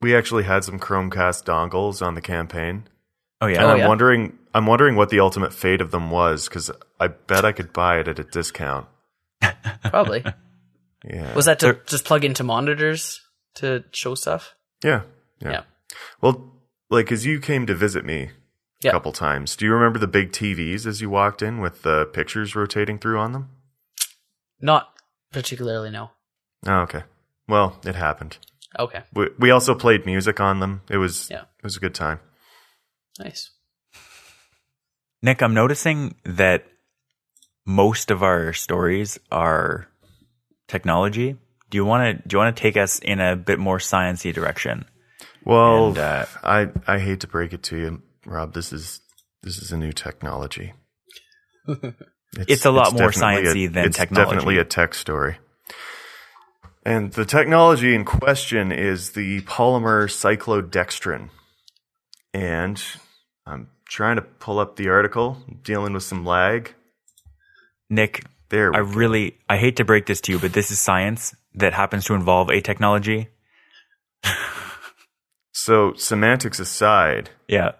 we 0.00 0.14
actually 0.16 0.44
had 0.44 0.64
some 0.64 0.78
Chromecast 0.78 1.44
dongles 1.44 2.00
on 2.04 2.14
the 2.14 2.20
campaign, 2.22 2.88
oh 3.40 3.46
yeah. 3.46 3.56
and 3.56 3.64
Oh, 3.64 3.70
I'm 3.72 3.78
yeah? 3.80 3.88
wondering 3.88 4.38
I'm 4.54 4.66
wondering 4.66 4.96
what 4.96 5.10
the 5.10 5.20
ultimate 5.20 5.52
fate 5.54 5.80
of 5.80 5.90
them 5.92 6.10
was 6.10 6.48
because 6.48 6.70
I 6.98 7.06
bet 7.08 7.44
I 7.44 7.52
could 7.52 7.72
buy 7.72 7.98
it 8.00 8.08
at 8.08 8.18
a 8.18 8.24
discount. 8.24 8.86
Probably 9.84 10.24
Yeah. 11.04 11.34
was 11.34 11.44
that 11.46 11.58
to 11.60 11.66
They're- 11.66 11.82
just 11.86 12.04
plug 12.04 12.24
into 12.24 12.42
monitors 12.44 13.20
to 13.56 13.84
show 13.92 14.14
stuff? 14.14 14.54
Yeah. 14.84 15.02
Yeah. 15.40 15.50
Yeah. 15.50 15.62
Well, 16.20 16.52
like, 16.90 17.10
as 17.12 17.24
you 17.26 17.40
came 17.40 17.66
to 17.66 17.74
visit 17.74 18.04
me 18.04 18.30
Yeah. 18.82 18.90
a 18.90 18.92
couple 18.92 19.12
times. 19.12 19.56
Do 19.56 19.64
you 19.64 19.72
remember 19.72 19.98
the 19.98 20.06
big 20.06 20.32
TVs 20.32 20.86
as 20.86 21.00
you 21.00 21.10
walked 21.10 21.42
in 21.42 21.60
with 21.60 21.82
the 21.82 22.06
pictures 22.06 22.54
rotating 22.56 22.98
through 22.98 23.18
on 23.18 23.32
them? 23.32 23.50
Not 24.60 24.92
particularly, 25.32 25.90
no. 25.90 26.10
Oh, 26.66 26.80
okay. 26.82 27.04
Well, 27.48 27.78
it 27.84 27.94
happened. 27.94 28.38
Okay, 28.78 29.02
We, 29.14 29.28
we 29.38 29.50
also 29.50 29.74
played 29.74 30.06
music 30.06 30.38
on 30.40 30.60
them. 30.60 30.82
It 30.88 30.98
was 30.98 31.28
Yeah. 31.30 31.42
it 31.58 31.64
was 31.64 31.76
a 31.76 31.80
good 31.80 31.94
time. 31.94 32.20
nice. 33.18 33.50
Nick, 35.22 35.42
I'm 35.42 35.52
noticing 35.54 36.14
that 36.24 36.64
most 37.66 38.10
of 38.10 38.22
our 38.22 38.52
stories 38.52 39.18
are 39.30 39.88
technology. 40.68 41.36
Do 41.70 41.76
you 41.78 41.84
want 41.84 42.22
to 42.22 42.28
do 42.28 42.34
you 42.34 42.38
want 42.38 42.54
to 42.56 42.60
take 42.60 42.76
us 42.76 42.98
in 42.98 43.20
a 43.20 43.36
bit 43.36 43.58
more 43.58 43.78
sciency 43.78 44.32
direction? 44.34 44.84
Well, 45.44 45.88
And, 45.88 45.98
uh, 45.98 46.26
I 46.42 46.68
I 46.86 46.98
hate 46.98 47.20
to 47.20 47.26
break 47.28 47.52
it 47.52 47.62
to 47.64 47.76
you, 47.78 48.02
Rob. 48.26 48.52
This 48.52 48.72
is 48.72 49.00
this 49.42 49.56
is 49.58 49.72
a 49.72 49.76
new 49.78 49.92
technology. 49.92 50.72
It's 52.46 52.64
a 52.64 52.70
lot 52.70 52.92
more 52.92 53.10
sciency 53.10 53.66
sciencey 53.66 53.72
than 53.72 53.84
technology. 53.84 53.88
it's 53.88 53.96
technology. 53.96 54.28
definitely 54.36 54.58
a 54.58 54.64
tech 54.64 54.94
story. 54.94 55.38
And 56.84 57.12
the 57.12 57.24
technology 57.24 57.92
in 57.94 58.04
question 58.04 58.70
is 58.70 59.10
the 59.10 59.40
polymer 59.42 60.06
cyclodextrin. 60.08 61.30
And 62.32 62.80
I'm 63.46 63.68
trying 63.88 64.14
to 64.16 64.22
pull 64.22 64.60
up 64.60 64.76
the 64.76 64.90
article, 64.90 65.38
dealing 65.64 65.92
with 65.92 66.04
some 66.04 66.24
lag. 66.24 66.72
Nick, 67.90 68.24
There, 68.50 68.70
we 68.70 68.78
I 68.78 68.82
go. 68.82 68.86
really 68.90 69.36
I 69.48 69.56
hate 69.56 69.76
to 69.76 69.84
break 69.84 70.06
this 70.06 70.20
to 70.22 70.32
you, 70.32 70.38
but 70.38 70.52
this 70.52 70.70
is 70.70 70.78
science 70.78 71.34
that 71.54 71.74
happens 71.74 72.04
to 72.06 72.14
involve 72.14 72.50
a 72.50 72.60
technology. 72.60 73.28
So, 75.52 75.92
semantics 75.94 76.58
aside, 76.58 77.30
Yeah. 77.48 77.72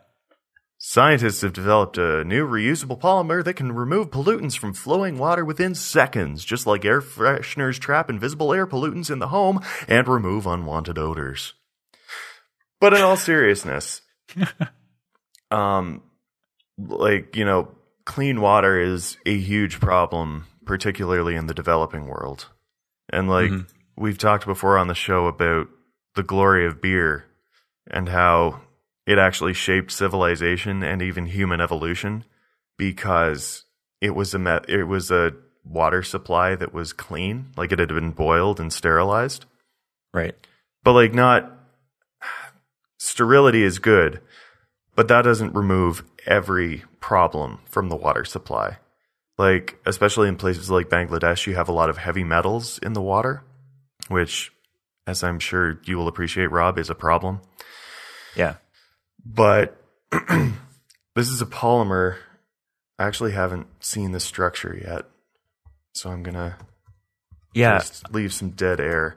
Scientists 0.82 1.42
have 1.42 1.52
developed 1.52 1.98
a 1.98 2.24
new 2.24 2.46
reusable 2.48 2.98
polymer 2.98 3.44
that 3.44 3.54
can 3.54 3.70
remove 3.72 4.10
pollutants 4.10 4.58
from 4.58 4.72
flowing 4.72 5.18
water 5.18 5.44
within 5.44 5.74
seconds, 5.74 6.42
just 6.42 6.66
like 6.66 6.86
air 6.86 7.02
fresheners 7.02 7.78
trap 7.78 8.08
invisible 8.08 8.52
air 8.54 8.66
pollutants 8.66 9.10
in 9.10 9.18
the 9.18 9.28
home 9.28 9.60
and 9.86 10.08
remove 10.08 10.46
unwanted 10.46 10.98
odors. 10.98 11.52
But 12.80 12.94
in 12.94 13.02
all 13.02 13.18
seriousness, 13.18 14.00
um, 15.50 16.02
like, 16.78 17.36
you 17.36 17.44
know, 17.44 17.72
clean 18.06 18.40
water 18.40 18.80
is 18.80 19.18
a 19.26 19.36
huge 19.36 19.80
problem, 19.80 20.46
particularly 20.64 21.36
in 21.36 21.46
the 21.46 21.54
developing 21.54 22.06
world. 22.06 22.48
And 23.10 23.28
like, 23.28 23.50
Mhm. 23.50 23.66
we've 23.96 24.18
talked 24.18 24.46
before 24.46 24.78
on 24.78 24.86
the 24.88 24.94
show 24.94 25.26
about 25.26 25.68
the 26.14 26.22
glory 26.22 26.66
of 26.66 26.80
beer 26.80 27.26
and 27.90 28.08
how 28.08 28.60
it 29.06 29.18
actually 29.18 29.52
shaped 29.54 29.90
civilization 29.92 30.82
and 30.82 31.02
even 31.02 31.26
human 31.26 31.60
evolution 31.60 32.24
because 32.78 33.64
it 34.00 34.14
was 34.14 34.32
a 34.34 34.38
me- 34.38 34.60
it 34.68 34.84
was 34.84 35.10
a 35.10 35.34
water 35.64 36.02
supply 36.02 36.54
that 36.54 36.72
was 36.72 36.92
clean, 36.92 37.52
like 37.56 37.72
it 37.72 37.78
had 37.78 37.88
been 37.88 38.12
boiled 38.12 38.58
and 38.60 38.72
sterilized. 38.72 39.44
Right. 40.14 40.34
But 40.82 40.92
like 40.92 41.12
not 41.12 41.52
sterility 42.98 43.62
is 43.62 43.78
good, 43.78 44.20
but 44.94 45.08
that 45.08 45.22
doesn't 45.22 45.54
remove 45.54 46.04
every 46.26 46.84
problem 47.00 47.58
from 47.64 47.88
the 47.88 47.96
water 47.96 48.24
supply. 48.24 48.78
Like 49.40 49.80
especially 49.86 50.28
in 50.28 50.36
places 50.36 50.70
like 50.70 50.90
Bangladesh, 50.90 51.46
you 51.46 51.54
have 51.54 51.70
a 51.70 51.72
lot 51.72 51.88
of 51.88 51.96
heavy 51.96 52.24
metals 52.24 52.78
in 52.82 52.92
the 52.92 53.00
water, 53.00 53.42
which 54.08 54.52
as 55.06 55.24
I'm 55.24 55.38
sure 55.38 55.80
you 55.84 55.96
will 55.96 56.08
appreciate 56.08 56.50
Rob 56.50 56.78
is 56.78 56.90
a 56.90 56.94
problem. 56.94 57.40
Yeah. 58.36 58.56
But 59.24 59.82
this 61.16 61.30
is 61.30 61.40
a 61.40 61.46
polymer. 61.46 62.18
I 62.98 63.06
actually 63.06 63.32
haven't 63.32 63.66
seen 63.82 64.12
the 64.12 64.20
structure 64.20 64.78
yet. 64.78 65.06
So 65.94 66.10
I'm 66.10 66.22
going 66.22 66.34
to 66.34 66.56
Yeah. 67.54 67.78
just 67.78 68.12
leave 68.12 68.34
some 68.34 68.50
dead 68.50 68.78
air. 68.78 69.16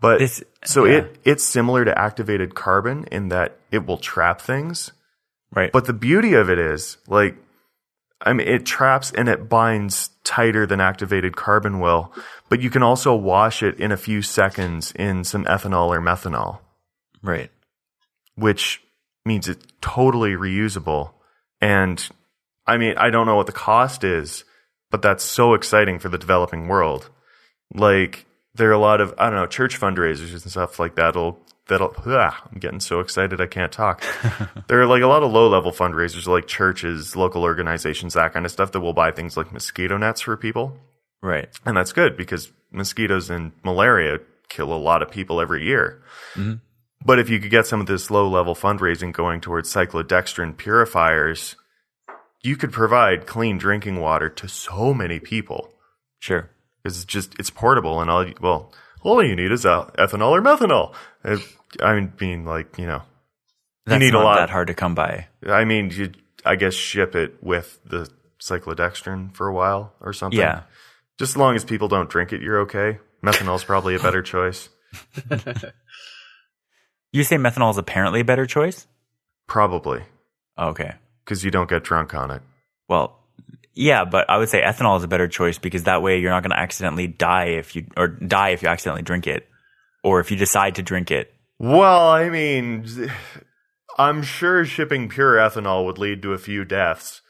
But 0.00 0.18
This- 0.18 0.42
so 0.64 0.84
yeah. 0.84 0.94
it 0.98 1.18
it's 1.24 1.44
similar 1.44 1.84
to 1.84 1.96
activated 1.96 2.56
carbon 2.56 3.04
in 3.12 3.28
that 3.28 3.56
it 3.70 3.86
will 3.86 3.98
trap 3.98 4.40
things. 4.40 4.90
Right. 5.54 5.70
But 5.70 5.84
the 5.84 5.92
beauty 5.92 6.34
of 6.34 6.50
it 6.50 6.58
is 6.58 6.96
like 7.06 7.36
I 8.20 8.32
mean 8.32 8.48
it 8.48 8.66
traps 8.66 9.12
and 9.12 9.28
it 9.28 9.48
binds 9.48 10.10
tighter 10.24 10.66
than 10.66 10.80
activated 10.80 11.36
carbon 11.36 11.80
will, 11.80 12.12
but 12.48 12.60
you 12.60 12.70
can 12.70 12.82
also 12.82 13.14
wash 13.14 13.62
it 13.62 13.78
in 13.80 13.92
a 13.92 13.96
few 13.96 14.22
seconds 14.22 14.92
in 14.92 15.24
some 15.24 15.44
ethanol 15.44 15.88
or 15.88 16.00
methanol, 16.00 16.58
right. 17.22 17.50
which 18.34 18.82
means 19.24 19.48
it's 19.48 19.66
totally 19.80 20.32
reusable. 20.32 21.12
And 21.60 22.06
I 22.66 22.76
mean, 22.76 22.94
I 22.96 23.10
don't 23.10 23.26
know 23.26 23.36
what 23.36 23.46
the 23.46 23.52
cost 23.52 24.04
is, 24.04 24.44
but 24.90 25.02
that's 25.02 25.24
so 25.24 25.54
exciting 25.54 25.98
for 25.98 26.08
the 26.08 26.18
developing 26.18 26.68
world. 26.68 27.10
Like 27.74 28.26
there 28.54 28.68
are 28.68 28.72
a 28.72 28.78
lot 28.78 29.00
of 29.00 29.14
I 29.18 29.30
don't 29.30 29.38
know 29.38 29.46
church 29.46 29.78
fundraisers 29.78 30.32
and 30.32 30.50
stuff 30.50 30.78
like 30.78 30.96
that'll 30.96 31.38
that'll. 31.70 31.94
Ah, 32.06 32.38
I'm 32.52 32.58
getting 32.58 32.80
so 32.80 33.00
excited 33.00 33.40
I 33.40 33.46
can't 33.46 33.72
talk. 33.72 34.04
there 34.68 34.80
are 34.82 34.86
like 34.86 35.02
a 35.02 35.06
lot 35.06 35.22
of 35.22 35.32
low 35.32 35.48
level 35.48 35.72
fundraisers 35.72 36.26
like 36.26 36.46
churches, 36.46 37.16
local 37.16 37.42
organizations, 37.42 38.12
that 38.14 38.34
kind 38.34 38.44
of 38.44 38.52
stuff 38.52 38.72
that 38.72 38.80
will 38.80 38.92
buy 38.92 39.10
things 39.10 39.38
like 39.38 39.50
mosquito 39.52 39.96
nets 39.96 40.20
for 40.20 40.36
people, 40.36 40.76
Right. 41.22 41.48
and 41.64 41.74
that's 41.76 41.92
good 41.94 42.16
because 42.16 42.52
mosquitoes 42.70 43.30
and 43.30 43.52
malaria 43.64 44.18
kill 44.50 44.72
a 44.72 44.76
lot 44.76 45.02
of 45.02 45.10
people 45.10 45.40
every 45.40 45.64
year. 45.64 46.02
But 47.04 47.18
if 47.18 47.30
you 47.30 47.40
could 47.40 47.50
get 47.50 47.66
some 47.66 47.80
of 47.80 47.86
this 47.86 48.10
low 48.10 48.28
level 48.28 48.54
fundraising 48.54 49.12
going 49.12 49.40
towards 49.40 49.72
cyclodextrin 49.72 50.56
purifiers, 50.58 51.56
you 52.42 52.56
could 52.56 52.72
provide 52.72 53.26
clean 53.26 53.56
drinking 53.58 54.00
water 54.00 54.28
to 54.28 54.48
so 54.48 54.92
many 54.92 55.18
people 55.18 55.70
Sure. 56.18 56.50
because 56.82 56.96
it's 56.98 57.06
just 57.06 57.34
it's 57.38 57.48
portable 57.50 58.00
and 58.00 58.10
all 58.10 58.26
you, 58.26 58.34
well 58.40 58.72
all 59.02 59.22
you 59.24 59.34
need 59.34 59.50
is 59.50 59.64
uh, 59.64 59.86
ethanol 59.98 60.32
or 60.32 60.42
methanol. 60.42 60.94
I 61.80 61.94
mean, 61.94 62.12
being 62.16 62.44
like 62.44 62.78
you 62.78 62.86
know, 62.86 63.02
That's 63.86 64.00
need 64.00 64.10
a 64.10 64.12
not 64.12 64.24
lot. 64.24 64.36
that 64.36 64.50
hard 64.50 64.68
to 64.68 64.74
come 64.74 64.94
by. 64.94 65.26
I 65.46 65.64
mean, 65.64 65.90
you, 65.90 66.12
I 66.44 66.56
guess, 66.56 66.74
ship 66.74 67.14
it 67.14 67.42
with 67.42 67.78
the 67.84 68.10
cyclodextrin 68.40 69.34
for 69.34 69.46
a 69.46 69.52
while 69.52 69.92
or 70.00 70.12
something. 70.12 70.38
Yeah. 70.38 70.62
Just 71.18 71.32
as 71.32 71.36
long 71.36 71.54
as 71.54 71.64
people 71.64 71.88
don't 71.88 72.08
drink 72.08 72.32
it, 72.32 72.40
you're 72.40 72.60
okay. 72.60 72.98
Methanol's 73.22 73.64
probably 73.64 73.94
a 73.94 73.98
better 74.02 74.22
choice. 74.22 74.68
You 77.12 77.24
say 77.24 77.36
methanol 77.36 77.70
is 77.70 77.78
apparently 77.78 78.20
a 78.20 78.24
better 78.24 78.46
choice? 78.46 78.86
Probably. 79.48 80.02
Oh, 80.56 80.68
okay. 80.68 80.94
Because 81.24 81.44
you 81.44 81.50
don't 81.50 81.68
get 81.68 81.82
drunk 81.82 82.14
on 82.14 82.30
it. 82.30 82.42
Well, 82.88 83.18
yeah, 83.74 84.04
but 84.04 84.30
I 84.30 84.38
would 84.38 84.48
say 84.48 84.62
ethanol 84.62 84.96
is 84.96 85.04
a 85.04 85.08
better 85.08 85.26
choice 85.26 85.58
because 85.58 85.84
that 85.84 86.02
way 86.02 86.20
you're 86.20 86.30
not 86.30 86.42
going 86.42 86.50
to 86.50 86.58
accidentally 86.58 87.08
die 87.08 87.46
if 87.46 87.74
you 87.74 87.86
or 87.96 88.08
die 88.08 88.50
if 88.50 88.62
you 88.62 88.68
accidentally 88.68 89.02
drink 89.02 89.26
it, 89.26 89.48
or 90.04 90.20
if 90.20 90.30
you 90.30 90.36
decide 90.36 90.76
to 90.76 90.82
drink 90.82 91.10
it. 91.10 91.34
Well, 91.62 92.08
I 92.08 92.30
mean, 92.30 92.86
I'm 93.98 94.22
sure 94.22 94.64
shipping 94.64 95.10
pure 95.10 95.34
ethanol 95.36 95.84
would 95.84 95.98
lead 95.98 96.22
to 96.22 96.32
a 96.32 96.38
few 96.38 96.64
deaths. 96.64 97.20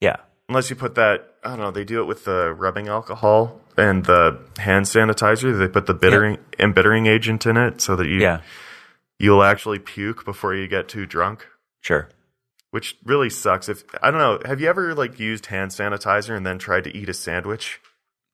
Yeah, 0.00 0.16
Unless 0.48 0.70
you 0.70 0.76
put 0.76 0.94
that, 0.94 1.34
I 1.44 1.50
don't 1.50 1.58
know, 1.58 1.70
they 1.70 1.84
do 1.84 2.00
it 2.00 2.06
with 2.06 2.24
the 2.24 2.54
rubbing 2.54 2.88
alcohol 2.88 3.60
and 3.76 4.04
the 4.06 4.38
hand 4.58 4.86
sanitizer. 4.86 5.58
They 5.58 5.68
put 5.68 5.84
the 5.84 5.92
bittering, 5.92 6.38
embittering 6.58 7.04
agent 7.06 7.44
in 7.44 7.58
it 7.58 7.82
so 7.82 7.96
that 7.96 8.06
you, 8.06 8.18
yeah, 8.20 8.40
you'll 9.18 9.42
actually 9.42 9.78
puke 9.78 10.24
before 10.24 10.54
you 10.54 10.68
get 10.68 10.88
too 10.88 11.04
drunk, 11.04 11.46
sure. 11.82 12.08
which 12.70 12.96
really 13.04 13.28
sucks. 13.28 13.68
If, 13.68 13.84
I 14.00 14.10
don't 14.10 14.20
know, 14.20 14.40
have 14.48 14.58
you 14.60 14.68
ever 14.68 14.94
like 14.94 15.18
used 15.20 15.46
hand 15.46 15.70
sanitizer 15.72 16.34
and 16.34 16.46
then 16.46 16.58
tried 16.58 16.84
to 16.84 16.96
eat 16.96 17.10
a 17.10 17.14
sandwich? 17.14 17.78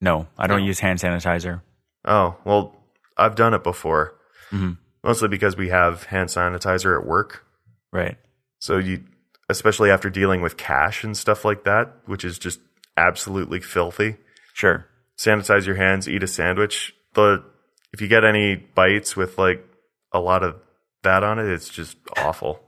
No, 0.00 0.28
I 0.38 0.46
don't 0.46 0.60
No. 0.60 0.66
use 0.66 0.78
hand 0.78 1.00
sanitizer. 1.00 1.62
Oh, 2.04 2.36
well, 2.44 2.76
I've 3.16 3.34
done 3.34 3.54
it 3.54 3.64
before. 3.64 4.14
Mhm. 4.52 4.76
Mostly 5.04 5.28
because 5.28 5.56
we 5.56 5.68
have 5.70 6.04
hand 6.04 6.28
sanitizer 6.28 6.98
at 7.00 7.06
work. 7.06 7.44
Right. 7.92 8.16
So 8.60 8.78
you, 8.78 9.04
especially 9.48 9.90
after 9.90 10.08
dealing 10.10 10.40
with 10.40 10.56
cash 10.56 11.02
and 11.04 11.16
stuff 11.16 11.44
like 11.44 11.64
that, 11.64 11.92
which 12.06 12.24
is 12.24 12.38
just 12.38 12.60
absolutely 12.96 13.60
filthy. 13.60 14.16
Sure. 14.54 14.86
Sanitize 15.18 15.66
your 15.66 15.76
hands, 15.76 16.08
eat 16.08 16.22
a 16.22 16.26
sandwich. 16.28 16.94
The 17.14 17.44
if 17.92 18.00
you 18.00 18.08
get 18.08 18.24
any 18.24 18.56
bites 18.56 19.16
with 19.16 19.38
like 19.38 19.64
a 20.12 20.20
lot 20.20 20.42
of 20.42 20.56
that 21.02 21.24
on 21.24 21.38
it, 21.38 21.46
it's 21.46 21.68
just 21.68 21.96
awful. 22.16 22.60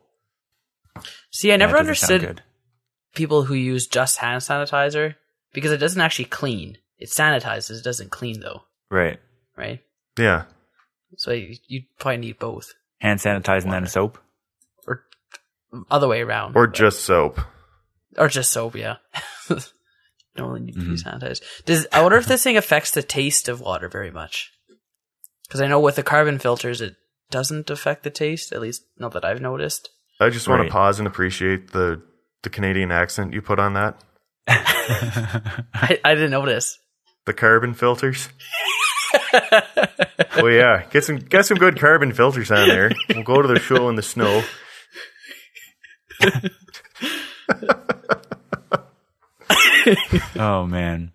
See, 1.30 1.52
I 1.52 1.56
never 1.56 1.72
That 1.72 1.84
doesn't 1.86 1.94
sound 1.96 2.12
understood 2.22 2.42
people 3.14 3.44
who 3.44 3.54
use 3.54 3.86
just 3.86 4.18
hand 4.18 4.42
sanitizer 4.42 5.14
because 5.52 5.72
it 5.72 5.78
doesn't 5.78 6.00
actually 6.00 6.26
clean. 6.26 6.78
It 6.98 7.08
sanitizes, 7.08 7.78
it 7.78 7.84
doesn't 7.84 8.10
clean 8.10 8.40
though, 8.40 8.62
Right. 8.90 9.18
right? 9.56 9.80
Yeah. 10.18 10.44
So 11.16 11.32
you 11.32 11.56
you 11.66 11.82
probably 11.98 12.18
need 12.18 12.38
both, 12.38 12.72
Hand 13.00 13.20
sanitize 13.20 13.64
and 13.64 13.72
then 13.72 13.86
soap. 13.86 14.18
or 14.86 15.04
other 15.90 16.08
way 16.08 16.20
around, 16.22 16.56
Or 16.56 16.66
just 16.66 17.00
soap. 17.04 17.40
or 18.16 18.28
just 18.28 18.50
soap. 18.52 18.76
Yeah, 18.76 18.96
don't 19.48 19.62
really 20.38 20.60
need 20.60 20.74
to 20.74 20.80
Mm-hmm. 20.80 20.90
be 20.92 20.96
sanitized. 20.96 21.42
Does 21.64 21.86
I 21.92 22.02
wonder 22.02 22.18
if 22.18 22.26
this 22.26 22.42
thing 22.42 22.56
affects 22.56 22.90
the 22.92 23.02
taste 23.02 23.48
of 23.48 23.60
water 23.60 23.88
very 23.88 24.10
much? 24.10 24.50
Because 25.46 25.60
I 25.60 25.66
know 25.68 25.80
with 25.80 25.96
the 25.96 26.02
carbon 26.02 26.38
filters, 26.38 26.80
it 26.80 26.96
doesn't 27.30 27.70
affect 27.70 28.02
the 28.02 28.10
taste. 28.10 28.52
At 28.52 28.60
least 28.60 28.84
not 28.98 29.12
that 29.12 29.24
I've 29.24 29.40
noticed. 29.40 29.90
I 30.20 30.30
just 30.30 30.48
want 30.48 30.60
Right. 30.60 30.66
to 30.68 30.72
pause 30.72 30.98
and 30.98 31.06
appreciate 31.08 31.72
the 31.72 32.02
the 32.42 32.50
Canadian 32.50 32.90
accent 32.92 33.32
you 33.32 33.42
put 33.42 33.58
on 33.58 33.74
that. 33.74 34.00
I, 34.48 35.98
I 36.04 36.14
didn't 36.14 36.30
notice. 36.30 36.78
The 37.26 37.32
carbon 37.32 37.72
filters. 37.74 38.28
oh 40.36 40.46
yeah, 40.46 40.84
get 40.90 41.04
some 41.04 41.16
get 41.16 41.46
some 41.46 41.58
good 41.58 41.78
carbon 41.78 42.12
filters 42.12 42.50
on 42.50 42.68
there. 42.68 42.90
We'll 43.08 43.22
go 43.24 43.42
to 43.42 43.48
the 43.48 43.58
show 43.60 43.88
in 43.88 43.96
the 43.96 44.02
snow. 44.02 44.42
oh 50.36 50.66
man. 50.66 51.12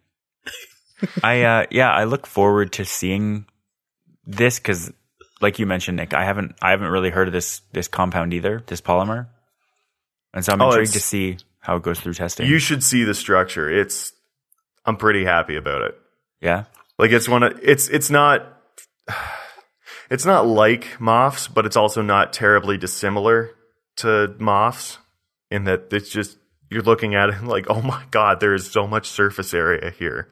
I 1.24 1.44
uh 1.44 1.66
yeah, 1.72 1.92
I 1.92 2.04
look 2.04 2.28
forward 2.28 2.74
to 2.74 2.86
seeing 2.86 3.46
this 4.26 4.60
cuz 4.60 4.92
like 5.42 5.58
you 5.60 5.66
mentioned 5.66 5.98
Nick, 5.98 6.14
I 6.14 6.26
haven't 6.26 6.56
I 6.62 6.72
haven't 6.72 6.90
really 6.90 7.10
heard 7.10 7.28
of 7.28 7.34
this 7.34 7.62
this 7.72 7.88
compound 7.88 8.34
either, 8.34 8.64
this 8.68 8.82
polymer. 8.82 9.28
And 10.34 10.44
so 10.46 10.54
I'm 10.54 10.62
Oh, 10.62 10.68
intrigued 10.70 10.94
to 10.94 11.00
see 11.00 11.38
how 11.62 11.78
it 11.78 11.84
goes 11.84 12.00
through 12.00 12.14
testing. 12.14 12.48
You 12.48 12.60
should 12.60 12.84
see 12.84 13.04
the 13.04 13.14
structure. 13.14 13.70
It's 13.70 14.14
I'm 14.86 14.98
pretty 14.98 15.26
happy 15.26 15.56
about 15.56 15.82
it. 15.84 15.96
yeah? 16.42 16.66
Like 17.00 17.12
it's 17.12 17.30
one 17.30 17.44
of 17.44 17.58
it's 17.64 17.88
it's 17.88 18.10
not 18.10 18.46
it's 20.12 20.26
not 20.26 20.46
like 20.46 21.00
MOFs, 21.00 21.52
but 21.52 21.66
it's 21.66 21.78
also 21.78 22.02
not 22.02 22.34
terribly 22.34 22.78
dissimilar 22.78 23.52
to 23.98 24.36
MOFs 24.38 24.98
in 25.50 25.64
that 25.64 25.92
it's 25.94 26.10
just 26.10 26.38
you're 26.70 26.84
looking 26.84 27.16
at 27.16 27.30
it 27.30 27.44
like, 27.44 27.66
oh 27.70 27.82
my 27.82 28.04
god, 28.12 28.42
there 28.42 28.54
is 28.54 28.70
so 28.70 28.86
much 28.86 29.08
surface 29.08 29.54
area 29.54 29.92
here. 29.92 30.28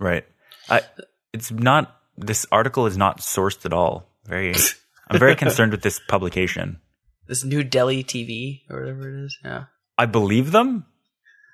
Right. 0.00 0.24
I 0.70 0.80
it's 1.34 1.52
not 1.52 1.94
this 2.16 2.46
article 2.50 2.86
is 2.86 2.96
not 2.96 3.20
sourced 3.20 3.66
at 3.66 3.74
all. 3.74 4.08
Very 4.24 4.54
I'm 5.08 5.20
very 5.20 5.36
concerned 5.36 5.70
with 5.70 5.82
this 5.82 6.00
publication. 6.08 6.80
This 7.28 7.44
new 7.44 7.62
Delhi 7.62 8.02
TV 8.02 8.62
or 8.70 8.80
whatever 8.80 9.08
it 9.08 9.24
is. 9.26 9.38
Yeah. 9.44 9.64
I 9.98 10.06
believe 10.06 10.52
them, 10.52 10.86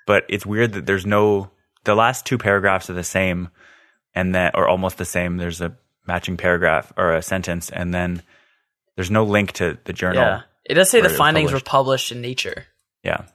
but 0.07 0.25
it's 0.29 0.45
weird 0.45 0.71
that 0.73 0.85
there's 0.85 1.05
no 1.05 1.51
the 1.83 1.95
last 1.95 2.25
two 2.25 2.37
paragraphs 2.37 2.89
are 2.89 2.93
the 2.93 3.03
same 3.03 3.49
and 4.15 4.35
that 4.35 4.55
or 4.55 4.67
almost 4.67 4.97
the 4.97 5.05
same. 5.05 5.37
There's 5.37 5.61
a 5.61 5.75
matching 6.07 6.37
paragraph 6.37 6.91
or 6.97 7.13
a 7.15 7.21
sentence 7.21 7.69
and 7.69 7.93
then 7.93 8.21
there's 8.95 9.09
no 9.11 9.23
link 9.23 9.53
to 9.53 9.77
the 9.85 9.93
journal. 9.93 10.21
Yeah. 10.21 10.41
It 10.65 10.75
does 10.75 10.89
say 10.89 11.01
the 11.01 11.09
findings 11.09 11.49
published. 11.51 11.65
were 11.65 11.69
published 11.69 12.11
in 12.11 12.21
Nature, 12.21 12.65
Yeah. 13.03 13.25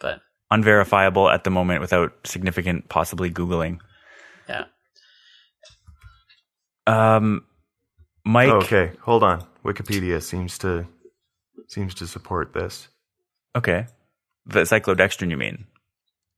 but 0.00 0.20
Unverifiable 0.50 1.28
at 1.28 1.44
the 1.44 1.50
moment 1.50 1.80
without 1.80 2.12
significant 2.24 2.88
possibly 2.88 3.30
googling. 3.30 3.80
yeah. 4.48 4.64
Um 6.86 7.44
Mike 8.24 8.48
Oh, 8.50 8.56
okay, 8.58 8.92
hold 9.02 9.22
on. 9.22 9.44
Wikipedia 9.64 10.22
seems 10.22 10.58
to 10.58 10.86
seems 11.66 11.94
to 11.96 12.06
support 12.06 12.52
this. 12.52 12.88
okay. 13.56 13.86
The 14.46 14.60
cyclodextrin 14.60 15.30
you 15.30 15.36
mean? 15.36 15.66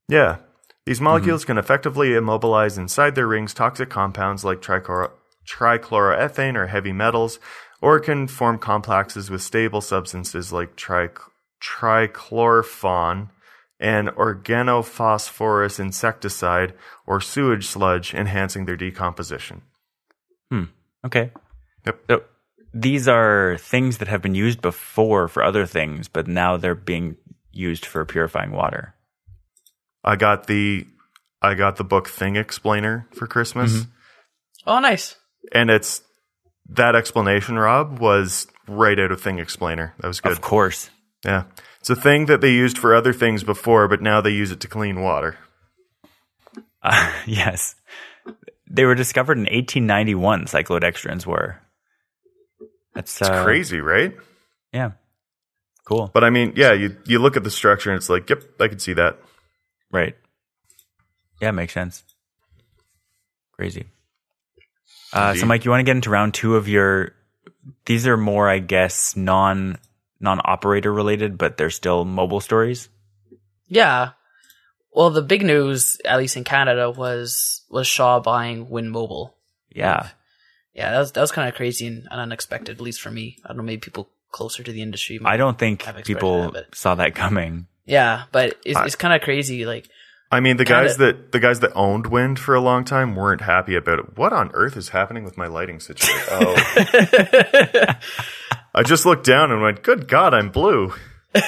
Yeah. 0.09 0.37
These 0.85 1.01
molecules 1.01 1.45
can 1.45 1.57
effectively 1.57 2.15
immobilize 2.15 2.77
inside 2.77 3.13
their 3.15 3.27
rings 3.27 3.53
toxic 3.53 3.89
compounds 3.89 4.43
like 4.43 4.61
trichloro- 4.61 5.11
trichloroethane 5.45 6.55
or 6.55 6.67
heavy 6.67 6.91
metals, 6.91 7.39
or 7.81 7.99
can 7.99 8.27
form 8.27 8.57
complexes 8.57 9.29
with 9.29 9.41
stable 9.41 9.81
substances 9.81 10.51
like 10.51 10.75
tri- 10.75 11.09
trichlorfon, 11.61 13.29
an 13.79 14.07
organophosphorus 14.07 15.79
insecticide, 15.79 16.73
or 17.05 17.21
sewage 17.21 17.67
sludge, 17.67 18.13
enhancing 18.13 18.65
their 18.65 18.75
decomposition. 18.75 19.61
Hmm. 20.49 20.65
Okay. 21.05 21.31
Yep. 21.85 21.99
So 22.09 22.23
these 22.73 23.07
are 23.07 23.57
things 23.59 23.99
that 23.99 24.07
have 24.07 24.21
been 24.21 24.35
used 24.35 24.61
before 24.61 25.27
for 25.27 25.43
other 25.43 25.65
things, 25.65 26.07
but 26.07 26.27
now 26.27 26.57
they're 26.57 26.75
being 26.75 27.17
used 27.51 27.85
for 27.85 28.03
purifying 28.05 28.51
water. 28.51 28.95
I 30.03 30.15
got 30.15 30.47
the 30.47 30.85
I 31.41 31.53
got 31.55 31.77
the 31.77 31.83
book 31.83 32.07
Thing 32.07 32.35
Explainer 32.35 33.07
for 33.13 33.27
Christmas. 33.27 33.85
Oh, 34.67 34.79
nice. 34.79 35.15
And 35.51 35.69
it's 35.71 36.01
that 36.69 36.95
explanation, 36.95 37.57
Rob, 37.57 37.99
was 37.99 38.47
right 38.67 38.97
out 38.99 39.11
of 39.11 39.21
Thing 39.21 39.39
Explainer. 39.39 39.95
That 39.99 40.07
was 40.07 40.21
good. 40.21 40.31
Of 40.31 40.41
course. 40.41 40.89
Yeah. 41.25 41.43
It's 41.79 41.89
a 41.89 41.95
thing 41.95 42.27
that 42.27 42.41
they 42.41 42.51
used 42.51 42.77
for 42.77 42.93
other 42.93 43.11
things 43.11 43.43
before, 43.43 43.87
but 43.87 44.01
now 44.01 44.21
they 44.21 44.29
use 44.29 44.51
it 44.51 44.59
to 44.61 44.67
clean 44.67 45.01
water. 45.01 45.37
Uh, 46.83 47.11
yes. 47.25 47.75
They 48.69 48.85
were 48.85 48.95
discovered 48.95 49.37
in 49.37 49.45
1891, 49.45 50.45
cyclodextrins 50.45 51.25
were. 51.25 51.59
That's 52.93 53.19
It's 53.19 53.29
uh, 53.29 53.43
crazy, 53.43 53.81
right? 53.81 54.13
Yeah. 54.71 54.91
Cool. 55.85 56.11
But 56.13 56.23
I 56.23 56.29
mean, 56.29 56.53
yeah, 56.55 56.73
you 56.73 56.95
you 57.05 57.19
look 57.19 57.35
at 57.35 57.43
the 57.43 57.51
structure 57.51 57.89
and 57.89 57.97
it's 57.97 58.09
like, 58.09 58.29
yep, 58.29 58.43
I 58.59 58.67
can 58.67 58.79
see 58.79 58.93
that. 58.93 59.17
Right. 59.91 60.15
Yeah, 61.41 61.51
makes 61.51 61.73
sense. 61.73 62.03
Crazy. 63.53 63.85
Uh, 65.13 65.35
so, 65.35 65.45
Mike, 65.45 65.65
you 65.65 65.71
want 65.71 65.81
to 65.81 65.83
get 65.85 65.95
into 65.95 66.09
round 66.09 66.33
two 66.33 66.55
of 66.55 66.67
your? 66.67 67.13
These 67.85 68.07
are 68.07 68.17
more, 68.17 68.49
I 68.49 68.59
guess, 68.59 69.15
non 69.15 69.77
non 70.19 70.39
operator 70.43 70.91
related, 70.93 71.37
but 71.37 71.57
they're 71.57 71.69
still 71.69 72.05
mobile 72.05 72.39
stories. 72.39 72.87
Yeah. 73.67 74.11
Well, 74.93 75.09
the 75.09 75.21
big 75.21 75.43
news, 75.43 75.99
at 76.05 76.17
least 76.17 76.37
in 76.37 76.43
Canada, 76.43 76.89
was 76.89 77.63
was 77.69 77.87
Shaw 77.87 78.19
buying 78.19 78.69
Wind 78.69 78.91
Mobile. 78.91 79.35
Yeah. 79.73 80.09
Yeah, 80.73 80.91
that 80.91 80.99
was 80.99 81.11
that 81.13 81.21
was 81.21 81.31
kind 81.31 81.49
of 81.49 81.55
crazy 81.55 81.87
and, 81.87 82.07
and 82.09 82.21
unexpected, 82.21 82.77
at 82.77 82.81
least 82.81 83.01
for 83.01 83.11
me. 83.11 83.37
I 83.43 83.49
don't 83.49 83.57
know, 83.57 83.63
maybe 83.63 83.79
people 83.81 84.09
closer 84.31 84.63
to 84.63 84.71
the 84.71 84.81
industry. 84.81 85.19
might- 85.19 85.33
I 85.33 85.37
don't 85.37 85.57
think 85.59 85.87
I've 85.87 86.03
people 86.05 86.51
that, 86.51 86.73
saw 86.75 86.95
that 86.95 87.15
coming. 87.15 87.67
Yeah, 87.91 88.23
but 88.31 88.57
it's, 88.65 88.77
I- 88.77 88.85
it's 88.85 88.95
kind 88.95 89.13
of 89.13 89.21
crazy. 89.21 89.65
Like, 89.65 89.89
I 90.31 90.39
mean, 90.39 90.55
the 90.57 90.63
Kinda- 90.65 90.83
guys 90.87 90.97
that 90.97 91.31
the 91.33 91.39
guys 91.39 91.59
that 91.59 91.73
owned 91.75 92.07
Wind 92.07 92.39
for 92.39 92.55
a 92.55 92.61
long 92.61 92.85
time 92.85 93.15
weren't 93.15 93.41
happy 93.41 93.75
about 93.75 93.99
it. 93.99 94.17
What 94.17 94.31
on 94.31 94.49
earth 94.53 94.77
is 94.77 94.89
happening 94.89 95.23
with 95.25 95.35
my 95.37 95.47
lighting 95.47 95.79
situation? 95.79 96.15
Oh, 96.31 97.95
I 98.73 98.83
just 98.83 99.05
looked 99.05 99.25
down 99.25 99.51
and 99.51 99.61
went, 99.61 99.83
"Good 99.83 100.07
God, 100.07 100.33
I'm 100.33 100.49
blue." 100.49 100.93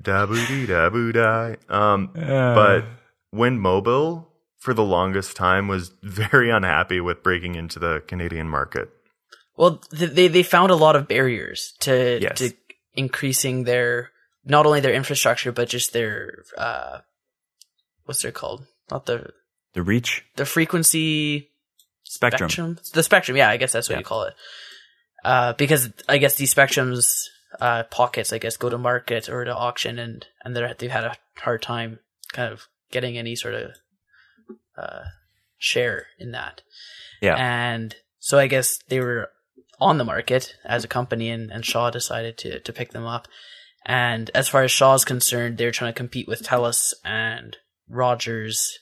Da 0.00 0.24
boo 0.26 0.44
dee 0.46 0.66
da 0.66 0.88
boo 0.90 1.10
die. 1.10 1.56
Um, 1.68 2.10
but 2.14 2.84
Wind 3.32 3.60
Mobile 3.60 4.28
for 4.58 4.72
the 4.72 4.84
longest 4.84 5.36
time 5.36 5.66
was 5.66 5.90
very 6.02 6.48
unhappy 6.50 7.00
with 7.00 7.24
breaking 7.24 7.56
into 7.56 7.80
the 7.80 8.02
Canadian 8.06 8.48
market. 8.48 8.88
Well, 9.56 9.82
they 9.90 10.28
they 10.28 10.42
found 10.44 10.70
a 10.70 10.76
lot 10.76 10.94
of 10.94 11.08
barriers 11.08 11.72
to 11.80 12.18
Yes. 12.22 12.38
to 12.38 12.52
increasing 12.94 13.64
their 13.64 14.10
not 14.46 14.64
only 14.66 14.80
their 14.80 14.94
infrastructure 14.94 15.52
but 15.52 15.68
just 15.68 15.92
their 15.92 16.44
uh 16.56 16.98
what's 18.04 18.24
it 18.24 18.34
called? 18.34 18.66
Not 18.90 19.06
the 19.06 19.32
the 19.74 19.82
reach 19.82 20.24
the 20.36 20.46
frequency 20.46 21.50
spectrum. 22.04 22.48
spectrum. 22.48 22.78
The 22.94 23.02
spectrum, 23.02 23.36
yeah, 23.36 23.50
I 23.50 23.56
guess 23.58 23.72
that's 23.72 23.88
what 23.88 23.94
Yeah. 23.96 24.00
you 24.00 24.04
call 24.04 24.22
it. 24.24 24.34
Uh, 25.24 25.52
because 25.54 25.90
I 26.08 26.18
guess 26.18 26.36
these 26.36 26.54
spectrums 26.54 27.24
uh, 27.60 27.82
pockets, 27.84 28.32
I 28.32 28.38
guess, 28.38 28.56
go 28.56 28.68
to 28.68 28.78
market 28.78 29.28
or 29.28 29.44
to 29.44 29.54
auction, 29.54 29.98
and 29.98 30.24
and 30.44 30.54
they're, 30.54 30.72
they've 30.74 30.90
had 30.90 31.04
a 31.04 31.16
hard 31.38 31.62
time 31.62 31.98
kind 32.32 32.52
of 32.52 32.68
getting 32.92 33.18
any 33.18 33.34
sort 33.34 33.54
of 33.54 33.70
uh, 34.78 35.02
share 35.58 36.06
in 36.18 36.30
that. 36.32 36.62
Yeah. 37.20 37.34
and 37.36 37.96
so 38.18 38.38
I 38.38 38.46
guess 38.46 38.78
they 38.88 39.00
were 39.00 39.30
on 39.80 39.98
the 39.98 40.04
market 40.04 40.54
as 40.64 40.84
a 40.84 40.88
company, 40.88 41.30
and, 41.30 41.50
and 41.50 41.64
Shaw 41.64 41.90
decided 41.90 42.38
to 42.38 42.60
to 42.60 42.72
pick 42.72 42.92
them 42.92 43.04
up. 43.06 43.26
And 43.88 44.30
as 44.34 44.48
far 44.48 44.64
as 44.64 44.72
Shaw's 44.72 45.04
concerned, 45.04 45.56
they're 45.58 45.70
trying 45.70 45.92
to 45.92 45.96
compete 45.96 46.26
with 46.26 46.42
Telus 46.42 46.92
and 47.04 47.56
Rogers 47.88 48.80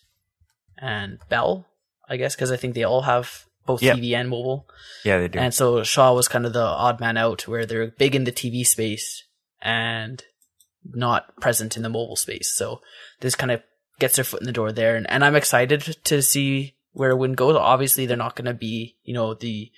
and 0.78 1.18
Bell, 1.28 1.66
I 2.08 2.16
guess, 2.16 2.34
because 2.34 2.50
I 2.50 2.56
think 2.56 2.74
they 2.74 2.84
all 2.84 3.02
have 3.02 3.44
both 3.66 3.82
Yeah. 3.82 3.94
TV 3.94 4.14
and 4.14 4.30
mobile. 4.30 4.66
Yeah, 5.04 5.18
they 5.18 5.28
do. 5.28 5.38
And 5.38 5.52
so 5.52 5.82
Shaw 5.82 6.14
was 6.14 6.26
kind 6.26 6.46
of 6.46 6.54
the 6.54 6.64
odd 6.64 7.00
man 7.00 7.18
out, 7.18 7.46
where 7.46 7.66
they're 7.66 7.88
big 7.88 8.14
in 8.14 8.24
the 8.24 8.32
TV 8.32 8.66
space 8.66 9.24
and 9.60 10.22
not 10.82 11.36
present 11.38 11.76
in 11.76 11.82
the 11.82 11.88
mobile 11.90 12.16
space. 12.16 12.54
So 12.54 12.80
this 13.20 13.34
kind 13.34 13.52
of 13.52 13.62
gets 13.98 14.16
their 14.16 14.24
foot 14.24 14.40
in 14.40 14.46
the 14.46 14.52
door 14.52 14.72
there, 14.72 14.96
and, 14.96 15.08
and 15.10 15.22
I'm 15.22 15.36
excited 15.36 15.98
to 16.04 16.22
see 16.22 16.76
where 16.92 17.14
Wind 17.14 17.36
goes. 17.36 17.56
Obviously, 17.56 18.06
they're 18.06 18.16
not 18.16 18.36
going 18.36 18.46
to 18.46 18.54
be, 18.54 18.96
you 19.02 19.12
know, 19.12 19.34
the 19.34 19.70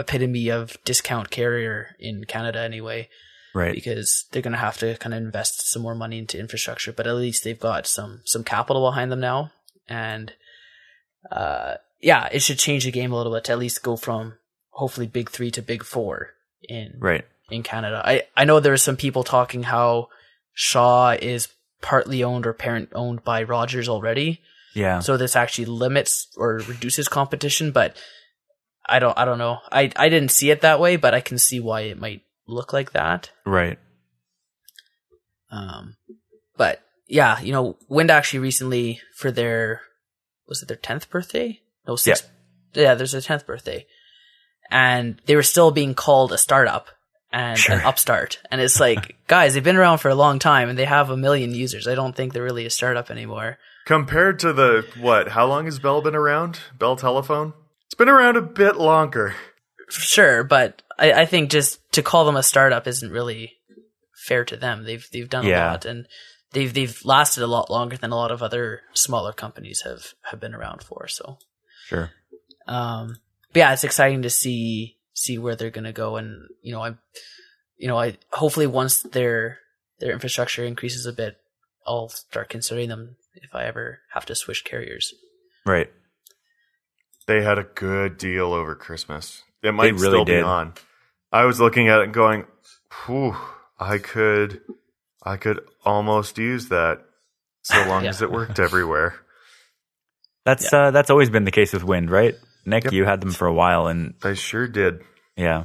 epitome 0.00 0.48
of 0.50 0.76
discount 0.84 1.30
carrier 1.30 1.94
in 2.00 2.24
Canada 2.24 2.60
anyway 2.60 3.08
right. 3.56 3.74
because 3.74 4.26
they're 4.30 4.42
going 4.42 4.52
to 4.52 4.58
have 4.58 4.78
to 4.78 4.96
kind 4.98 5.14
of 5.14 5.22
invest 5.22 5.70
some 5.70 5.82
more 5.82 5.94
money 5.94 6.18
into 6.18 6.38
infrastructure. 6.38 6.92
But 6.92 7.06
at 7.06 7.14
least 7.16 7.42
they've 7.44 7.58
got 7.58 7.86
some 7.86 8.20
some 8.24 8.44
capital 8.44 8.88
behind 8.88 9.10
them 9.10 9.20
now, 9.20 9.50
and 9.88 10.32
uh, 11.30 11.74
yeah, 12.00 12.28
it 12.32 12.40
should 12.42 12.58
change 12.58 12.84
the 12.84 12.90
game 12.90 13.12
a 13.12 13.16
little 13.16 13.32
bit 13.32 13.44
to 13.44 13.52
at 13.52 13.58
least 13.58 13.82
go 13.82 13.96
from 13.96 14.34
hopefully 14.70 15.06
big 15.06 15.30
three 15.30 15.50
to 15.50 15.62
big 15.62 15.82
four 15.82 16.30
in 16.68 16.94
Right. 16.98 17.24
in 17.50 17.62
Canada. 17.62 18.02
I 18.04 18.24
I 18.36 18.44
know 18.44 18.60
there 18.60 18.72
are 18.72 18.76
some 18.88 18.96
people 18.96 19.24
talking 19.24 19.64
how 19.64 20.08
Shaw 20.54 21.16
is 21.20 21.48
partly 21.82 22.22
owned 22.24 22.46
or 22.46 22.52
parent 22.52 22.90
owned 22.94 23.22
by 23.24 23.42
Rogers 23.42 23.88
already, 23.88 24.40
Yeah. 24.74 25.00
so 25.00 25.16
this 25.16 25.36
actually 25.36 25.66
limits 25.66 26.28
or 26.36 26.60
reduces 26.68 27.08
competition. 27.08 27.70
But 27.72 27.96
I 28.88 28.98
don't 28.98 29.16
I 29.18 29.24
don't 29.24 29.38
know. 29.38 29.58
I 29.72 29.90
I 29.96 30.08
didn't 30.08 30.30
see 30.30 30.50
it 30.50 30.60
that 30.60 30.80
way, 30.80 30.96
but 30.96 31.14
I 31.14 31.20
can 31.20 31.38
see 31.38 31.58
why 31.60 31.82
it 31.82 31.98
might 31.98 32.22
look 32.46 32.72
like 32.72 32.92
that. 32.92 33.30
right. 33.44 33.78
Um, 35.50 35.96
but 36.56 36.82
yeah, 37.06 37.40
you 37.40 37.52
know, 37.52 37.76
Wind 37.88 38.10
actually 38.10 38.40
recently 38.40 39.00
for 39.14 39.30
their 39.30 39.82
was 40.48 40.62
it 40.62 40.68
their 40.68 40.76
tenth 40.76 41.08
birthday? 41.10 41.60
No, 41.86 41.96
sixth. 41.96 42.28
Yeah, 42.74 42.94
there's 42.94 43.12
their 43.12 43.20
tenth 43.20 43.46
birthday, 43.46 43.86
and 44.70 45.20
they 45.26 45.36
were 45.36 45.42
still 45.42 45.70
being 45.70 45.94
called 45.94 46.32
a 46.32 46.38
startup 46.38 46.88
and 47.32 47.58
Sure. 47.58 47.76
an 47.76 47.82
upstart. 47.84 48.40
And 48.50 48.60
it's 48.60 48.80
like, 48.80 49.16
guys, 49.28 49.54
they've 49.54 49.64
been 49.64 49.76
around 49.76 49.98
for 49.98 50.08
a 50.08 50.14
long 50.14 50.38
time 50.38 50.68
and 50.68 50.78
they 50.78 50.84
have 50.84 51.10
a 51.10 51.16
million 51.16 51.54
users. 51.54 51.86
I 51.88 51.94
don't 51.94 52.14
think 52.14 52.32
they're 52.32 52.42
really 52.42 52.66
a 52.66 52.70
startup 52.70 53.10
anymore. 53.10 53.58
Compared 53.86 54.38
to 54.40 54.52
the 54.52 54.86
what? 54.98 55.28
How 55.28 55.46
long 55.46 55.64
has 55.66 55.78
Bell 55.78 56.02
been 56.02 56.16
around? 56.16 56.58
Bell 56.78 56.96
Telephone? 56.96 57.52
It's 57.86 57.94
been 57.94 58.08
around 58.08 58.36
a 58.36 58.42
bit 58.42 58.76
longer. 58.76 59.34
Sure, 59.88 60.42
but 60.44 60.82
I, 60.98 61.12
I 61.12 61.26
think 61.26 61.50
just 61.50 61.80
to 61.92 62.02
call 62.02 62.24
them 62.24 62.36
a 62.36 62.42
startup 62.42 62.86
isn't 62.86 63.10
really 63.10 63.52
fair 64.26 64.44
to 64.44 64.56
them. 64.56 64.84
They've 64.84 65.06
they've 65.12 65.28
done 65.28 65.46
a 65.46 65.50
Yeah. 65.50 65.70
lot 65.70 65.84
and 65.84 66.06
they've 66.52 66.72
they've 66.72 66.98
lasted 67.04 67.42
a 67.42 67.46
lot 67.46 67.70
longer 67.70 67.96
than 67.96 68.10
a 68.10 68.16
lot 68.16 68.32
of 68.32 68.42
other 68.42 68.82
smaller 68.94 69.32
companies 69.32 69.82
have 69.82 70.14
have 70.30 70.40
been 70.40 70.54
around 70.54 70.82
for. 70.82 71.06
So 71.08 71.38
Sure. 71.86 72.10
um 72.66 73.16
but 73.52 73.60
yeah, 73.60 73.72
it's 73.72 73.84
exciting 73.84 74.22
to 74.22 74.30
see 74.30 74.96
see 75.14 75.38
where 75.38 75.54
they're 75.56 75.70
gonna 75.70 75.92
go 75.92 76.16
and 76.16 76.48
you 76.62 76.72
know 76.72 76.82
I 76.82 76.94
you 77.76 77.86
know 77.88 77.98
I 77.98 78.18
hopefully 78.32 78.66
once 78.66 79.02
their 79.02 79.58
their 80.00 80.12
infrastructure 80.12 80.64
increases 80.64 81.06
a 81.06 81.12
bit, 81.12 81.38
I'll 81.86 82.08
start 82.08 82.48
considering 82.48 82.88
them 82.88 83.16
if 83.34 83.54
I 83.54 83.64
ever 83.64 84.00
have 84.12 84.26
to 84.26 84.34
switch 84.34 84.64
carriers. 84.64 85.14
Right. 85.64 85.90
They 87.26 87.42
had 87.42 87.58
a 87.58 87.64
good 87.64 88.18
deal 88.18 88.52
over 88.52 88.74
Christmas. 88.74 89.42
It 89.66 89.72
might 89.72 89.92
really 89.94 90.08
still 90.08 90.24
be 90.24 90.40
on. 90.40 90.74
I 91.32 91.44
was 91.44 91.60
looking 91.60 91.88
at 91.88 91.98
it 92.00 92.04
and 92.04 92.14
going, 92.14 92.46
Whew, 93.06 93.36
I 93.78 93.98
could 93.98 94.60
I 95.22 95.36
could 95.36 95.60
almost 95.84 96.38
use 96.38 96.68
that 96.68 97.04
so 97.62 97.76
long 97.88 98.04
Yeah. 98.04 98.10
as 98.10 98.22
it 98.22 98.30
worked 98.30 98.58
everywhere. 98.58 99.14
That's 100.44 100.72
uh 100.72 100.90
that's 100.92 101.10
always 101.10 101.30
been 101.30 101.44
the 101.44 101.50
case 101.50 101.72
with 101.72 101.82
Wind, 101.84 102.10
right? 102.10 102.34
Nick, 102.64 102.84
Yep. 102.84 102.92
you 102.92 103.04
had 103.04 103.20
them 103.20 103.32
for 103.32 103.46
a 103.46 103.52
while 103.54 103.86
and 103.88 104.14
I 104.24 104.34
sure 104.34 104.66
did. 104.68 105.02
yeah, 105.36 105.64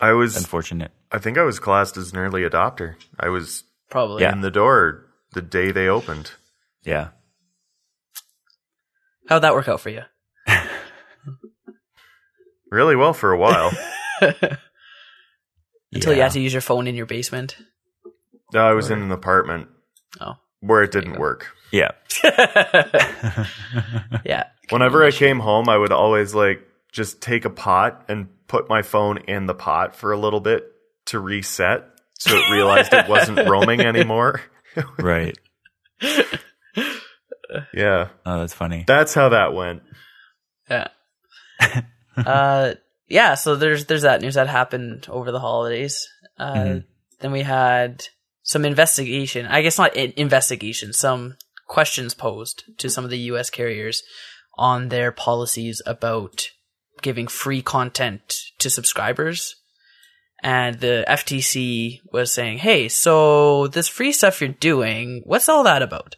I 0.00 0.12
was 0.12 0.36
unfortunate. 0.36 0.90
I 1.10 1.18
think 1.18 1.38
I 1.38 1.42
was 1.42 1.58
classed 1.58 1.96
as 1.96 2.12
an 2.12 2.18
early 2.18 2.42
adopter. 2.42 2.96
I 3.18 3.28
was 3.28 3.64
Probably. 3.90 4.22
Yeah. 4.22 4.32
in 4.32 4.40
the 4.40 4.50
door 4.50 5.06
the 5.32 5.42
day 5.42 5.70
they 5.72 5.86
opened. 5.88 6.32
Yeah. 6.84 7.08
How'd 9.28 9.42
that 9.42 9.54
work 9.54 9.68
out 9.68 9.80
for 9.80 9.90
you? 9.90 10.02
Really 12.72 12.96
well 12.96 13.12
for 13.12 13.32
a 13.32 13.36
while. 13.38 13.70
Until 15.92 16.14
you 16.14 16.22
had 16.22 16.32
to 16.32 16.40
use 16.40 16.54
your 16.54 16.62
phone 16.62 16.86
in 16.86 16.94
your 16.94 17.04
basement. 17.04 17.54
no, 18.54 18.60
I 18.66 18.72
was 18.72 18.90
in 18.90 19.02
an 19.02 19.12
apartment 19.12 19.68
Oh. 20.22 20.36
where 20.60 20.82
it 20.82 20.90
didn't 20.90 21.18
work. 21.18 21.54
Yeah. 21.70 21.90
yeah. 24.24 24.44
Whenever 24.70 25.04
I 25.04 25.10
came 25.10 25.38
home, 25.38 25.68
I 25.68 25.76
would 25.76 25.92
always 25.92 26.34
like 26.34 26.66
just 26.90 27.20
take 27.20 27.44
a 27.44 27.50
pot 27.50 28.06
and 28.08 28.28
put 28.48 28.70
my 28.70 28.80
phone 28.80 29.18
in 29.18 29.44
the 29.44 29.54
pot 29.54 29.94
for 29.94 30.12
a 30.12 30.18
little 30.18 30.40
bit 30.40 30.64
to 31.06 31.20
reset 31.20 31.84
so 32.18 32.34
it 32.34 32.50
realized 32.50 32.94
it 32.94 33.06
wasn't 33.06 33.46
roaming 33.48 33.80
anymore. 33.82 34.40
right. 34.98 35.36
yeah. 37.74 38.08
Oh, 38.24 38.40
that's 38.40 38.54
funny. 38.54 38.84
That's 38.86 39.12
how 39.12 39.28
that 39.28 39.52
went. 39.52 39.82
Yeah. 40.70 40.88
uh, 42.26 42.74
yeah. 43.08 43.34
So 43.34 43.56
there's 43.56 43.86
there's 43.86 44.02
that 44.02 44.20
news 44.20 44.34
that 44.34 44.48
happened 44.48 45.06
over 45.08 45.30
the 45.30 45.40
holidays. 45.40 46.08
Uh, 46.38 46.54
Mhm. 46.54 46.84
Then 47.20 47.32
we 47.32 47.42
had 47.42 48.04
some 48.42 48.64
investigation. 48.64 49.46
I 49.46 49.62
guess 49.62 49.78
not 49.78 49.96
investigation. 49.96 50.92
Some 50.92 51.36
questions 51.68 52.14
posed 52.14 52.64
to 52.78 52.90
some 52.90 53.04
of 53.04 53.10
the 53.10 53.18
U.S. 53.30 53.48
carriers 53.48 54.02
on 54.58 54.88
their 54.88 55.12
policies 55.12 55.80
about 55.86 56.48
giving 57.00 57.28
free 57.28 57.62
content 57.62 58.42
to 58.58 58.68
subscribers. 58.68 59.54
And 60.42 60.80
the 60.80 61.04
FTC 61.06 62.00
was 62.12 62.32
saying, 62.32 62.58
"Hey, 62.58 62.88
so 62.88 63.68
this 63.68 63.86
free 63.86 64.10
stuff 64.12 64.40
you're 64.40 64.50
doing, 64.50 65.22
what's 65.24 65.48
all 65.48 65.62
that 65.62 65.82
about?" 65.82 66.16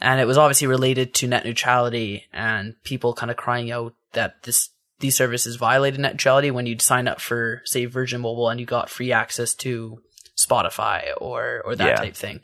and 0.00 0.20
it 0.20 0.26
was 0.26 0.38
obviously 0.38 0.66
related 0.66 1.12
to 1.14 1.26
net 1.26 1.44
neutrality 1.44 2.24
and 2.32 2.74
people 2.84 3.14
kind 3.14 3.30
of 3.30 3.36
crying 3.36 3.70
out 3.70 3.94
that 4.12 4.42
this 4.44 4.70
these 5.00 5.16
services 5.16 5.56
violated 5.56 6.00
net 6.00 6.12
neutrality 6.14 6.50
when 6.50 6.66
you'd 6.66 6.82
sign 6.82 7.06
up 7.08 7.20
for 7.20 7.62
say 7.64 7.84
Virgin 7.84 8.20
Mobile 8.20 8.48
and 8.48 8.58
you 8.60 8.66
got 8.66 8.90
free 8.90 9.12
access 9.12 9.54
to 9.54 10.00
Spotify 10.36 11.10
or 11.20 11.62
or 11.64 11.76
that 11.76 11.88
Yeah. 11.88 11.96
type 11.96 12.14
thing. 12.16 12.40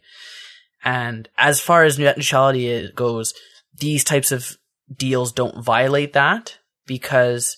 And 0.85 1.29
as 1.39 1.61
far 1.61 1.85
as 1.85 1.99
net 1.99 2.17
neutrality 2.17 2.91
goes, 2.95 3.33
these 3.79 4.05
types 4.05 4.31
of 4.33 4.57
deals 4.95 5.33
don't 5.33 5.65
violate 5.65 6.13
that 6.13 6.59
because 6.87 7.57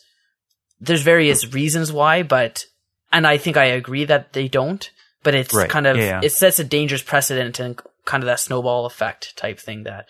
there's 0.80 1.02
various 1.02 1.52
reasons 1.52 1.92
why, 1.92 2.22
but 2.22 2.66
and 3.12 3.26
I 3.26 3.38
think 3.38 3.56
I 3.56 3.66
agree 3.66 4.04
that 4.04 4.32
they 4.32 4.46
don't, 4.48 4.88
but 5.22 5.34
it's 5.34 5.54
Right. 5.54 5.68
kind 5.70 5.86
of 5.86 5.96
yeah. 5.96 6.20
it 6.22 6.32
sets 6.32 6.58
a 6.58 6.64
dangerous 6.64 7.02
precedent 7.02 7.58
and 7.58 7.80
kind 8.04 8.22
of 8.22 8.26
that 8.26 8.40
snowball 8.40 8.86
effect 8.86 9.36
type 9.36 9.58
thing 9.58 9.82
that 9.84 10.06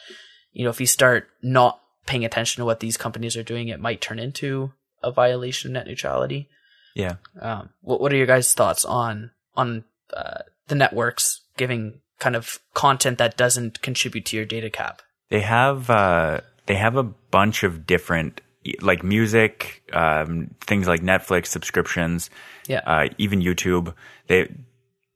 you 0.53 0.65
know 0.65 0.71
if 0.71 0.81
you 0.81 0.87
start 0.87 1.29
not 1.43 1.81
paying 2.07 2.25
attention 2.25 2.61
to 2.61 2.65
what 2.65 2.81
these 2.81 2.97
companies 2.97 3.37
are 3.37 3.43
doing, 3.43 3.69
it 3.69 3.81
might 3.81 4.01
turn 4.01 4.19
into 4.19 4.73
a 5.03 5.11
violation 5.13 5.71
of 5.71 5.75
net 5.75 5.87
neutrality. 5.87 6.49
Yeah. 6.95 7.17
Um, 7.41 7.71
what 7.83 8.01
what 8.01 8.13
are 8.13 8.17
your 8.17 8.27
guys' 8.27 8.55
thoughts 8.55 8.85
on 8.85 9.31
on 9.55 9.85
uh, 10.15 10.39
the 10.69 10.75
networks 10.75 11.43
giving 11.57 12.01
kind 12.19 12.35
of 12.37 12.59
content 12.75 13.19
that 13.19 13.37
doesn't 13.37 13.83
contribute 13.83 14.25
to 14.27 14.37
your 14.37 14.47
data 14.47 14.71
cap? 14.71 15.03
They 15.29 15.41
have 15.41 15.91
uh, 15.91 16.41
they 16.67 16.77
have 16.77 16.97
a 16.97 17.03
bunch 17.03 17.63
of 17.65 17.87
different 17.87 18.41
like 18.81 19.05
music, 19.05 19.83
um, 19.93 20.51
things 20.63 20.89
like 20.89 21.01
Netflix 21.03 21.47
subscriptions, 21.47 22.31
Yeah. 22.67 22.81
uh, 22.87 23.09
even 23.19 23.41
YouTube. 23.41 23.95
They 24.29 24.49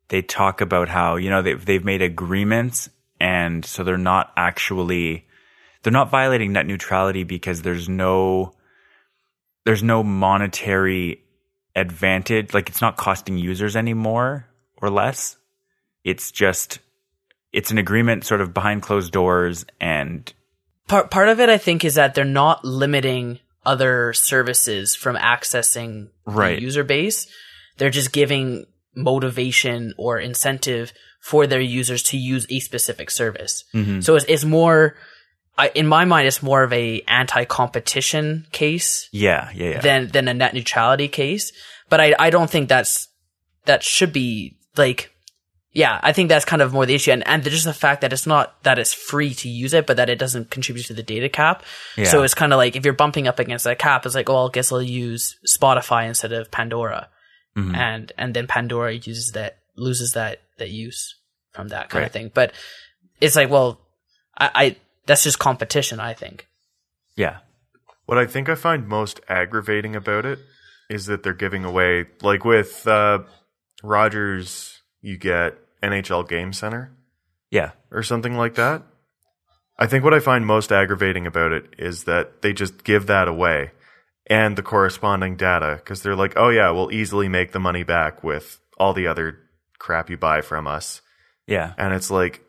they 0.09 0.22
talk 0.22 0.61
about 0.61 0.88
how 0.88 1.16
you 1.16 1.30
know 1.30 1.41
they've 1.43 1.64
they've 1.64 1.84
made 1.84 2.03
agreements, 2.03 2.91
and 3.18 3.64
so 3.64 3.84
they're 3.84 3.97
not 3.97 4.32
actually 4.36 5.26
they're 5.83 5.93
not 5.93 6.11
violating 6.11 6.53
net 6.53 6.66
neutrality 6.66 7.24
because 7.24 7.62
there's 7.62 7.89
no 7.89 8.55
there's 9.64 9.83
no 9.83 10.03
monetary 10.03 11.22
advantage. 11.76 12.55
Like 12.55 12.68
it's 12.68 12.81
not 12.81 12.97
costing 12.97 13.39
users 13.39 13.76
anymore 13.76 14.47
or 14.81 14.91
less. 14.91 15.37
It's 16.05 16.31
just 16.31 16.78
it's 17.53 17.70
an 17.70 17.78
agreement 17.78 18.24
sort 18.24 18.41
of 18.41 18.55
behind 18.55 18.83
closed 18.83 19.12
doors 19.12 19.64
and 19.81 20.33
part 20.89 21.11
part 21.11 21.28
of 21.28 21.41
it 21.41 21.49
I 21.49 21.59
think 21.59 21.85
is 21.85 21.95
that 21.95 22.14
they're 22.14 22.24
not 22.24 22.64
limiting 22.64 23.39
other 23.64 24.12
services 24.12 24.95
from 24.97 25.16
accessing 25.16 26.09
Right. 26.24 26.57
the 26.57 26.62
user 26.62 26.85
base. 26.85 27.26
They're 27.76 27.91
just 27.91 28.12
giving 28.12 28.66
motivation 28.95 29.95
or 29.97 30.18
incentive 30.18 30.93
for 31.20 31.47
their 31.47 31.61
users 31.61 32.03
to 32.05 32.16
use 32.16 32.47
a 32.51 32.61
specific 32.61 33.11
service. 33.11 33.64
Mm-hmm. 33.74 34.01
So 34.01 34.16
it's, 34.16 34.24
it's 34.28 34.45
more, 34.45 34.97
I, 35.61 35.71
in 35.75 35.87
my 35.87 36.05
mind, 36.05 36.27
it's 36.27 36.43
more 36.43 36.63
of 36.63 36.73
a 36.73 37.03
anti-competition 37.07 38.47
case 38.53 39.09
yeah, 39.13 39.51
yeah, 39.55 39.71
yeah. 39.71 39.81
than 39.81 40.09
than 40.09 40.29
a 40.29 40.35
net 40.35 40.55
neutrality 40.55 41.09
case. 41.09 41.53
But 41.89 42.01
I 42.01 42.15
I 42.19 42.31
don't 42.31 42.51
think 42.51 42.69
that's 42.69 43.09
that 43.67 43.83
should 43.83 44.13
be 44.13 44.57
like 44.77 45.11
yeah, 45.73 46.01
I 46.03 46.13
think 46.13 46.29
that's 46.29 46.45
kind 46.45 46.63
of 46.63 46.73
more 46.73 46.85
the 46.85 46.95
issue, 46.97 47.13
and 47.13 47.27
and 47.29 47.45
just 47.45 47.65
the 47.65 47.73
fact 47.73 48.01
that 48.01 48.13
it's 48.13 48.27
not 48.27 48.61
that 48.65 48.79
it's 48.79 48.93
free 48.93 49.35
to 49.35 49.49
use 49.49 49.73
it, 49.73 49.87
but 49.87 49.97
that 49.99 50.11
it 50.11 50.19
doesn't 50.19 50.51
contribute 50.51 50.87
to 50.87 50.95
the 50.95 51.03
data 51.03 51.29
cap. 51.29 51.63
So 52.05 52.23
it's 52.25 52.35
kind 52.35 52.53
of 52.53 52.57
like 52.57 52.75
if 52.75 52.85
you're 52.85 52.95
bumping 52.95 53.29
up 53.29 53.39
against 53.39 53.65
that 53.65 53.79
cap, 53.79 54.05
it's 54.05 54.17
like, 54.17 54.29
oh, 54.29 54.49
I 54.49 54.51
guess 54.51 54.73
I'll 54.73 54.83
use 54.83 55.37
Spotify 55.47 56.09
instead 56.09 56.33
of 56.33 56.51
Pandora, 56.51 57.09
Mm-hmm. 57.57 57.75
and 57.75 58.13
and 58.19 58.35
then 58.35 58.47
Pandora 58.47 58.95
uses 58.95 59.33
that 59.35 59.59
loses 59.77 60.13
that 60.13 60.41
that 60.59 60.71
use 60.71 61.17
from 61.53 61.69
that 61.69 61.89
kind 61.91 62.03
Right. 62.03 62.07
of 62.07 62.13
thing. 62.13 62.31
But 62.33 62.53
it's 63.21 63.37
like, 63.37 63.51
well, 63.51 63.81
I, 64.39 64.51
I 64.55 64.77
that's 65.07 65.24
just 65.24 65.38
competition. 65.38 66.01
I 66.01 66.14
think. 66.14 66.46
yeah. 67.16 67.38
What 68.07 68.18
I 68.18 68.26
think 68.26 68.48
I 68.48 68.57
find 68.57 68.88
most 68.88 69.20
aggravating 69.28 69.94
about 69.94 70.26
it 70.26 70.40
is 70.88 71.07
that 71.07 71.22
they're 71.22 71.32
giving 71.32 71.64
away, 71.64 72.07
like 72.22 72.44
with 72.44 72.84
uh, 72.88 73.20
Rogers, 73.84 74.82
you 75.01 75.16
get 75.16 75.57
NHL 75.82 76.28
Game 76.28 76.53
Center 76.53 76.92
Yeah. 77.51 77.70
or 77.90 78.03
something 78.03 78.36
like 78.36 78.55
that. 78.57 78.82
I 79.78 79.86
think 79.86 80.05
what 80.05 80.12
I 80.12 80.18
find 80.20 80.44
most 80.44 80.72
aggravating 80.72 81.26
about 81.26 81.53
it 81.53 81.66
is 81.78 82.05
that 82.05 82.42
they 82.42 82.53
just 82.53 82.84
give 82.84 83.07
that 83.07 83.28
away 83.28 83.70
and 84.26 84.57
the 84.57 84.62
corresponding 84.62 85.36
data 85.36 85.76
because 85.76 86.03
they're 86.03 86.16
like, 86.16 86.34
oh, 86.36 86.51
yeah, 86.51 86.70
we'll 86.70 86.92
easily 86.92 87.28
make 87.28 87.53
the 87.53 87.61
money 87.61 87.82
back 87.82 88.22
with 88.22 88.61
all 88.76 88.92
the 88.92 89.07
other 89.07 89.38
crap 89.78 90.11
you 90.11 90.16
buy 90.18 90.40
from 90.42 90.66
us. 90.66 91.01
Yeah. 91.46 91.72
And 91.78 91.94
it's 91.94 92.11
like, 92.11 92.44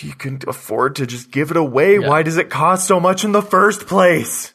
if 0.00 0.04
you 0.04 0.14
can 0.14 0.38
afford 0.48 0.96
to 0.96 1.06
just 1.06 1.30
give 1.30 1.50
it 1.50 1.56
away, 1.56 1.98
why 1.98 2.22
does 2.22 2.38
it 2.38 2.48
cost 2.48 2.86
so 2.86 2.98
much 2.98 3.22
in 3.24 3.32
the 3.32 3.42
first 3.42 3.86
place? 3.86 4.54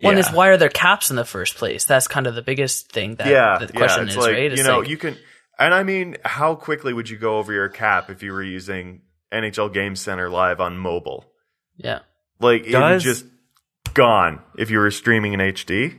One 0.00 0.14
Yeah. 0.14 0.20
is 0.20 0.30
why 0.32 0.48
are 0.48 0.56
there 0.56 0.68
caps 0.68 1.08
in 1.10 1.16
the 1.16 1.24
first 1.24 1.56
place? 1.56 1.84
That's 1.84 2.08
kind 2.08 2.26
of 2.26 2.34
the 2.34 2.42
biggest 2.42 2.90
thing 2.92 3.14
that 3.16 3.28
yeah, 3.28 3.58
the 3.64 3.72
question 3.72 4.00
yeah, 4.00 4.04
it's 4.06 4.12
is, 4.12 4.18
like, 4.18 4.32
right? 4.32 4.52
You 4.52 4.64
know, 4.64 4.80
like- 4.80 4.88
you 4.88 4.96
can, 4.96 5.16
and 5.58 5.72
I 5.72 5.84
mean, 5.84 6.16
how 6.24 6.54
quickly 6.56 6.92
would 6.92 7.08
you 7.08 7.16
go 7.16 7.38
over 7.38 7.52
your 7.52 7.68
cap 7.68 8.10
if 8.10 8.22
you 8.22 8.32
were 8.32 8.42
using 8.42 9.02
NHL 9.32 9.68
Game 9.72 9.94
Center 9.96 10.28
live 10.28 10.60
on 10.60 10.76
mobile? 10.78 11.24
yeah. 11.76 12.00
Like, 12.38 12.62
it 12.66 12.74
would 12.74 12.80
Does- 12.80 13.02
just 13.02 13.24
gone 13.94 14.40
if 14.58 14.70
you 14.70 14.78
were 14.78 14.90
streaming 14.90 15.32
in 15.32 15.40
HD. 15.40 15.98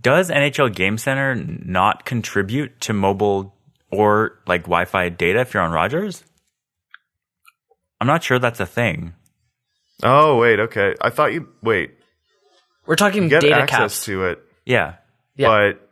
Does 0.00 0.30
NHL 0.30 0.68
Game 0.74 0.98
Center 0.98 1.34
not 1.36 2.04
contribute 2.04 2.78
to 2.82 2.92
mobile 2.92 3.54
or 3.90 4.38
like 4.46 4.64
Wi-Fi 4.64 5.08
data 5.08 5.40
if 5.40 5.54
you're 5.54 5.62
on 5.62 5.70
Rogers? 5.72 6.22
I'm 8.04 8.08
not 8.08 8.22
sure 8.22 8.38
that's 8.38 8.60
a 8.60 8.66
thing. 8.66 9.14
Oh, 10.02 10.36
wait, 10.36 10.60
okay. 10.60 10.94
I 11.00 11.08
thought 11.08 11.32
you 11.32 11.48
wait. 11.62 11.92
We're 12.84 12.96
talking 12.96 13.22
You 13.22 13.28
get 13.30 13.40
data 13.40 13.56
access 13.62 13.78
caps. 13.78 14.04
to 14.04 14.26
it, 14.26 14.42
Yeah. 14.66 14.96
Yeah. 15.36 15.48
but 15.48 15.88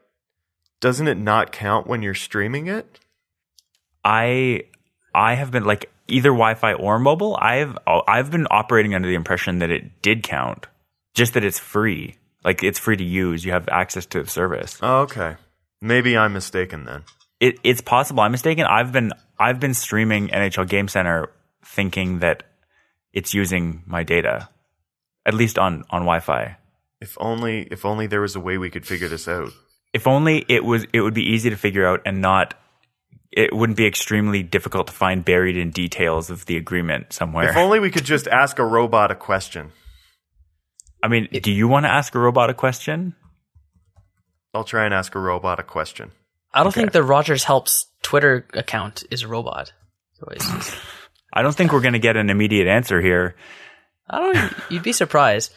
doesn't 0.83 1.09
it 1.09 1.17
not 1.17 1.53
count 1.53 1.87
when 1.87 2.03
you're 2.03 2.13
streaming 2.15 2.67
it? 2.67 3.01
I 4.05 4.65
I 5.15 5.35
have 5.35 5.51
been 5.51 5.65
like 5.65 5.91
either 6.09 6.29
Wi-Fi 6.31 6.75
or 6.75 6.99
mobile. 6.99 7.39
I've 7.41 7.79
I've 7.87 8.31
been 8.31 8.47
operating 8.51 8.95
under 8.95 9.09
the 9.09 9.15
impression 9.15 9.61
that 9.61 9.71
it 9.71 10.03
did 10.03 10.23
count, 10.23 10.67
just 11.15 11.33
that 11.35 11.45
it's 11.45 11.59
free. 11.59 12.17
Like 12.45 12.63
it's 12.63 12.79
free 12.79 12.97
to 12.97 13.05
use. 13.05 13.45
You 13.45 13.53
have 13.53 13.69
access 13.71 14.05
to 14.07 14.23
the 14.23 14.29
service. 14.29 14.79
Oh, 14.83 15.01
okay. 15.03 15.37
Maybe 15.81 16.17
I'm 16.17 16.33
mistaken 16.35 16.85
then. 16.85 17.05
It, 17.41 17.57
it's 17.65 17.81
possible 17.81 18.21
I'm 18.23 18.33
mistaken. 18.33 18.67
I've 18.67 18.93
been 18.93 19.13
I've 19.39 19.61
been 19.61 19.75
streaming 19.75 20.29
NHL 20.29 20.69
Game 20.69 20.89
Center 20.89 21.31
thinking 21.65 22.21
that 22.21 22.45
it's 23.13 23.35
using 23.35 23.83
my 23.87 24.03
data, 24.03 24.49
at 25.27 25.35
least 25.35 25.59
on 25.59 25.85
on 25.91 26.03
Wi-Fi. 26.03 26.57
If 27.01 27.17
only, 27.21 27.63
if 27.63 27.85
only 27.85 28.07
there 28.07 28.21
was 28.21 28.37
a 28.37 28.41
way 28.41 28.59
we 28.59 28.71
could 28.71 28.87
figure 28.87 29.09
this 29.09 29.27
out. 29.27 29.51
If 29.93 30.07
only 30.07 30.45
it 30.49 30.65
was 30.65 30.87
it 30.93 31.01
would 31.01 31.15
be 31.15 31.31
easy 31.31 31.51
to 31.51 31.57
figure 31.57 31.87
out 31.87 32.03
and 32.07 32.21
not 32.21 32.55
it 33.33 33.55
wouldn't 33.55 33.77
be 33.77 33.87
extremely 33.87 34.43
difficult 34.43 34.89
to 34.89 34.93
find 34.93 35.25
buried 35.25 35.57
in 35.57 35.71
details 35.71 36.31
of 36.31 36.47
the 36.47 36.57
agreement 36.57 37.13
somewhere. 37.13 37.49
If 37.49 37.57
only 37.57 37.81
we 37.81 37.91
could 37.91 38.05
just 38.05 38.29
ask 38.29 38.59
a 38.59 38.65
robot 38.65 39.11
a 39.11 39.15
question. 39.15 39.73
I 41.03 41.09
mean, 41.09 41.29
do 41.43 41.51
you 41.51 41.67
want 41.67 41.85
to 41.85 41.91
ask 41.91 42.15
a 42.15 42.19
robot 42.19 42.51
a 42.51 42.55
question? 42.55 43.15
I'll 44.55 44.65
try 44.65 44.85
and 44.85 44.95
ask 44.95 45.15
a 45.15 45.19
robot 45.19 45.59
a 45.59 45.63
question. 45.63 46.13
I 46.53 46.63
don't 46.63 46.73
think 46.73 46.93
the 46.93 47.03
Rogers 47.03 47.45
Helps 47.45 47.87
Twitter 48.03 48.47
account 48.53 49.05
is 49.11 49.23
a 49.23 49.29
robot. 49.29 49.73
So 51.35 51.39
it's 51.39 51.39
just- 51.39 51.39
I 51.39 51.43
don't 51.43 51.55
think 51.57 51.73
we're 51.73 51.81
going 51.81 51.93
to 51.95 51.99
get 51.99 52.17
an 52.17 52.31
immediate 52.31 52.67
answer 52.69 53.01
here. 53.01 53.37
I 54.09 54.19
don't. 54.19 54.53
You'd 54.71 54.83
be 54.83 54.93
surprised. 54.93 55.53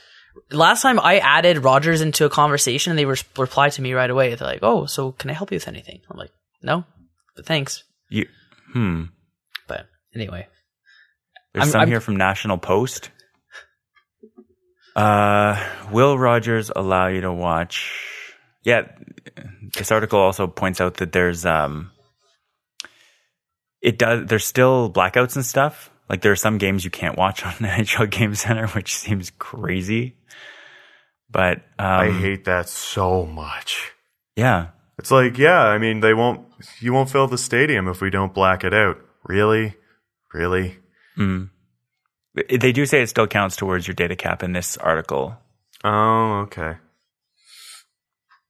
Last 0.52 0.82
time 0.82 1.00
I 1.00 1.20
added 1.20 1.64
Rogers 1.64 2.02
into 2.02 2.26
a 2.26 2.30
conversation, 2.30 2.92
and 2.92 3.00
they 3.00 3.06
re- 3.06 3.18
replied 3.38 3.72
to 3.74 3.82
me 3.82 3.94
right 3.94 4.10
away. 4.10 4.36
They're 4.36 4.48
like, 4.48 4.60
"Oh, 4.64 4.86
so 4.86 5.12
can 5.14 5.30
I 5.30 5.34
help 5.34 5.52
you 5.52 5.56
with 5.56 5.68
anything?" 5.68 6.02
I'm 6.10 6.18
like, 6.18 6.32
"No, 6.62 6.84
but 7.36 7.46
thanks." 7.46 7.84
You, 8.10 8.28
hmm. 8.74 9.06
But 9.68 9.88
anyway, 10.14 10.48
There's 11.54 11.64
I'm- 11.64 11.72
some 11.72 11.80
I'm- 11.82 11.88
here 11.90 12.02
from 12.02 12.18
National 12.18 12.58
Post. 12.58 13.10
Uh, 14.96 15.62
will 15.92 16.18
Rogers 16.18 16.72
allow 16.74 17.08
you 17.08 17.22
to 17.22 17.32
watch? 17.34 17.92
Yeah, 18.64 18.84
this 19.78 19.92
article 19.92 20.20
also 20.20 20.48
points 20.48 20.80
out 20.80 20.96
that 20.98 21.12
there's 21.12 21.46
um, 21.46 21.92
it 23.86 24.00
does. 24.00 24.26
There's 24.26 24.46
still 24.46 24.92
blackouts 24.92 25.36
and 25.36 25.46
stuff. 25.46 25.92
Like 26.10 26.22
there 26.22 26.32
are 26.32 26.36
some 26.36 26.58
games 26.58 26.84
you 26.84 26.92
can't 26.92 27.18
watch 27.18 27.46
on 27.46 27.54
NHL 27.54 28.10
Game 28.18 28.34
Center, 28.36 28.68
which 28.68 28.96
seems 28.96 29.32
crazy. 29.38 30.16
But 31.30 31.58
um, 31.78 31.86
I 31.86 32.12
hate 32.12 32.46
that 32.46 32.68
so 32.68 33.26
much. 33.26 33.92
yeah, 34.36 34.68
It's 34.98 35.12
like, 35.12 35.38
yeah, 35.38 35.60
I 35.62 35.78
mean, 35.78 36.00
they 36.00 36.14
won't, 36.14 36.48
you 36.80 36.94
won't 36.94 37.10
fill 37.10 37.28
the 37.28 37.38
stadium 37.38 37.88
if 37.88 38.02
we 38.02 38.10
don't 38.10 38.34
black 38.34 38.64
it 38.64 38.74
out. 38.74 38.98
Really? 39.24 39.76
Really? 40.34 40.78
they 42.36 42.72
do 42.72 42.86
say 42.86 43.02
it 43.02 43.08
still 43.10 43.28
counts 43.28 43.56
towards 43.56 43.88
your 43.88 43.96
data 43.96 44.16
cap 44.16 44.44
in 44.44 44.54
this 44.54 44.78
article. 44.78 45.36
Oh, 45.84 46.42
okay. 46.46 46.76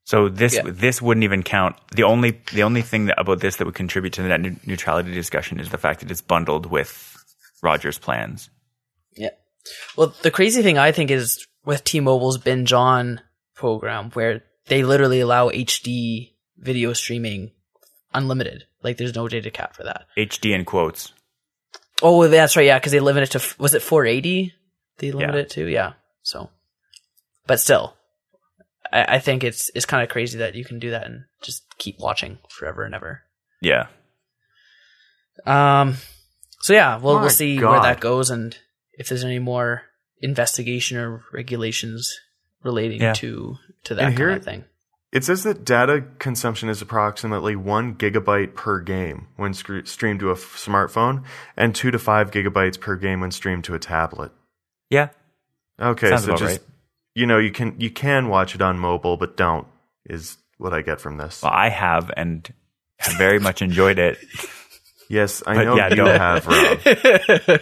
So 0.06 0.30
this 0.30 0.54
Yeah. 0.56 0.62
this 0.66 1.02
wouldn't 1.02 1.24
even 1.24 1.44
count. 1.44 1.76
The 1.92 2.04
only 2.04 2.40
the 2.54 2.64
only 2.64 2.82
thing 2.84 3.08
that, 3.08 3.20
about 3.20 3.40
this 3.42 3.58
that 3.58 3.66
would 3.66 3.76
contribute 3.76 4.14
to 4.14 4.22
the 4.22 4.28
net 4.30 4.40
neu- 4.42 4.56
neutrality 4.66 5.12
discussion 5.12 5.60
is 5.60 5.70
the 5.70 5.78
fact 5.78 6.00
that 6.02 6.10
it's 6.12 6.22
bundled 6.22 6.68
with 6.68 6.90
Rogers 7.62 7.98
plans. 7.98 8.50
yeah. 9.16 9.30
Well, 9.98 10.14
the 10.22 10.30
crazy 10.32 10.62
thing 10.62 10.78
I 10.78 10.92
think 10.92 11.10
is 11.10 11.48
with 11.66 11.84
T-Mobile's 11.84 12.38
Binge 12.38 12.72
On 12.72 13.20
program, 13.56 14.12
where 14.12 14.44
they 14.68 14.84
literally 14.84 15.20
allow 15.22 15.50
HD 15.50 16.34
video 16.58 16.94
streaming 16.94 17.52
unlimited. 18.14 18.66
Like, 18.84 18.98
there's 18.98 19.16
no 19.16 19.28
data 19.28 19.50
cap 19.50 19.76
for 19.76 19.84
that. 19.84 20.06
HD 20.16 20.54
in 20.54 20.66
quotes. 20.66 21.12
Oh, 22.04 22.28
that's 22.28 22.56
right. 22.56 22.68
Yeah, 22.68 22.78
because 22.78 22.92
they 22.92 23.00
limit 23.00 23.24
it 23.24 23.32
to 23.40 23.56
was 23.58 23.74
it 23.74 23.82
480? 23.82 24.54
They 25.00 25.12
limit 25.12 25.34
Yeah. 25.36 25.42
it 25.42 25.50
to 25.52 25.66
yeah. 25.66 25.94
So, 26.22 26.52
but 27.48 27.60
still, 27.60 27.96
I, 28.96 29.16
I 29.16 29.20
think 29.20 29.44
it's 29.44 29.70
it's 29.76 29.86
kind 29.86 30.02
of 30.04 30.10
crazy 30.10 30.38
that 30.40 30.56
you 30.56 30.64
can 30.66 30.80
do 30.80 30.92
that 30.92 31.06
and 31.06 31.26
just 31.44 31.64
keep 31.78 32.00
watching 32.00 32.40
forever 32.50 32.84
and 32.84 32.96
ever. 32.96 33.22
Yeah. 33.62 33.88
Um. 35.46 35.96
So 36.62 36.74
yeah, 36.74 36.98
we'll 36.98 37.16
My 37.16 37.22
we'll 37.22 37.30
see 37.30 37.58
God. 37.58 37.72
where 37.72 37.82
that 37.82 38.00
goes 38.00 38.30
and 38.30 38.58
if 38.94 39.10
there's 39.10 39.24
any 39.24 39.40
more 39.40 39.84
investigation 40.22 40.98
or 40.98 41.24
regulations 41.34 42.12
relating 42.64 43.02
Yeah. 43.02 43.14
to 43.14 43.58
to 43.84 43.96
that 43.96 44.14
here- 44.18 44.30
kind 44.30 44.38
of 44.40 44.46
thing. 44.46 44.66
It 45.12 45.24
says 45.24 45.44
that 45.44 45.64
data 45.64 46.04
consumption 46.20 46.68
is 46.68 46.82
approximately 46.82 47.56
one 47.56 47.96
gigabyte 47.96 48.54
per 48.54 48.82
game 48.82 49.28
when 49.38 49.54
sc- 49.54 49.86
streamed 49.86 50.20
to 50.20 50.30
a 50.30 50.34
f- 50.34 50.40
smartphone, 50.58 51.24
and 51.56 51.74
two 51.74 51.90
to 51.92 52.00
five 52.00 52.32
gigabytes 52.32 52.78
per 52.78 52.98
game 52.98 53.22
when 53.22 53.32
streamed 53.32 53.64
to 53.66 53.76
a 53.76 53.80
tablet. 53.80 54.32
Yeah. 54.90 55.10
Okay, 55.80 56.10
Sounds 56.10 56.24
so 56.26 56.30
about 56.32 56.40
just 56.40 56.60
right. 56.60 56.70
You 57.16 57.26
know, 57.26 57.40
you 57.40 57.52
can 57.52 57.80
you 57.80 57.90
can 57.90 58.28
watch 58.30 58.54
it 58.56 58.62
on 58.62 58.78
mobile, 58.78 59.18
but 59.18 59.36
don't 59.38 59.68
is 60.06 60.38
what 60.58 60.74
I 60.74 60.82
get 60.82 61.02
from 61.02 61.18
this. 61.18 61.42
Well, 61.42 61.52
I 61.54 61.70
have 61.70 62.12
and 62.16 62.48
I 63.04 63.18
very 63.18 63.40
much 63.40 63.62
enjoyed 63.64 63.98
it. 64.00 64.18
Yes, 65.10 65.44
I 65.46 65.54
But 65.56 65.64
know 65.66 65.76
yeah, 65.78 65.90
you 65.90 65.96
no. 65.98 66.06
have, 66.06 66.48
Rob. 66.48 67.62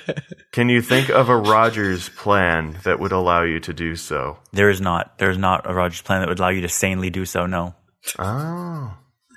Can 0.53 0.69
you 0.69 0.81
think 0.81 1.09
of 1.09 1.27
a 1.27 1.35
Rogers 1.35 2.07
plan 2.09 2.77
that 2.85 2.99
would 3.01 3.11
allow 3.11 3.43
you 3.43 3.59
to 3.61 3.73
do 3.73 3.95
so? 3.97 4.37
There 4.53 4.69
is 4.69 4.79
not 4.79 5.17
there 5.17 5.29
is 5.29 5.37
not 5.37 5.69
a 5.69 5.73
Rogers 5.73 6.01
plan 6.01 6.21
that 6.21 6.29
would 6.29 6.39
allow 6.39 6.49
you 6.49 6.61
to 6.61 6.69
sanely 6.69 7.09
do 7.09 7.25
so. 7.25 7.45
No. 7.45 7.75
Oh, 8.17 8.93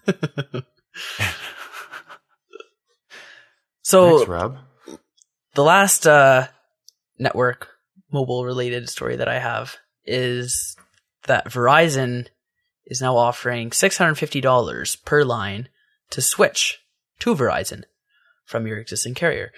So 3.82 4.16
thanks, 4.18 4.28
Rob. 4.28 4.58
the 5.54 5.62
last 5.62 6.06
uh, 6.06 6.48
network 7.18 7.68
mobile 8.12 8.44
related 8.44 8.88
story 8.88 9.16
that 9.16 9.28
I 9.28 9.38
have 9.38 9.76
is 10.07 10.76
that 11.26 11.46
Verizon 11.46 12.28
is 12.86 13.00
now 13.00 13.16
offering 13.16 13.70
$650 13.70 15.04
per 15.04 15.24
line 15.24 15.68
to 16.11 16.20
switch 16.22 16.78
to 17.18 17.34
Verizon 17.34 17.84
from 18.44 18.66
your 18.66 18.78
existing 18.78 19.14
carrier, 19.14 19.52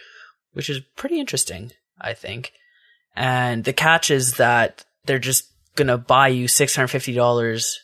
which 0.53 0.71
is 0.71 0.81
pretty 0.97 1.21
interesting, 1.21 1.73
I 2.01 2.15
think. 2.15 2.53
And 3.15 3.65
the 3.65 3.73
catch 3.73 4.11
is 4.11 4.35
that 4.35 4.85
they're 5.05 5.19
just 5.19 5.51
going 5.75 5.89
to 5.89 5.99
buy 5.99 6.29
you 6.29 6.47
$650 6.47 7.75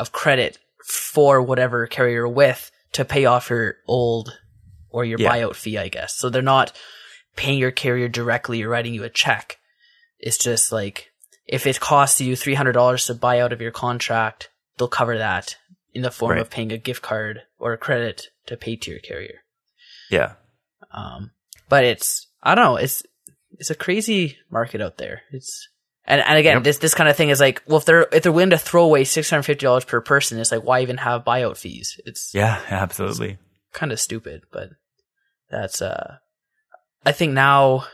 of 0.00 0.12
credit 0.12 0.58
for 0.86 1.40
whatever 1.42 1.86
carrier 1.86 2.14
you're 2.14 2.28
with 2.28 2.70
to 2.92 3.04
pay 3.04 3.26
off 3.26 3.50
your 3.50 3.76
old 3.86 4.38
or 4.90 5.04
your 5.04 5.18
Yeah. 5.20 5.30
buyout 5.30 5.54
fee, 5.54 5.78
I 5.78 5.88
guess. 5.88 6.16
So 6.16 6.30
they're 6.30 6.42
not 6.42 6.72
paying 7.36 7.58
your 7.58 7.70
carrier 7.70 8.08
directly 8.08 8.62
or 8.62 8.68
writing 8.68 8.94
you 8.94 9.04
a 9.04 9.10
check. 9.10 9.58
It's 10.18 10.38
just 10.38 10.72
like 10.72 11.12
if 11.48 11.66
it 11.66 11.80
costs 11.80 12.20
you 12.20 12.36
three 12.36 12.54
hundred 12.54 12.72
dollars 12.72 13.06
to 13.06 13.14
buy 13.14 13.40
out 13.40 13.52
of 13.52 13.60
your 13.60 13.72
contract, 13.72 14.50
they'll 14.76 14.86
cover 14.88 15.18
that 15.18 15.56
in 15.94 16.02
the 16.02 16.10
form 16.10 16.32
Right. 16.32 16.40
of 16.40 16.50
paying 16.50 16.70
a 16.70 16.78
gift 16.78 17.02
card 17.02 17.42
or 17.58 17.72
a 17.72 17.78
credit 17.78 18.28
to 18.46 18.56
pay 18.56 18.76
to 18.76 18.90
your 18.90 19.00
carrier. 19.00 19.40
Yeah. 20.10 20.34
Um, 20.92 21.32
but 21.68 21.84
it's 21.84 22.26
I 22.42 22.54
don't 22.54 22.64
know, 22.64 22.76
it's 22.76 23.02
it's 23.58 23.70
a 23.70 23.74
crazy 23.74 24.36
market 24.50 24.80
out 24.80 24.98
there. 24.98 25.22
It's 25.32 25.68
and, 26.04 26.20
and 26.22 26.38
again, 26.38 26.56
Yep. 26.58 26.64
this 26.64 26.78
this 26.78 26.94
kind 26.94 27.08
of 27.08 27.16
thing 27.16 27.30
is 27.30 27.40
like, 27.40 27.62
well, 27.66 27.78
if 27.78 27.84
they're 27.86 28.06
if 28.12 28.22
they're 28.22 28.32
willing 28.32 28.50
to 28.50 28.58
throw 28.58 28.84
away 28.84 29.04
six 29.04 29.28
hundred 29.30 29.42
fifty 29.44 29.64
dollars 29.66 29.84
per 29.84 30.00
person, 30.00 30.38
it's 30.38 30.52
like 30.52 30.62
why 30.64 30.82
even 30.82 30.98
have 30.98 31.24
buyout 31.24 31.56
fees? 31.56 31.98
It's 32.04 32.30
Yeah. 32.34 32.60
Absolutely. 32.70 33.38
kind 33.72 33.90
of 33.92 33.98
stupid, 34.00 34.42
but 34.52 34.70
that's 35.50 35.80
uh 35.82 36.16
I 37.06 37.12
think 37.12 37.32
now 37.32 37.84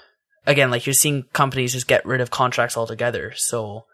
again 0.47 0.71
like 0.71 0.87
you're 0.87 0.93
seeing 0.95 1.25
companies 1.33 1.73
just 1.73 1.87
get 1.89 2.05
rid 2.07 2.21
of 2.21 2.31
contracts 2.31 2.77
altogether. 2.77 3.33
So 3.37 3.87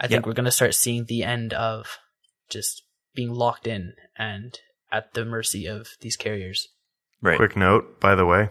I 0.00 0.06
think 0.08 0.24
Yeah. 0.24 0.28
we're 0.28 0.34
going 0.34 0.44
to 0.46 0.50
start 0.50 0.74
seeing 0.74 1.04
the 1.04 1.22
end 1.24 1.52
of 1.52 1.98
just 2.48 2.82
being 3.14 3.32
locked 3.32 3.66
in 3.66 3.94
and 4.16 4.58
at 4.90 5.14
the 5.14 5.24
mercy 5.24 5.66
of 5.66 5.88
these 6.00 6.16
carriers. 6.16 6.68
Right. 7.20 7.36
Quick 7.36 7.56
note, 7.56 8.00
by 8.00 8.14
the 8.14 8.26
way, 8.26 8.50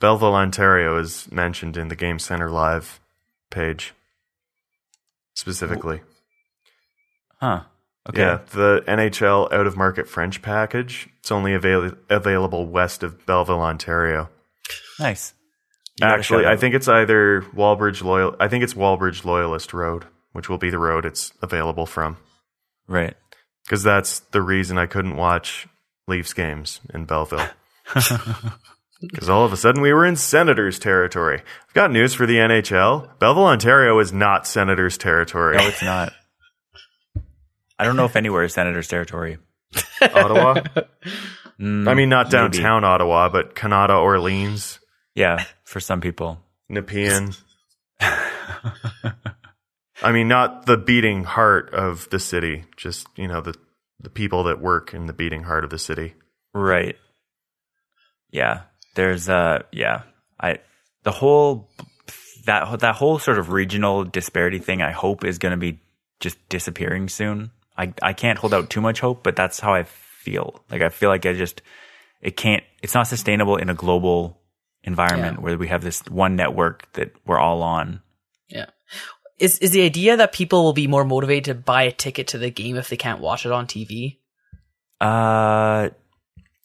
Belleville, 0.00 0.34
Ontario 0.34 0.96
is 0.98 1.30
mentioned 1.30 1.76
in 1.76 1.88
the 1.88 1.96
Game 1.96 2.18
Center 2.18 2.48
Live 2.50 3.00
page 3.50 3.92
specifically. 5.34 6.00
Huh. 7.40 7.62
Okay. 8.08 8.20
Yeah, 8.22 8.38
the 8.52 8.82
NHL 8.86 9.52
out 9.52 9.66
of 9.66 9.76
market 9.76 10.08
French 10.08 10.40
package. 10.40 11.08
It's 11.18 11.30
only 11.30 11.52
avail- 11.52 11.92
available 12.08 12.66
west 12.66 13.02
of 13.02 13.26
Belleville, 13.26 13.60
Ontario. 13.60 14.30
Nice. 14.98 15.34
Actually, 16.02 16.46
I 16.46 16.56
think 16.56 16.74
it's 16.74 16.88
either 16.88 17.42
Wallbridge 17.54 18.02
Loyal. 18.02 18.36
I 18.38 18.48
think 18.48 18.62
it's 18.64 18.74
Wallbridge 18.74 19.24
Loyalist 19.24 19.72
Road, 19.72 20.04
which 20.32 20.48
will 20.48 20.58
be 20.58 20.70
the 20.70 20.78
road 20.78 21.04
it's 21.04 21.32
available 21.42 21.86
from. 21.86 22.16
Right. 22.86 23.14
Because 23.64 23.82
that's 23.82 24.20
the 24.20 24.40
reason 24.42 24.78
I 24.78 24.86
couldn't 24.86 25.16
watch 25.16 25.66
Leafs 26.06 26.32
games 26.32 26.80
in 26.92 27.04
Belleville. 27.04 27.48
Because 29.00 29.28
all 29.28 29.44
of 29.44 29.52
a 29.52 29.56
sudden 29.56 29.80
we 29.80 29.92
were 29.92 30.04
in 30.04 30.16
Senators 30.16 30.78
territory. 30.78 31.40
I've 31.68 31.74
got 31.74 31.92
news 31.92 32.14
for 32.14 32.26
the 32.26 32.34
NHL. 32.38 33.18
Belleville, 33.20 33.44
Ontario 33.46 33.96
is 34.00 34.12
not 34.12 34.44
Senators 34.44 34.98
territory. 34.98 35.56
No, 35.56 35.68
it's 35.68 35.82
not. 35.82 36.12
I 37.78 37.84
don't 37.84 37.94
know 37.94 38.06
if 38.06 38.16
anywhere 38.16 38.42
is 38.42 38.54
Senator's 38.54 38.88
territory. 38.88 39.38
Ottawa. 40.02 40.62
Mm, 41.60 41.86
I 41.88 41.94
mean, 41.94 42.08
not 42.08 42.26
maybe. 42.26 42.32
downtown 42.32 42.82
Ottawa, 42.82 43.28
but 43.28 43.54
Kanata, 43.54 44.00
Orleans, 44.02 44.80
Yeah, 45.14 45.44
for 45.68 45.80
some 45.80 46.00
people. 46.00 46.40
Nepean. 46.70 47.34
I 48.00 50.12
mean, 50.12 50.28
not 50.28 50.64
the 50.64 50.78
beating 50.78 51.24
heart 51.24 51.74
of 51.74 52.08
the 52.08 52.18
city, 52.18 52.64
just, 52.76 53.06
you 53.16 53.28
know, 53.28 53.42
the, 53.42 53.54
the 54.00 54.08
people 54.08 54.44
that 54.44 54.62
work 54.62 54.94
in 54.94 55.06
the 55.06 55.12
beating 55.12 55.42
heart 55.42 55.64
of 55.64 55.70
the 55.70 55.78
city. 55.78 56.14
Right. 56.54 56.96
Yeah. 58.30 58.62
There's 58.94 59.28
uh 59.28 59.64
yeah. 59.70 60.02
I 60.40 60.58
the 61.02 61.12
whole 61.12 61.68
that 62.46 62.80
that 62.80 62.96
whole 62.96 63.18
sort 63.18 63.38
of 63.38 63.50
regional 63.50 64.04
disparity 64.04 64.58
thing 64.58 64.80
I 64.80 64.92
hope 64.92 65.24
is 65.24 65.38
going 65.38 65.52
to 65.52 65.58
be 65.58 65.80
just 66.20 66.36
disappearing 66.48 67.08
soon. 67.08 67.50
I 67.76 67.92
I 68.02 68.12
can't 68.12 68.38
hold 68.38 68.54
out 68.54 68.70
too 68.70 68.80
much 68.80 69.00
hope, 69.00 69.22
but 69.22 69.36
that's 69.36 69.60
how 69.60 69.74
I 69.74 69.84
feel. 69.84 70.64
Like 70.70 70.82
I 70.82 70.88
feel 70.88 71.10
like 71.10 71.26
I 71.26 71.34
just 71.34 71.62
it 72.20 72.36
can't 72.36 72.64
it's 72.82 72.94
not 72.94 73.06
sustainable 73.06 73.56
in 73.56 73.68
a 73.68 73.74
global 73.74 74.37
environment 74.88 75.36
Yeah. 75.38 75.44
where 75.44 75.56
we 75.58 75.68
have 75.68 75.82
this 75.84 76.00
one 76.10 76.34
network 76.34 76.92
that 76.94 77.12
we're 77.24 77.38
all 77.38 77.62
on. 77.62 78.00
Yeah. 78.48 78.66
Is 79.38 79.58
is 79.60 79.70
the 79.70 79.82
idea 79.82 80.16
that 80.16 80.32
people 80.32 80.64
will 80.64 80.72
be 80.72 80.88
more 80.88 81.04
motivated 81.04 81.44
to 81.44 81.54
buy 81.54 81.84
a 81.84 81.92
ticket 81.92 82.28
to 82.28 82.38
the 82.38 82.50
game 82.50 82.76
if 82.76 82.88
they 82.88 82.96
can't 82.96 83.20
watch 83.20 83.46
it 83.46 83.52
on 83.52 83.66
TV? 83.68 84.18
Uh 85.00 85.90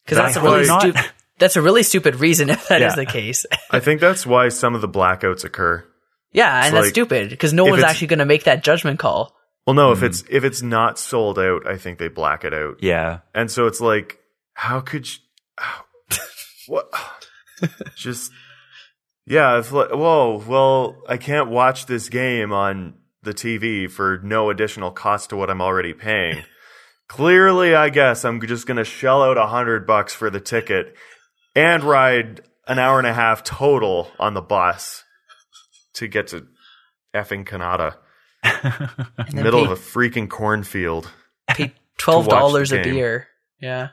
Because 0.03 0.17
that's 0.17 0.37
I 0.37 0.41
a 0.41 0.43
really 0.43 0.65
not. 0.67 0.81
stupid. 0.81 1.01
That's 1.39 1.55
a 1.55 1.61
really 1.61 1.81
stupid 1.83 2.15
reason 2.17 2.49
if 2.51 2.67
that 2.67 2.81
is 2.81 2.91
Yeah. 2.93 2.95
the 2.95 3.05
case. 3.07 3.45
I 3.71 3.79
think 3.79 3.99
that's 3.99 4.23
why 4.25 4.49
some 4.49 4.75
of 4.75 4.81
the 4.81 4.87
blackouts 4.87 5.43
occur. 5.43 5.83
yeah, 6.31 6.57
and 6.57 6.67
It's 6.67 6.73
that's 6.73 6.89
stupid 6.89 7.29
because 7.31 7.53
no 7.53 7.65
one's 7.65 7.83
actually 7.83 8.07
going 8.07 8.19
to 8.19 8.25
make 8.25 8.43
that 8.43 8.63
judgment 8.63 8.99
call. 8.99 9.35
Well, 9.65 9.73
no, 9.73 9.91
if 9.91 9.99
Hmm. 9.99 10.05
it's 10.05 10.23
if 10.29 10.43
it's 10.43 10.61
not 10.61 10.99
sold 10.99 11.39
out, 11.39 11.65
I 11.67 11.77
think 11.77 11.97
they 11.97 12.07
black 12.07 12.45
it 12.45 12.53
out. 12.53 12.77
yeah. 12.81 13.19
And 13.33 13.49
so 13.49 13.65
it's 13.65 13.81
like, 13.81 14.19
how 14.53 14.79
could 14.79 15.07
you? 15.11 15.17
how- 15.57 15.83
what? 16.67 16.85
Just 17.95 18.31
yeah. 19.25 19.57
It's 19.59 19.71
like, 19.71 19.91
whoa. 19.91 20.43
Well, 20.47 21.01
I 21.07 21.17
can't 21.17 21.49
watch 21.49 21.85
this 21.85 22.09
game 22.09 22.51
on 22.51 22.95
the 23.23 23.33
TV 23.33 23.89
for 23.89 24.19
no 24.23 24.49
additional 24.49 24.91
cost 24.91 25.29
to 25.29 25.37
what 25.37 25.49
I'm 25.49 25.61
already 25.61 25.93
paying. 25.93 26.43
Clearly, 27.07 27.75
I 27.75 27.89
guess 27.89 28.25
I'm 28.25 28.41
just 28.41 28.65
gonna 28.65 28.83
shell 28.83 29.21
out 29.21 29.37
a 29.37 29.47
hundred 29.47 29.85
bucks 29.85 30.13
for 30.13 30.29
the 30.29 30.39
ticket 30.39 30.95
and 31.53 31.83
ride 31.83 32.41
an 32.67 32.79
hour 32.79 32.97
and 32.97 33.07
a 33.07 33.13
half 33.13 33.43
total 33.43 34.09
on 34.19 34.33
the 34.33 34.41
bus 34.41 35.03
to 35.95 36.07
get 36.07 36.27
to 36.27 36.47
effing 37.13 37.45
Kanata, 37.45 37.95
And 38.43 39.31
then 39.31 39.43
middle 39.43 39.65
pay, 39.65 39.71
of 39.71 39.77
a 39.77 39.81
freaking 39.81 40.29
cornfield. 40.29 41.09
pay 41.49 41.73
twelve 41.97 42.27
dollars 42.27 42.71
a 42.71 42.81
beer. 42.81 43.27
Yeah, 43.61 43.89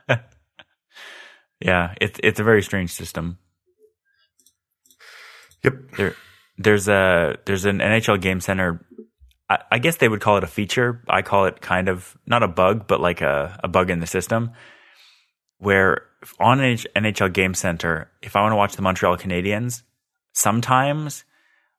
Yeah, 1.59 1.93
it's 2.01 2.19
it's 2.23 2.39
a 2.39 2.43
very 2.43 2.63
strange 2.63 2.91
system. 2.91 3.37
Yep. 5.63 5.73
there 5.97 6.15
there's 6.57 6.87
a 6.87 7.37
there's 7.45 7.65
an 7.65 7.79
NHL 7.79 8.19
Game 8.21 8.39
Center. 8.39 8.85
I, 9.49 9.59
I 9.71 9.79
guess 9.79 9.97
they 9.97 10.07
would 10.09 10.21
call 10.21 10.37
it 10.37 10.43
a 10.43 10.47
feature. 10.47 11.03
I 11.09 11.21
call 11.21 11.45
it 11.45 11.61
kind 11.61 11.89
of 11.89 12.17
not 12.25 12.43
a 12.43 12.47
bug, 12.47 12.87
but 12.87 12.99
like 13.01 13.21
a, 13.21 13.59
a 13.63 13.67
bug 13.67 13.89
in 13.89 13.99
the 13.99 14.07
system. 14.07 14.51
Where 15.59 16.03
on 16.39 16.59
NH- 16.59 16.87
NHL 16.95 17.31
Game 17.33 17.53
Center, 17.53 18.09
if 18.21 18.35
I 18.35 18.41
want 18.41 18.51
to 18.53 18.55
watch 18.55 18.75
the 18.75 18.81
Montreal 18.81 19.17
Canadiens, 19.17 19.83
sometimes 20.33 21.23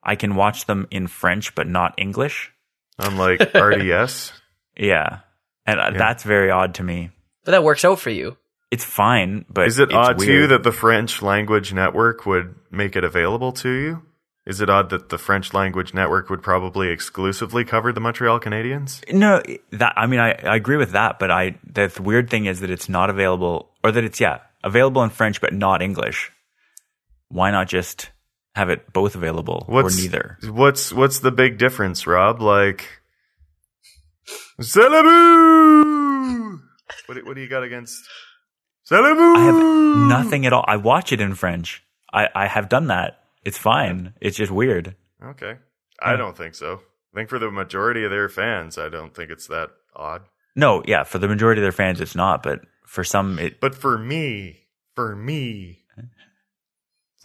I 0.03 0.15
can 0.17 0.35
watch 0.37 0.67
them 0.67 0.87
in 0.91 1.07
French 1.09 1.55
but 1.55 1.67
not 1.67 1.95
English. 1.99 2.53
Unlike 2.99 3.55
RDS. 3.55 4.33
Yeah, 4.77 5.21
and 5.67 5.81
uh 5.81 5.91
that's 5.91 6.23
very 6.23 6.51
odd 6.51 6.75
to 6.75 6.83
me. 6.83 7.11
but 7.45 7.53
that 7.53 7.65
works 7.65 7.85
out 7.85 7.99
for 7.99 8.11
you. 8.11 8.37
It's 8.73 8.87
fine, 8.87 9.45
but 9.51 9.67
Is 9.67 9.79
it 9.79 9.93
odd 9.93 10.19
to 10.19 10.33
you 10.33 10.47
that 10.47 10.63
the 10.63 10.73
French 10.73 11.21
language 11.21 11.75
network 11.75 12.25
would 12.25 12.55
make 12.71 12.97
it 12.97 13.05
available 13.05 13.53
to 13.53 13.69
you? 13.69 14.03
Is 14.47 14.63
it 14.63 14.71
odd 14.71 14.89
that 14.89 15.11
the 15.11 15.19
French 15.19 15.53
language 15.53 15.93
network 15.93 16.31
would 16.31 16.43
probably 16.43 16.89
exclusively 16.89 17.67
cover 17.67 17.93
the 17.93 18.01
Montreal 18.01 18.41
Canadiens? 18.41 19.05
No, 19.13 19.43
that 19.73 19.93
I 19.95 20.07
mean 20.07 20.21
I, 20.21 20.31
I 20.33 20.57
agree 20.57 20.79
with 20.79 20.93
that, 20.93 21.19
but 21.19 21.31
I 21.31 21.59
the 21.71 21.93
weird 22.01 22.31
thing 22.31 22.47
is 22.47 22.61
that 22.61 22.71
it's 22.71 22.89
not 22.89 23.11
available 23.11 23.69
or 23.85 23.93
that 23.93 24.05
it's 24.05 24.19
yeah, 24.19 24.39
available 24.65 25.03
in 25.05 25.11
French 25.11 25.43
but 25.43 25.53
not 25.53 25.83
English. 25.83 26.33
Why 27.29 27.51
not 27.51 27.69
just 27.69 28.11
have 28.55 28.71
it 28.71 28.91
both 28.91 29.15
available 29.17 29.65
What's 29.67 29.99
or 29.99 30.01
neither? 30.01 30.39
What's 30.45 30.95
what's 30.95 31.19
the 31.19 31.31
big 31.31 31.59
difference, 31.59 32.07
Rob? 32.07 32.41
Like, 32.41 33.03
Celeboo! 34.63 36.59
What 37.05 37.15
do, 37.17 37.25
what 37.27 37.35
do 37.35 37.43
you 37.43 37.49
got 37.49 37.65
against? 37.65 38.09
I 38.95 39.45
have 39.45 40.09
nothing 40.09 40.47
at 40.47 40.53
all. 40.53 40.65
I 40.67 40.77
watch 40.77 41.13
it 41.13 41.21
in 41.21 41.35
French. 41.35 41.83
I, 42.13 42.29
I 42.35 42.47
have 42.47 42.69
done 42.69 42.89
that. 42.89 43.21
It's 43.45 43.59
fine. 43.59 44.15
It's 44.21 44.37
just 44.37 44.53
weird. 44.53 44.95
Okay, 45.23 45.57
I 46.01 46.17
don't 46.17 46.37
think 46.37 46.55
so. 46.55 46.81
I 47.13 47.19
think 47.19 47.29
for 47.29 47.39
the 47.39 47.51
majority 47.51 48.05
of 48.05 48.11
their 48.11 48.29
fans, 48.29 48.79
I 48.79 48.89
don't 48.89 49.15
think 49.15 49.31
it's 49.31 49.47
that 49.49 49.71
odd. 49.95 50.23
No, 50.55 50.83
yeah, 50.87 51.05
for 51.05 51.19
the 51.19 51.29
majority 51.29 51.61
of 51.61 51.65
their 51.65 51.73
fans 51.73 52.01
it's 52.01 52.15
not, 52.15 52.43
but 52.43 52.61
For 52.85 53.05
some, 53.05 53.39
it 53.39 53.61
But 53.61 53.75
for 53.75 53.99
me, 53.99 54.67
for 54.95 55.17
me, 55.17 55.85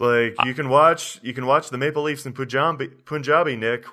like 0.00 0.34
you 0.44 0.54
can 0.54 0.68
watch 0.68 1.20
you 1.22 1.34
can 1.34 1.46
watch 1.46 1.70
the 1.70 1.78
Maple 1.78 2.02
Leafs 2.02 2.24
in 2.24 2.32
Punjabi, 2.32 2.88
Punjabi, 3.04 3.56
Nick. 3.56 3.84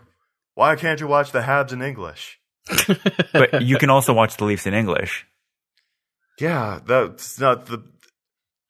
Why 0.54 0.76
can't 0.76 1.00
you 1.00 1.08
watch 1.08 1.32
the 1.32 1.42
Habs 1.42 1.74
in 1.74 1.82
English? 1.82 2.40
but 3.34 3.62
you 3.62 3.78
can 3.78 3.90
also 3.90 4.14
watch 4.14 4.38
the 4.38 4.46
Leafs 4.46 4.66
in 4.66 4.74
English. 4.74 5.26
Yeah, 6.40 6.80
that's 6.86 7.40
not 7.40 7.66
the. 7.68 7.84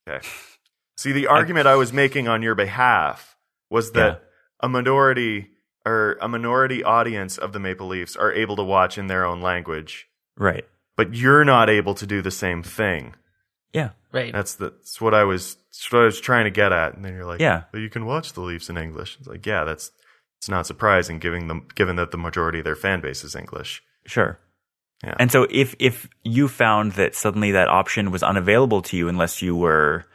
Okay. 0.07 0.25
See, 0.97 1.11
the 1.11 1.27
argument 1.37 1.67
I 1.67 1.75
was 1.75 1.91
making 1.93 2.27
on 2.27 2.41
your 2.41 2.55
behalf 2.55 3.35
was 3.69 3.91
that 3.93 4.21
Yeah. 4.21 4.27
a 4.61 4.69
minority 4.69 5.49
or 5.85 6.17
a 6.21 6.27
minority 6.27 6.83
audience 6.83 7.37
of 7.37 7.53
the 7.53 7.59
Maple 7.59 7.87
Leafs 7.87 8.15
are 8.15 8.31
able 8.31 8.55
to 8.55 8.63
watch 8.63 8.97
in 8.97 9.07
their 9.07 9.23
own 9.25 9.41
language, 9.41 10.07
Right. 10.37 10.65
but 10.95 11.13
you're 11.13 11.45
not 11.45 11.69
able 11.69 11.93
to 11.95 12.05
do 12.07 12.21
the 12.21 12.31
same 12.31 12.63
thing. 12.63 13.15
Yeah. 13.73 13.91
Right. 14.11 14.31
That's 14.33 14.55
the 14.55 14.69
that's 14.71 15.01
what 15.01 15.13
I 15.13 15.23
was 15.25 15.55
that's 15.71 15.91
what 15.91 16.01
I 16.03 16.05
was 16.05 16.19
trying 16.21 16.45
to 16.45 16.51
get 16.51 16.71
at. 16.71 16.93
And 16.95 17.03
then 17.03 17.13
you're 17.13 17.25
like, 17.25 17.39
Yeah. 17.41 17.63
but 17.71 17.81
you 17.81 17.89
can 17.89 18.05
watch 18.05 18.33
the 18.33 18.41
Leafs 18.41 18.69
in 18.69 18.77
English. 18.77 19.17
It's 19.19 19.27
like, 19.27 19.45
yeah, 19.45 19.63
that's 19.65 19.91
it's 20.39 20.49
not 20.49 20.65
surprising 20.65 21.19
given 21.19 21.47
them 21.47 21.67
given 21.75 21.95
that 21.97 22.11
the 22.11 22.17
majority 22.17 22.59
of 22.59 22.65
their 22.65 22.75
fan 22.75 23.01
base 23.01 23.23
is 23.23 23.35
English. 23.35 23.83
Sure. 24.05 24.39
Yeah. 25.05 25.15
And 25.19 25.31
so 25.31 25.45
if 25.49 25.75
if 25.79 26.09
you 26.23 26.47
found 26.47 26.93
that 26.93 27.15
suddenly 27.15 27.51
that 27.51 27.67
option 27.67 28.11
was 28.11 28.23
unavailable 28.23 28.81
to 28.83 28.97
you 28.97 29.07
unless 29.07 29.41
you 29.41 29.55
were 29.55 30.05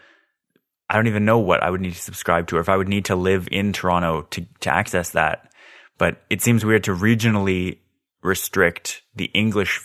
I 0.89 0.97
don't 0.97 1.07
even 1.07 1.25
know 1.25 1.39
what 1.39 1.63
I 1.63 1.71
would 1.71 1.81
need 1.81 1.93
to 1.93 2.01
subscribe 2.01 2.49
to 2.49 2.57
or 2.57 2.61
if 2.61 2.69
I 2.69 2.77
would 2.77 2.89
need 2.89 3.05
to 3.07 3.17
live 3.17 3.49
in 3.51 3.73
Toronto 3.73 4.23
to 4.31 4.47
to 4.61 4.75
access 4.75 5.11
that. 5.11 5.53
But 5.97 6.23
it 6.29 6.43
seems 6.43 6.65
weird 6.65 6.85
to 6.85 6.95
regionally 6.95 7.79
restrict 8.23 9.03
the 9.15 9.27
English 9.27 9.81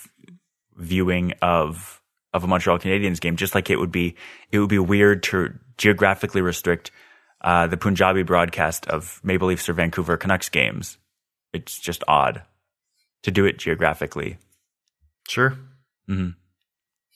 viewing 0.75 1.33
of 1.41 2.01
of 2.33 2.43
a 2.43 2.47
Montreal 2.47 2.79
Canadiens 2.79 3.21
game 3.21 3.35
just 3.35 3.55
like 3.55 3.69
it 3.69 3.79
would 3.79 3.91
be 3.91 4.15
it 4.51 4.59
would 4.59 4.69
be 4.69 4.79
weird 4.79 5.23
to 5.23 5.53
geographically 5.77 6.41
restrict 6.41 6.91
uh, 7.41 7.67
the 7.67 7.77
Punjabi 7.77 8.23
broadcast 8.23 8.87
of 8.87 9.21
Maple 9.23 9.49
Leafs 9.49 9.69
or 9.69 9.73
Vancouver 9.73 10.17
Canucks 10.17 10.49
games. 10.49 10.97
It's 11.53 11.79
just 11.79 12.03
odd 12.07 12.41
to 13.23 13.31
do 13.31 13.45
it 13.45 13.59
geographically. 13.59 14.37
Sure. 15.27 15.57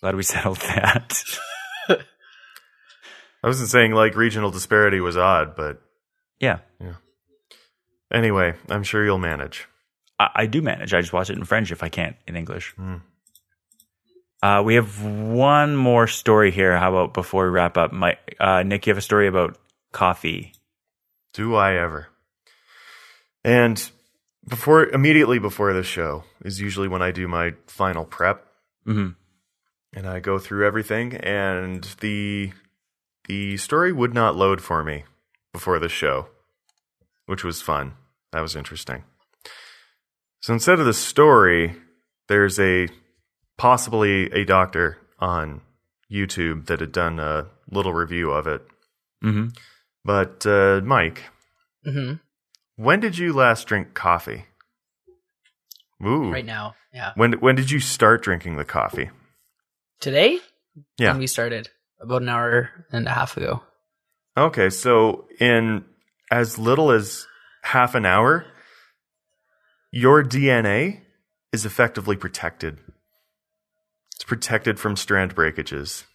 Glad 0.01 0.16
we 0.16 0.24
settled 0.34 0.57
that. 0.57 1.24
I 1.89 3.47
wasn't 3.47 3.70
saying 3.70 3.93
like 3.93 4.16
regional 4.16 4.51
disparity 4.51 4.99
was 4.99 5.18
odd, 5.18 5.55
but 5.55 5.82
yeah, 6.39 6.60
yeah. 6.82 6.95
anyway, 8.12 8.55
I'm 8.70 8.84
sure 8.84 9.03
you'll 9.03 9.18
manage. 9.18 9.68
I, 10.20 10.30
I 10.36 10.45
do 10.45 10.62
manage. 10.62 10.93
I 10.93 11.01
just 11.01 11.14
watch 11.14 11.30
it 11.30 11.38
in 11.38 11.45
French 11.45 11.72
if 11.72 11.84
I 11.84 11.89
can't 11.89 12.16
in 12.28 12.36
English. 12.36 12.76
Uh, 14.41 14.62
we 14.66 14.76
have 14.76 15.03
one 15.03 15.76
more 15.76 16.07
story 16.07 16.51
here. 16.51 16.78
How 16.78 16.89
about 16.89 17.14
before 17.14 17.43
we 17.45 17.49
wrap 17.49 17.78
up, 17.78 17.91
my 17.91 18.18
uh, 18.39 18.64
Nick? 18.64 18.88
You 18.88 18.91
have 18.91 18.97
a 18.97 19.01
story 19.01 19.28
about 19.28 19.57
coffee. 19.91 20.53
Do 21.34 21.55
I 21.55 21.76
ever? 21.76 22.07
And 23.43 23.89
before 24.49 24.87
immediately 24.89 25.39
before 25.39 25.73
the 25.73 25.83
show 25.83 26.23
is 26.43 26.59
usually 26.59 26.87
when 26.87 27.01
I 27.01 27.11
do 27.11 27.27
my 27.27 27.53
final 27.67 28.05
prep. 28.05 28.45
Mhm. 28.87 29.15
And 29.93 30.07
I 30.07 30.19
go 30.19 30.37
through 30.39 30.65
everything 30.67 31.15
and 31.15 31.83
the 32.01 32.51
the 33.27 33.57
story 33.57 33.91
would 33.91 34.13
not 34.13 34.35
load 34.35 34.59
for 34.61 34.83
me 34.83 35.05
before 35.53 35.77
the 35.77 35.89
show, 35.89 36.29
which 37.27 37.43
was 37.43 37.61
fun. 37.61 37.93
That 38.31 38.41
was 38.41 38.55
interesting. 38.55 39.03
So 40.41 40.53
instead 40.53 40.79
of 40.79 40.85
the 40.85 40.93
story, 40.93 41.75
there's 42.27 42.59
a 42.59 42.87
possibly 43.57 44.31
a 44.31 44.45
doctor 44.45 44.97
on 45.19 45.61
YouTube 46.11 46.65
that 46.67 46.79
had 46.79 46.91
done 46.91 47.19
a 47.19 47.47
little 47.69 47.93
review 47.93 48.31
of 48.31 48.47
it. 48.47 48.65
Mhm. 49.23 49.55
But 50.03 50.45
uh, 50.45 50.81
Mike, 50.83 51.23
hmm 51.83 52.13
when 52.80 53.01
did 53.01 53.17
you 53.17 53.34
last 53.34 53.67
drink 53.67 53.93
coffee? 53.93 54.45
Ooh. 56.05 56.32
Right 56.32 56.45
now. 56.45 56.75
Yeah. 56.93 57.11
When 57.15 57.34
when 57.34 57.55
did 57.55 57.69
you 57.69 57.82
start 57.82 58.23
drinking 58.23 58.55
the 58.55 58.63
coffee? 58.63 59.09
Today? 59.99 60.39
Yeah. 60.97 61.11
When 61.11 61.19
we 61.19 61.27
started 61.27 61.69
about 61.99 62.21
an 62.21 62.30
hour 62.30 62.69
and 62.91 63.05
a 63.05 63.11
half 63.11 63.36
ago. 63.36 63.61
Okay, 64.38 64.69
so 64.69 65.25
in 65.41 65.84
as 66.32 66.57
little 66.57 66.91
as 66.91 67.27
half 67.63 67.95
an 67.95 68.05
hour, 68.05 68.45
your 69.91 70.23
DNA 70.23 71.01
is 71.51 71.65
effectively 71.65 72.15
protected. 72.15 72.80
It's 74.15 74.23
protected 74.23 74.80
from 74.80 74.95
strand 74.95 75.36
breakages. 75.36 76.05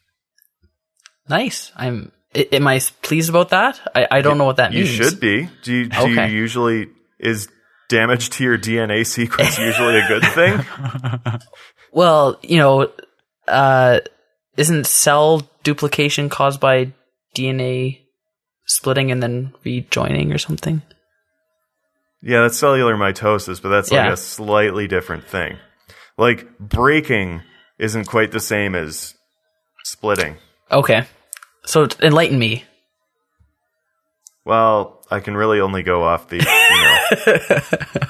Nice. 1.28 1.72
I'm. 1.76 2.12
I, 2.34 2.48
am 2.52 2.66
I 2.66 2.80
pleased 3.02 3.28
about 3.30 3.50
that? 3.50 3.80
I, 3.94 4.06
I 4.10 4.20
don't 4.22 4.38
know 4.38 4.44
what 4.44 4.56
that 4.56 4.72
You 4.72 4.84
means. 4.84 4.98
You 4.98 5.04
should 5.04 5.20
be. 5.20 5.48
Do 5.62 5.72
you, 5.72 5.88
do 5.88 5.96
Okay. 5.98 6.28
you 6.30 6.36
usually 6.36 6.88
is 7.18 7.48
damage 7.88 8.30
to 8.30 8.44
your 8.44 8.58
DNA 8.58 9.06
sequence 9.06 9.58
usually 9.58 9.98
a 10.00 10.08
good 10.08 10.24
thing? 10.24 11.40
Well, 11.92 12.40
you 12.42 12.58
know, 12.58 12.90
uh, 13.46 14.00
isn't 14.56 14.84
cell 14.88 15.48
duplication 15.62 16.28
caused 16.28 16.58
by 16.58 16.92
DNA 17.36 18.00
splitting 18.66 19.12
and 19.12 19.22
then 19.22 19.54
rejoining 19.64 20.32
or 20.32 20.38
something? 20.38 20.82
Yeah, 22.20 22.40
that's 22.42 22.58
cellular 22.58 22.96
mitosis, 22.96 23.62
but 23.62 23.68
that's 23.68 23.92
like 23.92 24.06
Yeah. 24.06 24.12
a 24.12 24.16
slightly 24.16 24.88
different 24.88 25.28
thing. 25.28 25.56
Like 26.18 26.58
breaking 26.58 27.42
isn't 27.78 28.06
quite 28.06 28.32
the 28.32 28.40
same 28.40 28.74
as 28.74 29.14
splitting. 29.84 30.34
Okay. 30.72 31.04
So 31.66 31.88
enlighten 32.00 32.38
me. 32.38 32.64
Well, 34.44 35.04
I 35.10 35.20
can 35.20 35.36
really 35.36 35.60
only 35.60 35.82
go 35.82 36.04
off 36.04 36.28
the 36.28 36.36
you 36.36 38.08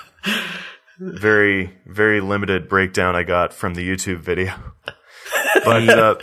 know, 1.00 1.10
very 1.12 1.72
very 1.86 2.20
limited 2.20 2.68
breakdown 2.68 3.14
I 3.14 3.22
got 3.22 3.52
from 3.52 3.74
the 3.74 3.88
YouTube 3.88 4.18
video. 4.18 4.54
But 5.64 5.88
uh, 5.88 6.16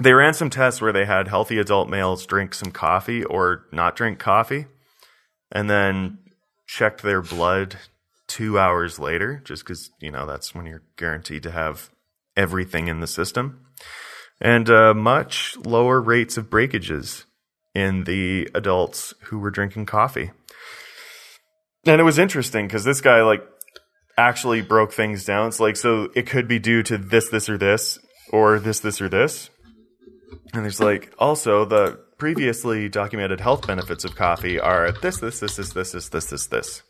they 0.00 0.12
ran 0.12 0.34
some 0.34 0.50
tests 0.50 0.80
where 0.80 0.92
they 0.92 1.06
had 1.06 1.28
healthy 1.28 1.58
adult 1.58 1.88
males 1.88 2.26
drink 2.26 2.54
some 2.54 2.70
coffee 2.70 3.24
or 3.24 3.64
not 3.72 3.96
drink 3.96 4.18
coffee, 4.18 4.66
and 5.50 5.68
then 5.68 6.18
checked 6.66 7.02
their 7.02 7.22
blood 7.22 7.76
two 8.26 8.58
hours 8.58 8.98
later, 8.98 9.40
just 9.44 9.64
because 9.64 9.90
you 10.00 10.10
know 10.10 10.26
that's 10.26 10.54
when 10.54 10.66
you're 10.66 10.84
guaranteed 10.96 11.42
to 11.44 11.50
have 11.50 11.90
everything 12.36 12.88
in 12.88 13.00
the 13.00 13.06
system, 13.06 13.66
and 14.40 14.68
uh, 14.70 14.94
much 14.94 15.56
lower 15.58 16.00
rates 16.00 16.36
of 16.36 16.50
breakages 16.50 17.24
in 17.74 18.04
the 18.04 18.48
adults 18.54 19.14
who 19.24 19.38
were 19.38 19.50
drinking 19.50 19.86
coffee. 19.86 20.30
And 21.86 22.00
it 22.00 22.04
was 22.04 22.18
interesting 22.18 22.66
because 22.66 22.84
this 22.84 23.00
guy 23.00 23.22
like 23.22 23.42
actually 24.16 24.62
broke 24.62 24.92
things 24.92 25.24
down. 25.24 25.48
It's 25.48 25.60
like 25.60 25.76
so 25.76 26.10
it 26.14 26.26
could 26.26 26.48
be 26.48 26.58
due 26.58 26.82
to 26.84 26.98
this, 26.98 27.28
this, 27.28 27.48
or 27.48 27.56
this, 27.56 27.98
or 28.30 28.58
this, 28.58 28.80
this, 28.80 29.00
or 29.00 29.08
this. 29.08 29.50
And 30.52 30.64
there's 30.64 30.80
like 30.80 31.14
also 31.18 31.64
the 31.64 32.00
previously 32.18 32.88
documented 32.88 33.40
health 33.40 33.66
benefits 33.66 34.04
of 34.04 34.16
coffee 34.16 34.58
are 34.58 34.90
this, 34.92 35.18
this, 35.18 35.40
this, 35.40 35.56
this, 35.56 35.72
this, 35.72 35.92
this, 35.92 36.08
this, 36.08 36.26
this, 36.26 36.46
this. 36.46 36.82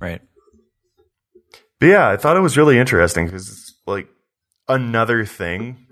Right. 0.00 0.22
But 1.78 1.86
yeah, 1.86 2.08
I 2.08 2.16
thought 2.16 2.36
it 2.36 2.40
was 2.40 2.56
really 2.56 2.78
interesting 2.78 3.26
because 3.26 3.48
it's 3.48 3.74
like 3.86 4.08
another 4.72 5.24
thing 5.24 5.86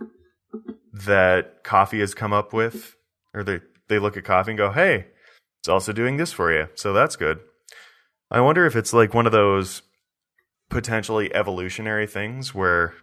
that 0.93 1.63
coffee 1.63 2.01
has 2.01 2.15
come 2.15 2.33
up 2.33 2.53
with, 2.53 2.97
or 3.35 3.45
they 3.45 3.61
they 3.89 3.99
look 3.99 4.17
at 4.17 4.25
coffee 4.25 4.53
and 4.53 4.59
go, 4.59 4.71
"Hey, 4.71 5.07
it's 5.61 5.69
also 5.69 5.93
doing 5.93 6.17
this 6.17 6.33
for 6.33 6.53
you," 6.53 6.69
so 6.75 6.93
that's 6.93 7.17
good. 7.17 7.41
I 8.31 8.41
wonder 8.41 8.67
if 8.67 8.77
it's 8.77 8.93
like 8.93 9.15
one 9.15 9.27
of 9.27 9.33
those 9.33 9.83
potentially 10.69 11.35
evolutionary 11.35 12.07
things 12.07 12.55
where, 12.55 12.95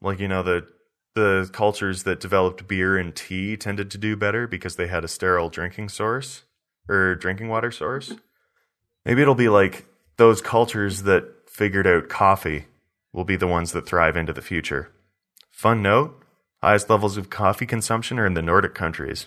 like 0.00 0.20
you 0.20 0.28
know, 0.28 0.42
the 0.42 0.66
the 1.14 1.50
cultures 1.52 2.04
that 2.04 2.20
developed 2.20 2.68
beer 2.68 2.96
and 2.96 3.14
tea 3.14 3.56
tended 3.56 3.90
to 3.90 3.98
do 3.98 4.16
better 4.16 4.46
because 4.46 4.76
they 4.76 4.86
had 4.86 5.04
a 5.04 5.08
sterile 5.08 5.50
drinking 5.50 5.88
source 5.88 6.44
or 6.88 7.16
drinking 7.16 7.48
water 7.48 7.70
source. 7.70 8.12
Maybe 9.04 9.22
it'll 9.22 9.34
be 9.34 9.48
like 9.48 9.86
those 10.18 10.40
cultures 10.40 11.02
that 11.02 11.24
figured 11.48 11.86
out 11.86 12.08
coffee 12.08 12.66
will 13.12 13.24
be 13.24 13.36
the 13.36 13.48
ones 13.48 13.72
that 13.72 13.86
thrive 13.86 14.16
into 14.16 14.32
the 14.32 14.42
future. 14.42 14.92
Fun 15.60 15.82
note 15.82 16.18
highest 16.62 16.88
levels 16.88 17.18
of 17.18 17.28
coffee 17.28 17.66
consumption 17.66 18.18
are 18.18 18.24
in 18.24 18.32
the 18.32 18.40
Nordic 18.40 18.74
countries, 18.74 19.26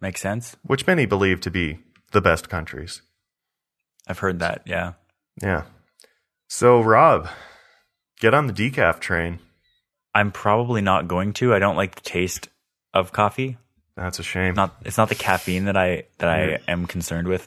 Makes 0.00 0.22
sense. 0.22 0.56
which 0.62 0.86
many 0.86 1.04
believe 1.04 1.42
to 1.42 1.50
be 1.50 1.80
the 2.10 2.22
best 2.22 2.48
countries. 2.48 3.02
I've 4.08 4.20
heard 4.20 4.38
that. 4.38 4.62
Yeah. 4.64 4.94
Yeah. 5.42 5.64
So, 6.48 6.80
Rob, 6.80 7.28
get 8.18 8.32
on 8.32 8.46
the 8.46 8.54
decaf 8.54 8.98
train. 8.98 9.40
I'm 10.14 10.32
probably 10.32 10.80
not 10.80 11.06
going 11.06 11.34
to. 11.34 11.52
I 11.52 11.58
don't 11.58 11.76
like 11.76 11.96
the 11.96 12.00
taste 12.00 12.48
of 12.94 13.12
coffee. 13.12 13.58
That's 13.94 14.18
a 14.18 14.22
shame. 14.22 14.54
Not 14.54 14.74
it's 14.86 14.96
not 14.96 15.10
the 15.10 15.14
caffeine 15.14 15.66
that 15.66 15.76
I 15.76 16.04
that 16.16 16.30
I 16.30 16.60
am 16.66 16.86
concerned 16.86 17.28
with. 17.28 17.46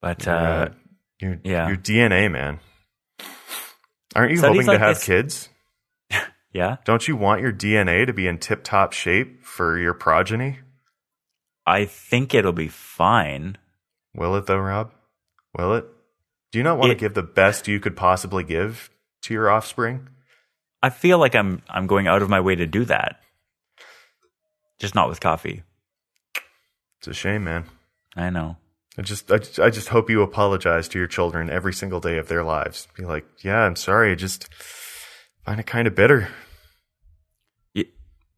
But 0.00 0.26
uh, 0.26 0.70
your, 1.20 1.38
yeah. 1.44 1.68
your 1.68 1.76
DNA, 1.76 2.32
man. 2.32 2.60
Aren't 4.16 4.30
you 4.30 4.38
Studies 4.38 4.62
hoping 4.62 4.66
to 4.68 4.72
like 4.72 4.80
have 4.80 4.96
this- 4.96 5.04
kids? 5.04 5.48
Yeah. 6.54 6.76
Don't 6.86 7.06
you 7.06 7.16
want 7.16 7.42
your 7.42 7.52
DNA 7.52 8.06
to 8.06 8.12
be 8.14 8.26
in 8.26 8.38
tip 8.38 8.62
top 8.64 8.92
shape 8.94 9.44
for 9.44 9.76
your 9.78 9.92
progeny? 9.92 10.60
I 11.66 11.84
think 11.84 12.32
it'll 12.32 12.52
be 12.52 12.68
fine. 12.68 13.58
Will 14.14 14.36
it 14.36 14.46
though, 14.46 14.58
Rob? 14.58 14.92
Will 15.58 15.74
it? 15.74 15.84
Do 16.52 16.58
you 16.58 16.62
not 16.62 16.78
want 16.78 16.92
It- 16.92 16.94
to 16.94 17.00
give 17.00 17.14
the 17.14 17.22
best 17.22 17.66
you 17.68 17.80
could 17.80 17.96
possibly 17.96 18.44
give 18.44 18.88
to 19.22 19.34
your 19.34 19.50
offspring? 19.50 20.08
I 20.82 20.90
feel 20.90 21.18
like 21.18 21.34
I'm 21.34 21.62
I'm 21.68 21.86
going 21.86 22.06
out 22.06 22.22
of 22.22 22.28
my 22.30 22.40
way 22.40 22.54
to 22.54 22.66
do 22.66 22.84
that. 22.84 23.20
Just 24.78 24.94
not 24.94 25.08
with 25.08 25.20
coffee. 25.20 25.62
It's 26.98 27.08
a 27.08 27.14
shame, 27.14 27.44
man. 27.44 27.64
I 28.16 28.30
know. 28.30 28.56
I 28.96 29.02
just, 29.02 29.30
I, 29.32 29.38
just- 29.38 29.58
I 29.58 29.70
just 29.70 29.88
hope 29.88 30.08
you 30.08 30.22
apologize 30.22 30.86
to 30.88 30.98
your 30.98 31.08
children 31.08 31.50
every 31.50 31.72
single 31.72 31.98
day 32.00 32.16
of 32.18 32.28
their 32.28 32.44
lives. 32.44 32.86
Be 32.96 33.04
like, 33.04 33.26
yeah, 33.42 33.60
I'm 33.60 33.74
sorry. 33.76 34.12
I 34.12 34.14
just 34.14 34.52
find 35.42 35.58
it 35.58 35.66
kind 35.66 35.88
of 35.88 35.94
bitter. 35.96 36.28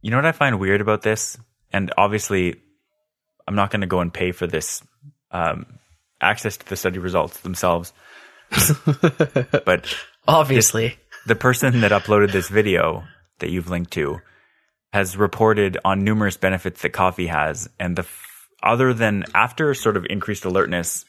You, 0.07 0.13
know 0.13 0.19
what 0.19 0.27
I 0.27 0.33
find 0.33 0.61
weird 0.61 0.81
about 0.81 1.03
this? 1.03 1.37
And 1.73 1.93
obviously, 1.99 2.55
I'm 3.49 3.57
not 3.57 3.71
going 3.73 3.81
to 3.81 3.89
go 3.89 3.99
and 4.01 4.15
pay 4.15 4.31
for 4.31 4.47
this 4.47 4.81
um, 5.33 5.67
access 6.21 6.57
to 6.59 6.69
the 6.69 6.77
study 6.77 7.01
results 7.01 7.41
themselves. 7.41 7.93
but 9.65 9.93
Obviously. 10.29 10.97
the 11.27 11.35
person 11.35 11.81
that 11.81 11.91
uploaded 11.91 12.31
this 12.31 12.49
video 12.49 13.03
that 13.41 13.51
you've 13.51 13.69
linked 13.69 13.91
to 13.95 14.21
has 14.93 15.17
reported 15.17 15.77
on 15.85 16.05
numerous 16.05 16.37
benefits 16.37 16.83
that 16.83 16.91
coffee 16.91 17.27
has, 17.27 17.69
and 17.81 17.97
the 17.97 18.03
f- 18.03 18.49
other 18.63 18.95
than 18.95 19.25
after 19.35 19.75
sort 19.75 19.97
of 19.97 20.07
increased 20.09 20.45
alertness, 20.45 21.05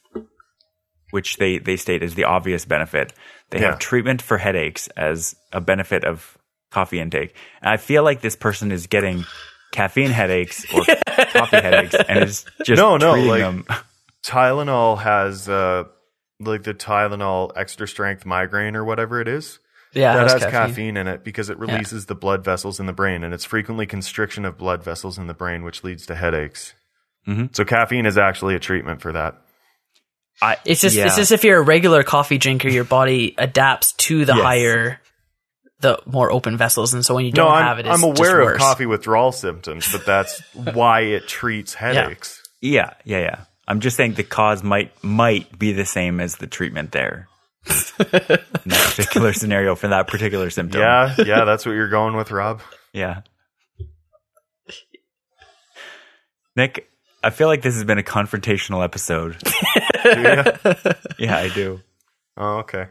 which 1.12 1.38
they 1.38 1.60
they 1.60 1.78
state 1.78 2.02
is 2.02 2.16
the 2.16 2.24
obvious 2.24 2.66
benefit, 2.66 3.14
they 3.52 3.62
Yeah. 3.62 3.70
have 3.72 3.80
treatment 3.80 4.24
for 4.24 4.39
headaches 4.39 4.88
as 4.98 5.36
a 5.54 5.62
benefit 5.62 6.04
of 6.04 6.38
coffee 6.72 6.99
intake. 6.99 7.36
And 7.61 7.70
I 7.72 7.78
feel 7.78 8.03
like 8.03 8.22
this 8.22 8.36
person 8.36 8.72
is 8.72 8.88
getting 8.88 9.26
caffeine 9.72 10.11
headaches 10.11 10.65
or 10.74 10.84
coffee 11.07 11.57
headaches, 11.61 11.95
and 11.95 12.24
is 12.24 12.45
just 12.63 12.78
No, 12.80 12.97
no, 12.97 13.13
like- 13.15 13.41
them. 13.41 13.65
Tylenol 14.24 14.97
has, 14.99 15.47
uh, 15.47 15.86
like 16.39 16.63
the 16.63 16.74
Tylenol 16.74 17.51
extra 17.55 17.88
strength 17.88 18.26
migraine 18.26 18.76
or 18.76 18.84
whatever 18.84 19.22
it 19.22 19.28
is. 19.28 19.59
Yeah, 19.93 20.15
that 20.18 20.24
has 20.32 20.43
has 20.43 20.51
caffeine. 20.51 20.97
in 20.97 21.07
it 21.07 21.24
because 21.24 21.49
it 21.49 21.57
releases 21.57 22.05
the 22.07 22.13
blood 22.13 22.43
vessels 22.43 22.80
in 22.80 22.86
the 22.88 22.93
brain, 22.93 23.24
and 23.24 23.34
it's 23.34 23.45
frequently 23.45 23.86
constriction 23.86 24.43
of 24.45 24.57
blood 24.57 24.84
vessels 24.84 25.18
in 25.18 25.28
the 25.28 25.34
brain, 25.34 25.63
which 25.63 25.84
leads 25.84 26.05
to 26.07 26.15
headaches. 26.15 26.74
Mhm. 27.28 27.55
So 27.55 27.63
caffeine 27.65 28.05
is 28.05 28.18
actually 28.18 28.55
a 28.55 28.59
treatment 28.59 29.01
for 29.01 29.13
that. 29.13 29.41
I, 30.41 30.57
It's 30.65 30.82
just 30.82 30.95
yeah. 30.95 31.05
it's 31.07 31.15
just 31.15 31.32
if 31.32 31.43
you're 31.43 31.57
a 31.57 31.63
regular 31.63 32.03
coffee 32.03 32.38
drinker, 32.38 32.68
your 32.70 32.84
body 32.84 33.34
adapts 33.38 33.93
to 33.93 34.26
the 34.26 34.34
Yes. 34.36 34.43
higher, 34.43 34.99
the 35.80 35.99
more 36.05 36.32
open 36.32 36.57
vessels, 36.57 36.93
and 36.93 37.05
so 37.05 37.15
when 37.15 37.25
you 37.25 37.32
don't 37.32 37.49
no, 37.49 37.55
have 37.55 37.78
I'm, 37.78 37.80
it, 37.80 37.88
it's 37.88 38.03
I'm 38.03 38.09
just 38.15 38.19
aware 38.19 38.53
of 38.53 38.57
coffee 38.57 38.86
withdrawal 38.86 39.32
symptoms, 39.32 39.91
but 39.91 40.05
that's 40.05 40.39
why 40.53 41.01
it 41.01 41.28
treats 41.28 41.73
headaches. 41.73 42.41
Yeah, 42.61 42.93
yeah, 43.05 43.19
yeah. 43.19 43.39
I'm 43.67 43.80
just 43.80 43.97
saying 43.97 44.13
the 44.13 44.23
cause 44.23 44.63
might 44.63 44.91
might 45.03 45.57
be 45.57 45.73
the 45.73 45.86
same 45.86 46.19
as 46.19 46.38
the 46.38 46.47
treatment 46.47 46.91
there. 46.91 47.28
in 47.67 47.73
that 48.05 48.93
particular 48.95 49.34
scenario 49.34 49.75
for 49.75 49.89
that 49.89 50.07
particular 50.07 50.49
symptom. 50.49 50.80
Yeah, 50.80 51.13
yeah, 51.17 51.43
that's 51.43 51.65
what 51.65 51.73
you're 51.73 51.89
going 51.89 52.15
with, 52.15 52.32
Rob. 52.32 52.61
Yeah. 52.93 53.21
Nick, 56.55 56.89
I 57.23 57.30
feel 57.30 57.47
like 57.47 57.61
this 57.61 57.75
has 57.75 57.84
been 57.84 57.99
a 57.99 58.03
confrontational 58.03 58.84
episode. 58.84 59.38
Do 60.03 60.21
ya? 60.21 60.43
yeah, 61.19 61.38
I 61.38 61.49
do. 61.53 61.82
oh, 62.38 62.57
okay. 62.59 62.88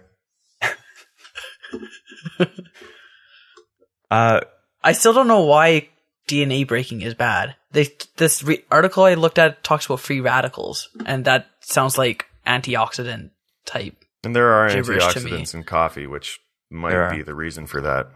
Uh 4.11 4.41
I 4.85 4.93
still 4.93 5.13
don't 5.13 5.27
know 5.29 5.43
why 5.43 5.89
DNA 6.29 6.67
breaking 6.67 7.03
is 7.03 7.15
bad. 7.15 7.57
They, 7.73 7.89
this 8.17 8.43
re- 8.45 8.65
article 8.71 9.05
I 9.05 9.15
looked 9.15 9.39
at 9.39 9.65
talks 9.65 9.87
about 9.87 10.01
free 10.01 10.21
radicals, 10.21 10.89
and 11.05 11.25
that 11.25 11.47
sounds 11.61 11.99
like 11.99 12.27
antioxidant 12.47 13.31
type. 13.65 13.97
And 14.23 14.35
there 14.35 14.53
are 14.53 14.69
Gibberish 14.69 15.13
to 15.15 15.21
me. 15.21 15.31
antioxidants 15.33 15.55
in 15.55 15.65
coffee, 15.65 16.07
which 16.07 16.41
might 16.71 17.11
be 17.11 17.23
the 17.23 17.35
reason 17.35 17.67
for 17.67 17.81
that. 17.81 18.09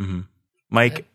mhm. 0.00 0.26
Mike, 0.70 1.06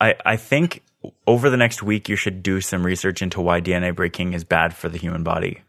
I 0.00 0.14
I 0.24 0.36
think 0.36 0.82
over 1.26 1.48
the 1.48 1.56
next 1.56 1.82
week 1.82 2.08
you 2.08 2.16
should 2.16 2.42
do 2.42 2.60
some 2.60 2.84
research 2.84 3.22
into 3.22 3.40
why 3.40 3.60
DNA 3.60 3.94
breaking 3.94 4.34
is 4.34 4.44
bad 4.44 4.74
for 4.74 4.88
the 4.88 4.98
human 4.98 5.22
body. 5.22 5.62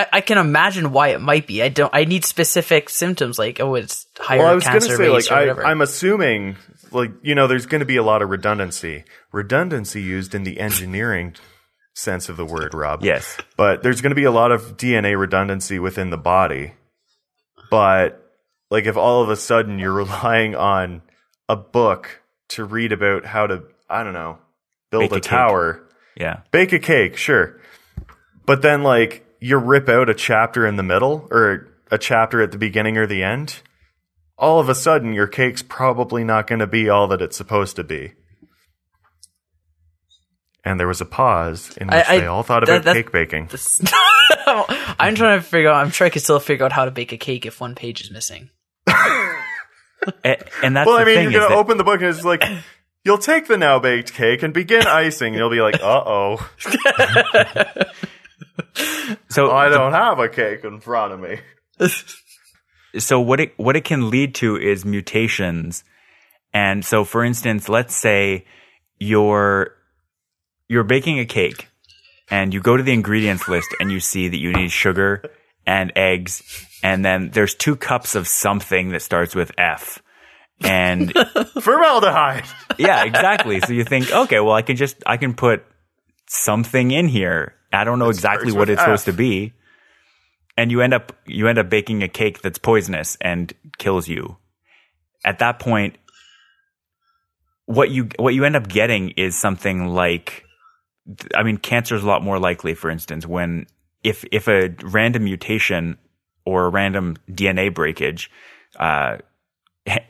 I, 0.00 0.06
I 0.14 0.20
can 0.20 0.38
imagine 0.38 0.92
why 0.92 1.08
it 1.08 1.20
might 1.20 1.46
be. 1.46 1.62
I 1.62 1.68
don't. 1.68 1.94
I 1.94 2.04
need 2.04 2.24
specific 2.24 2.88
symptoms, 2.88 3.38
like 3.38 3.60
oh, 3.60 3.74
it's 3.74 4.06
higher 4.18 4.38
Well, 4.38 4.48
I 4.48 4.54
was 4.54 4.64
going 4.64 4.80
to 4.80 4.86
cancer 4.86 4.96
say, 4.96 5.08
rates 5.10 5.30
like, 5.30 5.32
or 5.32 5.34
I, 5.34 5.40
whatever. 5.40 5.66
I'm 5.66 5.80
assuming, 5.82 6.56
like, 6.90 7.12
you 7.22 7.34
know, 7.34 7.46
there's 7.46 7.66
going 7.66 7.80
to 7.80 7.86
be 7.86 7.96
a 7.96 8.02
lot 8.02 8.22
of 8.22 8.30
redundancy. 8.30 9.04
Redundancy 9.32 10.02
used 10.02 10.34
in 10.34 10.44
the 10.44 10.58
engineering 10.60 11.34
sense 11.94 12.28
of 12.28 12.36
the 12.36 12.46
word, 12.46 12.72
Rob. 12.72 13.02
Yes. 13.04 13.36
But 13.56 13.82
there's 13.82 14.00
going 14.00 14.10
to 14.10 14.16
be 14.16 14.24
a 14.24 14.30
lot 14.30 14.52
of 14.52 14.76
DNA 14.76 15.18
redundancy 15.18 15.78
within 15.78 16.10
the 16.10 16.16
body. 16.16 16.72
But, 17.70 18.24
like, 18.70 18.86
if 18.86 18.96
all 18.96 19.22
of 19.22 19.28
a 19.28 19.36
sudden 19.36 19.78
you're 19.78 19.92
relying 20.04 20.54
on 20.54 21.02
a 21.48 21.56
book 21.56 22.22
to 22.50 22.64
read 22.64 22.92
about 22.92 23.24
how 23.26 23.46
to, 23.46 23.64
I 23.88 24.02
don't 24.02 24.14
know, 24.14 24.38
build 24.90 25.02
Bake 25.02 25.12
a 25.12 25.16
a, 25.16 25.20
tower, 25.20 25.88
Yeah. 26.16 26.40
bake 26.50 26.72
a 26.72 26.78
cake, 26.78 27.16
sure. 27.16 27.60
But 28.46 28.62
then, 28.62 28.82
like, 28.82 29.24
you 29.40 29.56
rip 29.56 29.88
out 29.88 30.08
a 30.08 30.14
chapter 30.14 30.66
in 30.66 30.76
the 30.76 30.82
middle 30.82 31.26
or 31.30 31.68
a 31.90 31.98
chapter 31.98 32.40
at 32.42 32.52
the 32.52 32.58
beginning 32.58 32.96
or 32.98 33.06
the 33.06 33.22
end. 33.22 33.60
All 34.38 34.60
of 34.60 34.68
a 34.68 34.74
sudden, 34.74 35.12
your 35.12 35.26
cake's 35.26 35.62
probably 35.62 36.24
not 36.24 36.46
going 36.46 36.60
to 36.60 36.66
be 36.66 36.88
all 36.88 37.08
that 37.08 37.20
it's 37.20 37.36
supposed 37.36 37.76
to 37.76 37.84
be. 37.84 38.12
And 40.64 40.78
there 40.78 40.86
was 40.88 41.00
a 41.00 41.06
pause 41.06 41.76
in 41.78 41.86
which 41.88 41.96
I- 42.08 42.14
I- 42.16 42.20
they 42.20 42.26
all 42.26 42.42
thought 42.42 42.62
about 42.62 42.84
that- 42.84 42.94
cake 42.94 43.12
baking. 43.12 43.46
This- 43.46 43.80
I'm 44.46 45.14
trying 45.14 45.38
to 45.38 45.42
figure 45.42 45.70
out. 45.70 45.76
I'm 45.84 45.90
sure 45.90 46.06
I 46.06 46.10
could 46.10 46.22
still 46.22 46.38
figure 46.40 46.64
out 46.64 46.72
how 46.72 46.84
to 46.84 46.90
bake 46.90 47.12
a 47.12 47.16
cake 47.16 47.46
if 47.46 47.60
one 47.60 47.74
page 47.74 48.00
is 48.02 48.10
missing. 48.10 48.50
A- 48.86 50.38
And 50.62 50.76
that's 50.76 50.86
Well, 50.86 50.96
the 50.96 51.02
I 51.02 51.04
mean, 51.04 51.14
thing 51.16 51.30
you're 51.30 51.40
going 51.40 51.50
to 51.52 51.56
open 51.56 51.76
the 51.78 51.84
book 51.84 52.00
and 52.00 52.08
it's 52.14 52.24
like, 52.24 52.42
you'll 53.04 53.18
take 53.18 53.46
the 53.46 53.56
now 53.58 53.78
baked 53.78 54.12
cake 54.14 54.42
and 54.42 54.52
begin 54.54 54.86
icing. 54.86 55.28
And 55.34 55.36
you'll 55.36 55.50
be 55.50 55.60
like, 55.60 55.76
uh 55.82 56.02
oh, 56.06 56.50
so 59.28 59.50
I 59.50 59.68
don't 59.68 59.92
have 59.92 60.18
a 60.18 60.28
cake 60.28 60.64
in 60.64 60.80
front 60.80 61.12
of 61.12 61.20
me. 61.20 61.40
so 62.98 63.20
what 63.20 63.40
it 63.40 63.52
what 63.58 63.76
it 63.76 63.84
can 63.84 64.10
lead 64.10 64.34
to 64.36 64.56
is 64.56 64.84
mutations. 64.84 65.84
And 66.52 66.84
so 66.84 67.04
for 67.04 67.24
instance 67.24 67.68
let's 67.68 67.94
say 67.94 68.44
you're 68.98 69.74
you're 70.68 70.84
baking 70.84 71.18
a 71.18 71.26
cake 71.26 71.68
and 72.30 72.54
you 72.54 72.60
go 72.60 72.76
to 72.76 72.82
the 72.82 72.92
ingredients 72.92 73.48
list 73.48 73.68
and 73.80 73.90
you 73.90 74.00
see 74.00 74.28
that 74.28 74.38
you 74.38 74.52
need 74.52 74.70
sugar 74.70 75.22
and 75.66 75.92
eggs. 75.96 76.42
And 76.82 77.04
then 77.04 77.30
there's 77.30 77.54
two 77.54 77.76
cups 77.76 78.14
of 78.14 78.26
something 78.26 78.90
that 78.90 79.02
starts 79.02 79.34
with 79.34 79.52
f. 79.58 80.02
And 80.62 81.12
Formaldehyde. 81.60 82.44
yeah 82.78 83.04
exactly. 83.04 83.60
So 83.60 83.72
you 83.72 83.84
think 83.84 84.12
okay 84.12 84.40
well 84.40 84.54
i 84.54 84.62
can 84.62 84.76
just 84.76 84.96
i 85.06 85.16
can 85.16 85.34
put 85.34 85.64
something 86.28 86.90
in 86.90 87.08
here 87.08 87.54
i 87.72 87.84
don't 87.84 87.98
know 87.98 88.10
exactly 88.10 88.52
what 88.52 88.68
it's 88.68 88.80
supposed 88.80 89.04
to 89.06 89.12
be. 89.12 89.52
And 90.56 90.70
you 90.70 90.82
end 90.82 90.92
up 90.92 91.16
you 91.26 91.48
end 91.48 91.58
up 91.58 91.70
baking 91.70 92.02
a 92.02 92.08
cake 92.08 92.42
that's 92.42 92.58
poisonous 92.58 93.16
and 93.20 93.52
kills 93.78 94.08
you. 94.08 94.36
At 95.24 95.38
that 95.38 95.58
point 95.58 95.96
what 97.70 97.88
you 97.90 98.08
what 98.18 98.34
you 98.34 98.44
end 98.44 98.56
up 98.56 98.66
getting 98.66 99.10
is 99.10 99.36
something 99.36 99.86
like 99.86 100.44
i 101.36 101.44
mean 101.44 101.56
cancer 101.56 101.94
is 101.94 102.02
a 102.02 102.06
lot 102.06 102.20
more 102.20 102.38
likely 102.38 102.74
for 102.74 102.90
instance 102.90 103.28
when 103.28 103.64
if 104.02 104.24
if 104.32 104.48
a 104.48 104.74
random 104.82 105.22
mutation 105.22 105.96
or 106.44 106.64
a 106.64 106.68
random 106.68 107.16
dna 107.30 107.72
breakage 107.72 108.28
uh, 108.80 109.18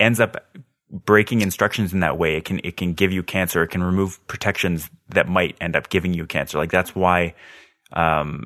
ends 0.01 0.21
up 0.21 0.43
breaking 0.91 1.41
instructions 1.41 1.93
in 1.93 2.01
that 2.01 2.19
way 2.19 2.37
it 2.37 2.45
can 2.45 2.61
it 2.65 2.77
can 2.77 2.95
give 2.95 3.13
you 3.13 3.23
cancer. 3.23 3.63
It 3.63 3.69
can 3.69 3.83
remove 3.83 4.25
protections 4.27 4.91
that 5.11 5.29
might 5.29 5.57
end 5.61 5.77
up 5.77 5.89
giving 5.89 6.15
you 6.15 6.27
cancer. 6.27 6.59
Like 6.59 6.71
that's 6.73 6.95
why 6.95 7.35
um 7.93 8.45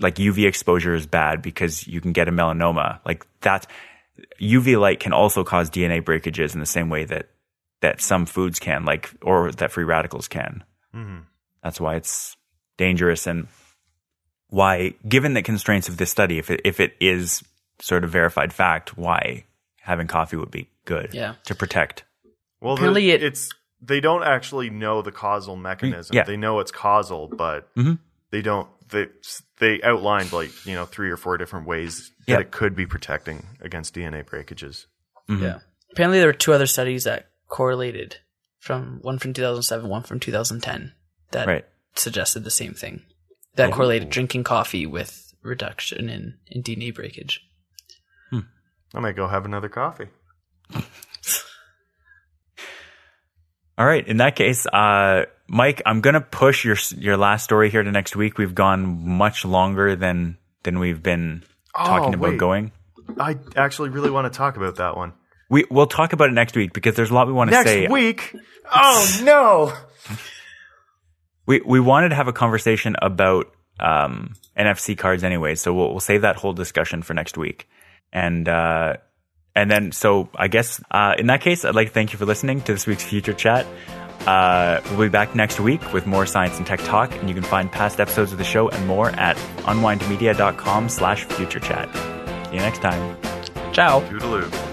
like 0.00 0.16
uv 0.16 0.46
exposure 0.46 0.94
is 0.94 1.06
bad 1.06 1.42
because 1.42 1.86
you 1.86 2.00
can 2.00 2.12
get 2.12 2.28
a 2.28 2.32
melanoma. 2.32 3.00
Like 3.04 3.26
that 3.40 3.66
uv 4.40 4.80
light 4.80 5.00
can 5.00 5.12
also 5.12 5.42
cause 5.42 5.70
dna 5.70 6.04
breakages 6.04 6.54
in 6.54 6.60
the 6.60 6.66
same 6.66 6.90
way 6.90 7.04
that 7.04 7.28
that 7.80 8.00
some 8.00 8.26
foods 8.26 8.58
can 8.58 8.84
like 8.84 9.10
or 9.22 9.50
that 9.52 9.72
free 9.72 9.84
radicals 9.84 10.28
can. 10.28 10.62
Mhm. 10.94 11.22
that's 11.62 11.80
why 11.80 11.96
it's 11.96 12.36
dangerous 12.76 13.26
and 13.26 13.46
why 14.48 14.94
given 15.08 15.34
the 15.34 15.42
constraints 15.42 15.88
of 15.88 15.96
this 15.96 16.10
study 16.10 16.38
if 16.38 16.50
it 16.50 16.60
if 16.64 16.80
it 16.80 16.94
is 17.00 17.42
sort 17.80 18.04
of 18.04 18.10
verified 18.10 18.52
fact 18.52 18.96
why 18.98 19.44
having 19.80 20.06
coffee 20.06 20.36
would 20.36 20.50
be 20.50 20.68
good 20.90 21.14
Yeah. 21.14 21.34
to 21.44 21.54
protect 21.54 22.04
Well, 22.60 22.74
the, 22.76 22.80
Apparently 22.82 23.10
it- 23.10 23.22
it's 23.22 23.48
they 23.80 24.00
don't 24.00 24.22
actually 24.22 24.68
know 24.68 25.00
the 25.02 25.12
causal 25.12 25.56
mechanism. 25.56 26.14
Yeah. 26.14 26.24
They 26.24 26.36
know 26.36 26.60
it's 26.60 26.70
causal, 26.70 27.28
but 27.28 27.74
Mhm. 27.74 27.98
they 28.30 28.42
don't. 28.42 28.68
They 28.90 29.06
they 29.58 29.80
outlined 29.82 30.32
like 30.32 30.50
you 30.66 30.74
know 30.74 30.84
three 30.84 31.10
or 31.10 31.16
four 31.16 31.38
different 31.38 31.66
ways 31.66 32.10
that 32.26 32.32
Yeah. 32.32 32.40
it 32.40 32.50
could 32.50 32.74
be 32.76 32.86
protecting 32.86 33.46
against 33.60 33.94
DNA 33.94 34.22
breakages. 34.22 34.86
Mhm. 35.28 35.40
Yeah. 35.42 35.58
Apparently, 35.92 36.18
there 36.18 36.28
were 36.28 36.34
two 36.44 36.52
other 36.52 36.66
studies 36.66 37.04
that 37.04 37.30
correlated 37.48 38.18
from 38.58 38.98
one 39.02 39.18
from 39.18 39.32
2007, 39.32 39.88
one 39.88 40.02
from 40.02 40.20
2010 40.20 40.92
that 41.30 41.46
Right. 41.46 41.64
suggested 41.94 42.44
the 42.44 42.50
same 42.50 42.74
thing. 42.74 43.04
That 43.56 43.72
correlated 43.72 44.10
drinking 44.10 44.44
coffee 44.44 44.86
with 44.86 45.34
reduction 45.42 46.10
in, 46.10 46.38
in 46.48 46.62
DNA 46.62 46.90
breakage. 46.94 47.40
I 48.92 48.98
might 48.98 49.14
go 49.16 49.28
have 49.28 49.44
another 49.44 49.68
coffee. 49.68 50.08
All 53.78 53.86
right. 53.86 54.06
In 54.06 54.18
that 54.18 54.36
case, 54.36 54.66
uh, 54.66 55.24
Mike, 55.48 55.80
I'm 55.86 56.00
gonna 56.00 56.20
push 56.20 56.64
your 56.64 56.76
your 56.96 57.16
last 57.16 57.44
story 57.44 57.70
here 57.70 57.82
to 57.82 57.90
next 57.90 58.14
week. 58.14 58.36
We've 58.38 58.54
gone 58.54 59.08
much 59.08 59.44
longer 59.44 59.96
than 59.96 60.36
than 60.64 60.78
we've 60.78 61.02
been 61.02 61.42
talking 61.74 62.14
Oh, 62.14 62.18
about 62.18 62.30
wait. 62.32 62.38
going. 62.38 62.72
I 63.18 63.36
actually 63.56 63.88
really 63.88 64.10
want 64.10 64.32
to 64.32 64.36
talk 64.36 64.56
about 64.56 64.76
that 64.76 64.96
one. 64.96 65.14
We 65.48 65.64
we'll 65.70 65.86
talk 65.86 66.12
about 66.12 66.28
it 66.28 66.32
next 66.34 66.54
week 66.54 66.72
because 66.72 66.94
there's 66.94 67.10
a 67.10 67.14
lot 67.14 67.26
we 67.26 67.32
want 67.32 67.50
to 67.50 67.56
Next 67.56 67.70
say. 67.70 67.80
Next 67.82 67.92
week? 67.92 68.36
Oh 68.72 69.18
no! 69.22 69.72
We 71.46 71.60
we 71.64 71.80
wanted 71.80 72.10
to 72.10 72.14
have 72.16 72.28
a 72.28 72.32
conversation 72.32 72.94
about 73.00 73.46
um, 73.80 74.34
NFC 74.56 74.96
cards 74.96 75.24
anyway, 75.24 75.54
so 75.54 75.72
we'll 75.72 75.90
we'll 75.90 76.00
save 76.00 76.22
that 76.22 76.36
whole 76.36 76.52
discussion 76.52 77.02
for 77.02 77.14
next 77.14 77.36
week. 77.38 77.66
And 78.12 78.48
uh, 78.48 78.98
and 79.54 79.70
then 79.70 79.92
so 79.92 80.28
I 80.34 80.48
guess 80.48 80.82
uh, 80.90 81.14
in 81.18 81.26
that 81.26 81.40
case, 81.40 81.64
I'd 81.64 81.74
like 81.74 81.88
to 81.88 81.94
thank 81.94 82.12
you 82.12 82.18
for 82.18 82.26
listening 82.26 82.60
to 82.62 82.72
this 82.72 82.86
week's 82.86 83.04
Future 83.04 83.32
Chat. 83.32 83.66
Uh, 84.26 84.80
we'll 84.90 85.00
be 85.00 85.08
back 85.08 85.34
next 85.34 85.60
week 85.60 85.92
with 85.92 86.06
more 86.06 86.26
science 86.26 86.58
and 86.58 86.66
tech 86.66 86.80
talk, 86.80 87.10
and 87.16 87.28
you 87.28 87.34
can 87.34 87.44
find 87.44 87.72
past 87.72 88.00
episodes 88.00 88.32
of 88.32 88.38
the 88.38 88.44
show 88.44 88.68
and 88.68 88.86
more 88.86 89.10
at 89.10 89.36
unwindmedia.com 89.64 90.88
slash 90.88 91.24
future 91.24 91.60
chat. 91.60 91.88
See 92.48 92.54
you 92.54 92.60
next 92.60 92.82
time. 92.82 93.16
Ciao. 93.72 94.00
Toodaloo. 94.00 94.69